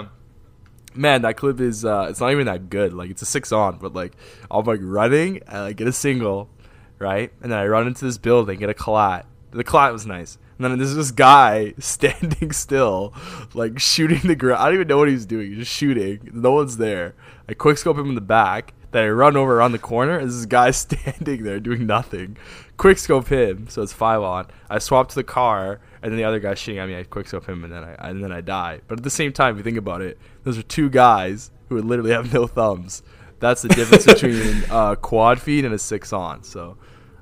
man, 0.93 1.23
that 1.23 1.37
clip 1.37 1.59
is 1.59 1.83
uh, 1.83 2.05
it's 2.07 2.19
not 2.19 2.31
even 2.31 2.45
that 2.45 2.69
good. 2.69 2.93
Like 2.93 3.09
it's 3.09 3.23
a 3.23 3.25
six 3.25 3.51
on, 3.51 3.79
but 3.79 3.93
like 3.93 4.13
I'm 4.51 4.63
like 4.65 4.81
running, 4.83 5.41
I 5.47 5.61
like 5.61 5.77
get 5.77 5.87
a 5.87 5.91
single, 5.91 6.51
right, 6.99 7.31
and 7.41 7.51
then 7.51 7.59
I 7.59 7.65
run 7.65 7.87
into 7.87 8.05
this 8.05 8.17
building, 8.17 8.59
get 8.59 8.69
a 8.69 8.73
collat. 8.73 9.23
The 9.51 9.63
collat 9.63 9.91
was 9.91 10.05
nice, 10.05 10.37
and 10.57 10.65
then 10.65 10.77
there's 10.77 10.95
this 10.95 11.11
guy 11.11 11.73
standing 11.79 12.51
still, 12.51 13.13
like 13.53 13.79
shooting 13.79 14.27
the 14.27 14.35
ground. 14.35 14.61
I 14.61 14.65
don't 14.65 14.75
even 14.75 14.87
know 14.87 14.97
what 14.97 15.07
he 15.07 15.13
was 15.15 15.25
doing. 15.25 15.49
He's 15.49 15.59
just 15.59 15.71
shooting. 15.71 16.29
No 16.33 16.51
one's 16.51 16.77
there. 16.77 17.15
I 17.47 17.53
quick 17.53 17.77
scope 17.77 17.97
him 17.97 18.09
in 18.09 18.15
the 18.15 18.21
back. 18.21 18.73
Then 18.91 19.03
I 19.03 19.09
run 19.09 19.37
over 19.37 19.55
around 19.55 19.71
the 19.71 19.79
corner, 19.79 20.17
and 20.17 20.29
this 20.29 20.45
guy 20.45 20.71
standing 20.71 21.43
there 21.43 21.59
doing 21.59 21.85
nothing. 21.85 22.37
Quick 22.77 22.97
scope 22.97 23.27
him, 23.27 23.67
so 23.69 23.81
it's 23.81 23.93
five 23.93 24.21
on. 24.21 24.47
I 24.69 24.79
swap 24.79 25.09
to 25.09 25.15
the 25.15 25.23
car, 25.23 25.79
and 26.01 26.11
then 26.11 26.17
the 26.17 26.23
other 26.23 26.39
guy's 26.39 26.59
shooting 26.59 26.79
at 26.79 26.87
me. 26.87 26.97
I 26.97 27.03
quick 27.03 27.27
scope 27.27 27.47
him, 27.47 27.63
and 27.63 27.73
then 27.73 27.83
I 27.83 28.09
and 28.09 28.23
then 28.23 28.31
I 28.31 28.41
die. 28.41 28.81
But 28.87 28.99
at 28.99 29.03
the 29.03 29.09
same 29.09 29.31
time, 29.31 29.53
if 29.53 29.57
you 29.57 29.63
think 29.63 29.77
about 29.77 30.01
it, 30.01 30.17
those 30.43 30.57
are 30.57 30.63
two 30.63 30.89
guys 30.89 31.51
who 31.67 31.75
would 31.75 31.85
literally 31.85 32.11
have 32.11 32.33
no 32.33 32.47
thumbs. 32.47 33.03
That's 33.39 33.61
the 33.61 33.69
difference 33.69 34.05
between 34.13 34.63
uh, 34.69 34.95
quad 34.95 35.39
feed 35.39 35.65
and 35.65 35.73
a 35.73 35.79
six 35.79 36.11
on. 36.11 36.43
So 36.43 36.77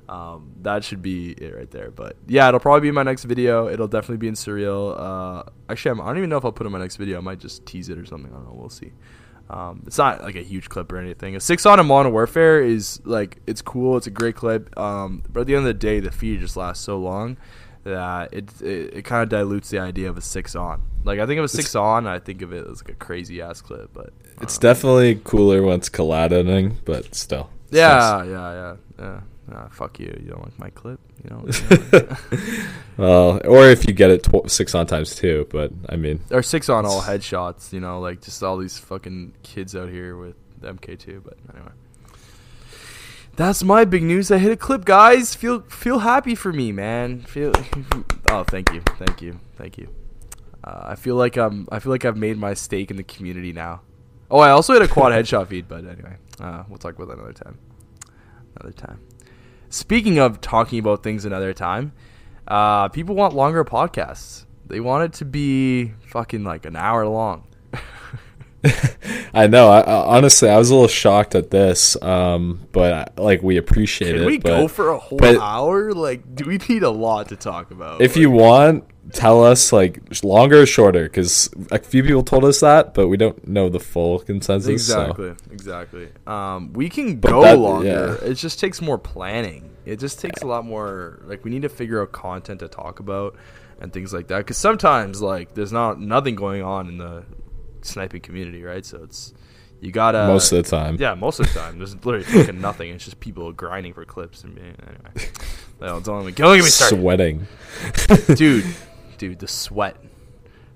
um, 0.08 0.52
that 0.62 0.84
should 0.84 1.02
be 1.02 1.32
it 1.32 1.54
right 1.54 1.70
there. 1.70 1.90
But 1.90 2.16
yeah, 2.26 2.48
it'll 2.48 2.60
probably 2.60 2.88
be 2.88 2.92
my 2.92 3.02
next 3.02 3.24
video. 3.24 3.68
It'll 3.68 3.88
definitely 3.88 4.18
be 4.18 4.28
in 4.28 4.34
surreal. 4.34 4.98
Uh, 4.98 5.42
actually, 5.68 5.92
I'm, 5.92 6.00
I 6.00 6.06
don't 6.06 6.18
even 6.18 6.30
know 6.30 6.38
if 6.38 6.44
I'll 6.44 6.52
put 6.52 6.66
it 6.66 6.68
in 6.68 6.72
my 6.72 6.78
next 6.78 6.96
video. 6.96 7.18
I 7.18 7.20
might 7.20 7.40
just 7.40 7.66
tease 7.66 7.88
it 7.88 7.98
or 7.98 8.06
something. 8.06 8.30
I 8.32 8.36
don't 8.36 8.46
know. 8.46 8.54
We'll 8.54 8.70
see. 8.70 8.92
Um, 9.50 9.82
it's 9.86 9.98
not 9.98 10.22
like 10.22 10.36
a 10.36 10.42
huge 10.42 10.68
clip 10.68 10.92
or 10.92 10.98
anything. 10.98 11.34
A 11.36 11.40
six 11.40 11.64
on 11.64 11.80
in 11.80 11.86
Modern 11.86 12.12
Warfare 12.12 12.62
is 12.62 13.00
like 13.04 13.38
it's 13.46 13.62
cool. 13.62 13.96
It's 13.96 14.06
a 14.06 14.10
great 14.10 14.36
clip. 14.36 14.78
Um, 14.78 15.22
but 15.30 15.40
at 15.40 15.46
the 15.46 15.54
end 15.54 15.66
of 15.66 15.66
the 15.66 15.74
day, 15.74 16.00
the 16.00 16.10
feed 16.10 16.40
just 16.40 16.56
lasts 16.56 16.84
so 16.84 16.98
long 16.98 17.36
that 17.84 18.32
it 18.32 18.60
it, 18.60 18.94
it 18.94 19.04
kind 19.04 19.22
of 19.22 19.28
dilutes 19.28 19.70
the 19.70 19.78
idea 19.78 20.10
of 20.10 20.18
a 20.18 20.20
six 20.20 20.54
on. 20.54 20.82
Like 21.04 21.18
I 21.18 21.26
think 21.26 21.38
of 21.38 21.44
a 21.44 21.48
six 21.48 21.74
on, 21.74 22.06
I 22.06 22.18
think 22.18 22.42
of 22.42 22.52
it 22.52 22.66
as 22.66 22.82
like 22.82 22.90
a 22.90 22.94
crazy 22.94 23.40
ass 23.40 23.62
clip. 23.62 23.90
But 23.94 24.12
it's 24.42 24.58
know. 24.58 24.68
definitely 24.68 25.20
cooler 25.24 25.62
when 25.62 25.76
it's 25.76 25.88
colliding, 25.88 26.78
but 26.84 27.14
still. 27.14 27.50
yeah, 27.70 28.24
yeah, 28.24 28.52
yeah, 28.52 28.76
yeah. 28.98 29.20
Uh, 29.50 29.68
fuck 29.70 29.98
you. 29.98 30.14
You 30.22 30.30
don't 30.30 30.42
like 30.42 30.58
my 30.58 30.70
clip. 30.70 31.00
You 31.24 31.30
know. 31.30 32.16
Well, 32.98 33.40
or 33.46 33.68
if 33.68 33.86
you 33.86 33.94
get 33.94 34.10
it 34.10 34.24
tw- 34.24 34.50
six 34.50 34.74
on 34.74 34.88
times 34.88 35.14
two, 35.14 35.46
but 35.50 35.70
I 35.88 35.94
mean, 35.94 36.18
or 36.32 36.42
six 36.42 36.68
on 36.68 36.84
all 36.84 37.00
headshots. 37.00 37.72
You 37.72 37.78
know, 37.78 38.00
like 38.00 38.20
just 38.20 38.42
all 38.42 38.58
these 38.58 38.76
fucking 38.76 39.34
kids 39.44 39.76
out 39.76 39.88
here 39.88 40.16
with 40.16 40.34
the 40.60 40.72
MK2. 40.74 41.22
But 41.22 41.38
anyway, 41.54 41.70
that's 43.36 43.62
my 43.62 43.84
big 43.84 44.02
news. 44.02 44.32
I 44.32 44.38
hit 44.38 44.50
a 44.50 44.56
clip, 44.56 44.84
guys. 44.84 45.36
Feel 45.36 45.60
feel 45.60 46.00
happy 46.00 46.34
for 46.34 46.52
me, 46.52 46.72
man. 46.72 47.22
Feel. 47.22 47.52
Oh, 48.30 48.44
thank 48.44 48.74
you, 48.74 48.82
thank 48.98 49.22
you, 49.22 49.40
thank 49.56 49.78
you. 49.78 49.88
Uh, 50.62 50.88
I 50.88 50.96
feel 50.96 51.14
like 51.14 51.38
I'm. 51.38 51.66
I 51.72 51.78
feel 51.78 51.90
like 51.90 52.04
I've 52.04 52.18
made 52.18 52.36
my 52.36 52.52
stake 52.52 52.90
in 52.90 52.98
the 52.98 53.02
community 53.02 53.54
now. 53.54 53.80
Oh, 54.30 54.38
I 54.38 54.50
also 54.50 54.74
hit 54.74 54.82
a 54.82 54.88
quad 54.88 55.12
headshot 55.12 55.46
feed, 55.46 55.66
but 55.66 55.86
anyway, 55.86 56.16
uh, 56.38 56.64
we'll 56.68 56.76
talk 56.76 56.94
about 56.94 57.08
that 57.08 57.14
another 57.14 57.32
time. 57.32 57.58
Another 58.54 58.74
time. 58.74 59.00
Speaking 59.70 60.18
of 60.18 60.40
talking 60.40 60.78
about 60.78 61.02
things 61.02 61.24
another 61.24 61.52
time, 61.52 61.92
uh, 62.46 62.88
people 62.88 63.14
want 63.14 63.34
longer 63.34 63.64
podcasts. 63.64 64.46
They 64.66 64.80
want 64.80 65.04
it 65.04 65.12
to 65.18 65.24
be 65.24 65.92
fucking 66.06 66.42
like 66.42 66.64
an 66.64 66.74
hour 66.74 67.06
long. 67.06 67.46
I 69.34 69.46
know. 69.46 69.68
I, 69.70 69.80
I, 69.80 70.16
honestly, 70.16 70.48
I 70.48 70.58
was 70.58 70.70
a 70.70 70.74
little 70.74 70.88
shocked 70.88 71.34
at 71.34 71.50
this, 71.50 72.00
um, 72.02 72.66
but 72.72 73.18
like 73.18 73.42
we 73.42 73.56
appreciate 73.56 74.10
it. 74.14 74.18
Can 74.18 74.22
it. 74.24 74.26
we 74.26 74.38
but 74.38 74.48
go 74.48 74.68
for 74.68 74.90
a 74.90 74.98
whole 74.98 75.18
but- 75.18 75.38
hour? 75.38 75.92
Like, 75.92 76.34
do 76.34 76.44
we 76.46 76.58
need 76.68 76.82
a 76.82 76.90
lot 76.90 77.28
to 77.28 77.36
talk 77.36 77.70
about? 77.70 78.00
if 78.00 78.16
you 78.16 78.30
want, 78.30 78.84
tell 79.12 79.44
us 79.44 79.72
like 79.72 80.00
longer 80.24 80.62
or 80.62 80.66
shorter, 80.66 81.04
because 81.04 81.50
a 81.70 81.78
few 81.78 82.02
people 82.02 82.22
told 82.22 82.44
us 82.44 82.60
that, 82.60 82.94
but 82.94 83.08
we 83.08 83.16
don't 83.16 83.46
know 83.46 83.68
the 83.68 83.80
full 83.80 84.18
consensus. 84.20 84.86
so- 84.86 85.02
exactly, 85.02 85.34
exactly. 85.52 86.08
Um, 86.26 86.72
we 86.72 86.88
can 86.88 87.16
But 87.20 87.30
go 87.30 87.42
that- 87.42 87.58
longer. 87.58 88.18
yeah. 88.22 88.28
It 88.30 88.34
just 88.34 88.58
takes 88.58 88.80
more 88.80 88.98
planning. 88.98 89.70
It 89.84 89.98
just 90.00 90.20
takes 90.20 90.42
a 90.42 90.46
lot 90.46 90.66
more. 90.66 91.20
Like, 91.24 91.44
we 91.44 91.50
need 91.50 91.62
to 91.62 91.68
figure 91.70 92.02
out 92.02 92.12
content 92.12 92.60
to 92.60 92.68
talk 92.68 93.00
about 93.00 93.36
and 93.80 93.90
things 93.92 94.12
like 94.12 94.26
that. 94.26 94.38
Because 94.38 94.58
sometimes, 94.58 95.22
like, 95.22 95.54
there's 95.54 95.72
not 95.72 95.98
nothing 95.98 96.34
going 96.34 96.62
on 96.62 96.88
in 96.88 96.98
the 96.98 97.24
sniping 97.82 98.20
community, 98.20 98.62
right? 98.62 98.84
So 98.84 99.02
it's 99.02 99.34
you 99.80 99.92
gotta 99.92 100.26
most 100.26 100.52
of 100.52 100.64
the 100.64 100.70
time. 100.70 100.96
Yeah, 100.98 101.14
most 101.14 101.40
of 101.40 101.46
the 101.46 101.58
time. 101.58 101.78
There's 101.78 101.94
literally 102.04 102.24
fucking 102.24 102.60
nothing. 102.60 102.90
It's 102.90 103.04
just 103.04 103.20
people 103.20 103.52
grinding 103.52 103.94
for 103.94 104.04
clips 104.04 104.44
and 104.44 104.54
being 104.54 104.76
anyway. 104.86 105.30
No, 105.80 106.00
don't 106.00 106.24
don't 106.24 106.34
get 106.34 106.48
me 106.48 106.62
started. 106.62 106.98
Sweating. 106.98 107.46
dude, 108.34 108.64
dude, 109.16 109.38
the 109.38 109.46
sweat. 109.46 109.96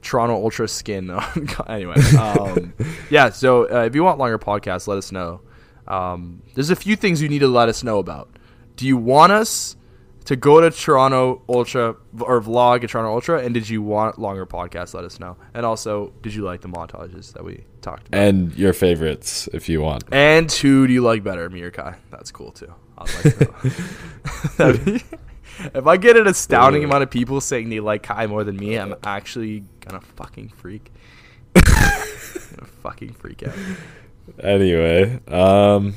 Toronto 0.01 0.37
Ultra 0.37 0.69
skin. 0.69 1.11
anyway, 1.69 2.01
um, 2.17 2.73
yeah. 3.11 3.31
So 3.31 3.69
uh, 3.69 3.85
if 3.85 3.97
you 3.97 4.05
want 4.05 4.19
longer 4.19 4.39
podcasts, 4.39 4.87
let 4.87 4.99
us 4.99 5.11
know. 5.11 5.41
Um, 5.89 6.43
there's 6.55 6.71
a 6.71 6.77
few 6.77 6.95
things 6.95 7.21
you 7.21 7.29
need 7.29 7.41
to 7.41 7.49
let 7.49 7.69
us 7.69 7.83
know 7.83 7.99
about. 7.99 8.29
Do 8.77 8.87
you 8.87 8.97
want 8.97 9.33
us 9.33 9.77
to 10.25 10.37
go 10.37 10.61
to 10.61 10.71
Toronto 10.71 11.43
Ultra 11.49 11.97
or 12.21 12.41
vlog 12.41 12.85
at 12.85 12.91
Toronto 12.91 13.13
Ultra? 13.15 13.43
And 13.43 13.53
did 13.55 13.69
you 13.69 13.83
want 13.83 14.19
longer 14.19 14.47
podcasts? 14.47 14.95
Let 14.95 15.05
us 15.05 15.19
know. 15.19 15.37
And 15.55 15.67
also, 15.67 16.13
did 16.23 16.35
you 16.35 16.43
like 16.43 16.61
the 16.61 16.69
montages 16.69 17.33
that 17.33 17.45
we 17.45 17.65
talked 17.81 18.09
about? 18.09 18.21
And 18.21 18.57
your 18.57 18.73
favorites, 18.73 19.49
if 19.53 19.69
you 19.69 19.81
want. 19.81 20.05
And 20.13 20.51
who 20.51 20.87
do 20.87 20.93
you 20.93 21.03
like 21.03 21.25
better, 21.25 21.49
me 21.51 21.63
or 21.63 21.71
Kaj? 21.71 21.97
That's 22.11 22.31
cool 22.31 22.53
too. 22.53 22.73
I'd 22.99 23.25
like 23.25 23.39
to. 24.59 24.75
Be- 24.85 25.03
if 25.75 25.87
I 25.87 25.97
get 25.97 26.17
an 26.17 26.27
astounding 26.27 26.83
amount 26.85 27.03
of 27.03 27.11
people 27.11 27.41
saying 27.41 27.69
they 27.69 27.81
like 27.81 28.03
Kaj 28.03 28.29
more 28.29 28.45
than 28.45 28.57
me, 28.57 28.79
I'm 28.79 28.95
actually 29.05 29.65
gonna 29.81 30.01
fucking 30.01 30.49
freak. 30.49 30.91
gonna 31.55 32.67
fucking 32.83 33.13
freak 33.13 33.43
out. 33.43 33.55
Anyway, 34.43 35.21
um, 35.29 35.95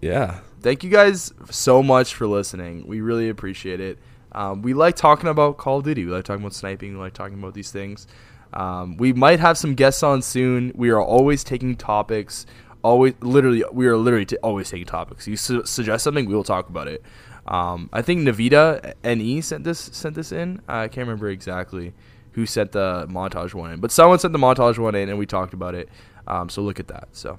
yeah. 0.00 0.40
Thank 0.60 0.84
you 0.84 0.90
guys 0.90 1.32
so 1.50 1.82
much 1.82 2.14
for 2.14 2.26
listening. 2.26 2.86
We 2.86 3.00
really 3.00 3.28
appreciate 3.28 3.80
it. 3.80 3.98
Um, 4.32 4.62
we 4.62 4.74
like 4.74 4.94
talking 4.94 5.28
about 5.28 5.56
Call 5.56 5.78
of 5.78 5.84
Duty. 5.84 6.04
We 6.04 6.12
like 6.12 6.24
talking 6.24 6.42
about 6.42 6.54
sniping. 6.54 6.92
We 6.94 6.98
like 6.98 7.14
talking 7.14 7.38
about 7.38 7.54
these 7.54 7.70
things. 7.70 8.06
Um, 8.52 8.96
we 8.96 9.12
might 9.12 9.40
have 9.40 9.56
some 9.56 9.74
guests 9.74 10.02
on 10.02 10.22
soon. 10.22 10.72
We 10.74 10.90
are 10.90 11.00
always 11.00 11.42
taking 11.44 11.76
topics. 11.76 12.46
Always, 12.82 13.14
literally, 13.20 13.64
we 13.72 13.86
are 13.86 13.96
literally 13.96 14.26
t- 14.26 14.36
always 14.42 14.70
taking 14.70 14.86
topics. 14.86 15.26
You 15.26 15.36
su- 15.36 15.64
suggest 15.64 16.04
something, 16.04 16.26
we 16.26 16.34
will 16.34 16.44
talk 16.44 16.68
about 16.68 16.88
it. 16.88 17.02
Um, 17.46 17.88
I 17.92 18.02
think 18.02 18.20
Navita 18.20 18.94
Ne 19.04 19.40
sent 19.40 19.64
this 19.64 19.78
sent 19.78 20.14
this 20.14 20.30
in. 20.32 20.60
I 20.68 20.88
can't 20.88 21.06
remember 21.06 21.28
exactly 21.28 21.92
who 22.32 22.46
sent 22.46 22.72
the 22.72 23.06
montage 23.10 23.54
one 23.54 23.72
in, 23.72 23.80
but 23.80 23.90
someone 23.90 24.18
sent 24.18 24.32
the 24.32 24.38
montage 24.38 24.78
one 24.78 24.94
in, 24.94 25.08
and 25.08 25.18
we 25.18 25.26
talked 25.26 25.52
about 25.54 25.74
it. 25.74 25.88
Um, 26.26 26.48
so 26.48 26.62
look 26.62 26.78
at 26.80 26.88
that. 26.88 27.08
So 27.12 27.38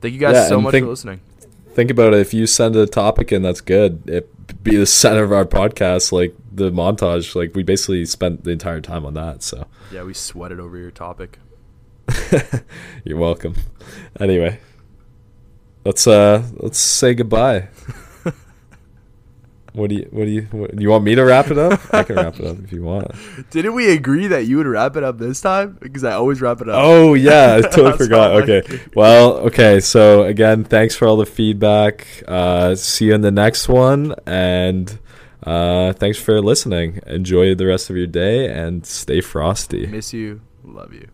thank 0.00 0.14
you 0.14 0.20
guys 0.20 0.34
Yeah, 0.34 0.48
so 0.48 0.60
much 0.60 0.72
think- 0.72 0.84
for 0.84 0.90
listening. 0.90 1.20
Think 1.74 1.90
about 1.90 2.14
it. 2.14 2.20
If 2.20 2.34
you 2.34 2.46
send 2.46 2.74
a 2.76 2.86
topic 2.86 3.32
in, 3.32 3.42
that's 3.42 3.60
good. 3.60 4.08
It 4.08 4.62
be 4.62 4.76
the 4.76 4.86
center 4.86 5.22
of 5.22 5.32
our 5.32 5.44
podcast, 5.44 6.12
like 6.12 6.34
the 6.52 6.70
montage. 6.70 7.34
Like 7.34 7.54
we 7.54 7.62
basically 7.62 8.04
spent 8.06 8.44
the 8.44 8.50
entire 8.50 8.80
time 8.80 9.04
on 9.06 9.14
that. 9.14 9.42
So 9.42 9.66
Yeah, 9.92 10.02
we 10.02 10.14
sweated 10.14 10.60
over 10.60 10.76
your 10.76 10.90
topic. 10.90 11.38
you're 13.04 13.18
welcome. 13.18 13.54
Anyway, 14.18 14.58
let's 15.84 16.06
uh 16.06 16.42
let's 16.56 16.78
say 16.78 17.14
goodbye. 17.14 17.68
What 19.78 19.90
do 19.90 19.96
you? 19.96 20.08
What 20.10 20.24
do 20.24 20.30
you? 20.30 20.42
What, 20.50 20.80
you 20.80 20.90
want 20.90 21.04
me 21.04 21.14
to 21.14 21.22
wrap 21.22 21.52
it 21.52 21.58
up? 21.58 21.80
I 21.94 22.02
can 22.02 22.16
wrap 22.16 22.38
it 22.40 22.46
up 22.46 22.58
if 22.64 22.72
you 22.72 22.82
want. 22.82 23.12
Didn't 23.50 23.74
we 23.74 23.92
agree 23.92 24.26
that 24.26 24.46
you 24.46 24.56
would 24.56 24.66
wrap 24.66 24.96
it 24.96 25.04
up 25.04 25.18
this 25.18 25.40
time? 25.40 25.78
Because 25.80 26.02
I 26.02 26.12
always 26.14 26.40
wrap 26.40 26.60
it 26.60 26.68
up. 26.68 26.74
Oh 26.76 27.14
yeah, 27.14 27.56
I 27.58 27.60
totally 27.68 27.96
forgot. 27.96 28.42
Okay, 28.42 28.62
well, 28.94 29.34
okay. 29.38 29.78
So 29.78 30.24
again, 30.24 30.64
thanks 30.64 30.96
for 30.96 31.06
all 31.06 31.16
the 31.16 31.26
feedback. 31.26 32.06
Uh, 32.26 32.74
see 32.74 33.06
you 33.06 33.14
in 33.14 33.20
the 33.20 33.30
next 33.30 33.68
one, 33.68 34.16
and 34.26 34.98
uh, 35.44 35.92
thanks 35.92 36.18
for 36.18 36.40
listening. 36.40 37.00
Enjoy 37.06 37.54
the 37.54 37.66
rest 37.66 37.88
of 37.88 37.96
your 37.96 38.08
day 38.08 38.52
and 38.52 38.84
stay 38.84 39.20
frosty. 39.20 39.86
Miss 39.86 40.12
you. 40.12 40.40
Love 40.64 40.92
you. 40.92 41.08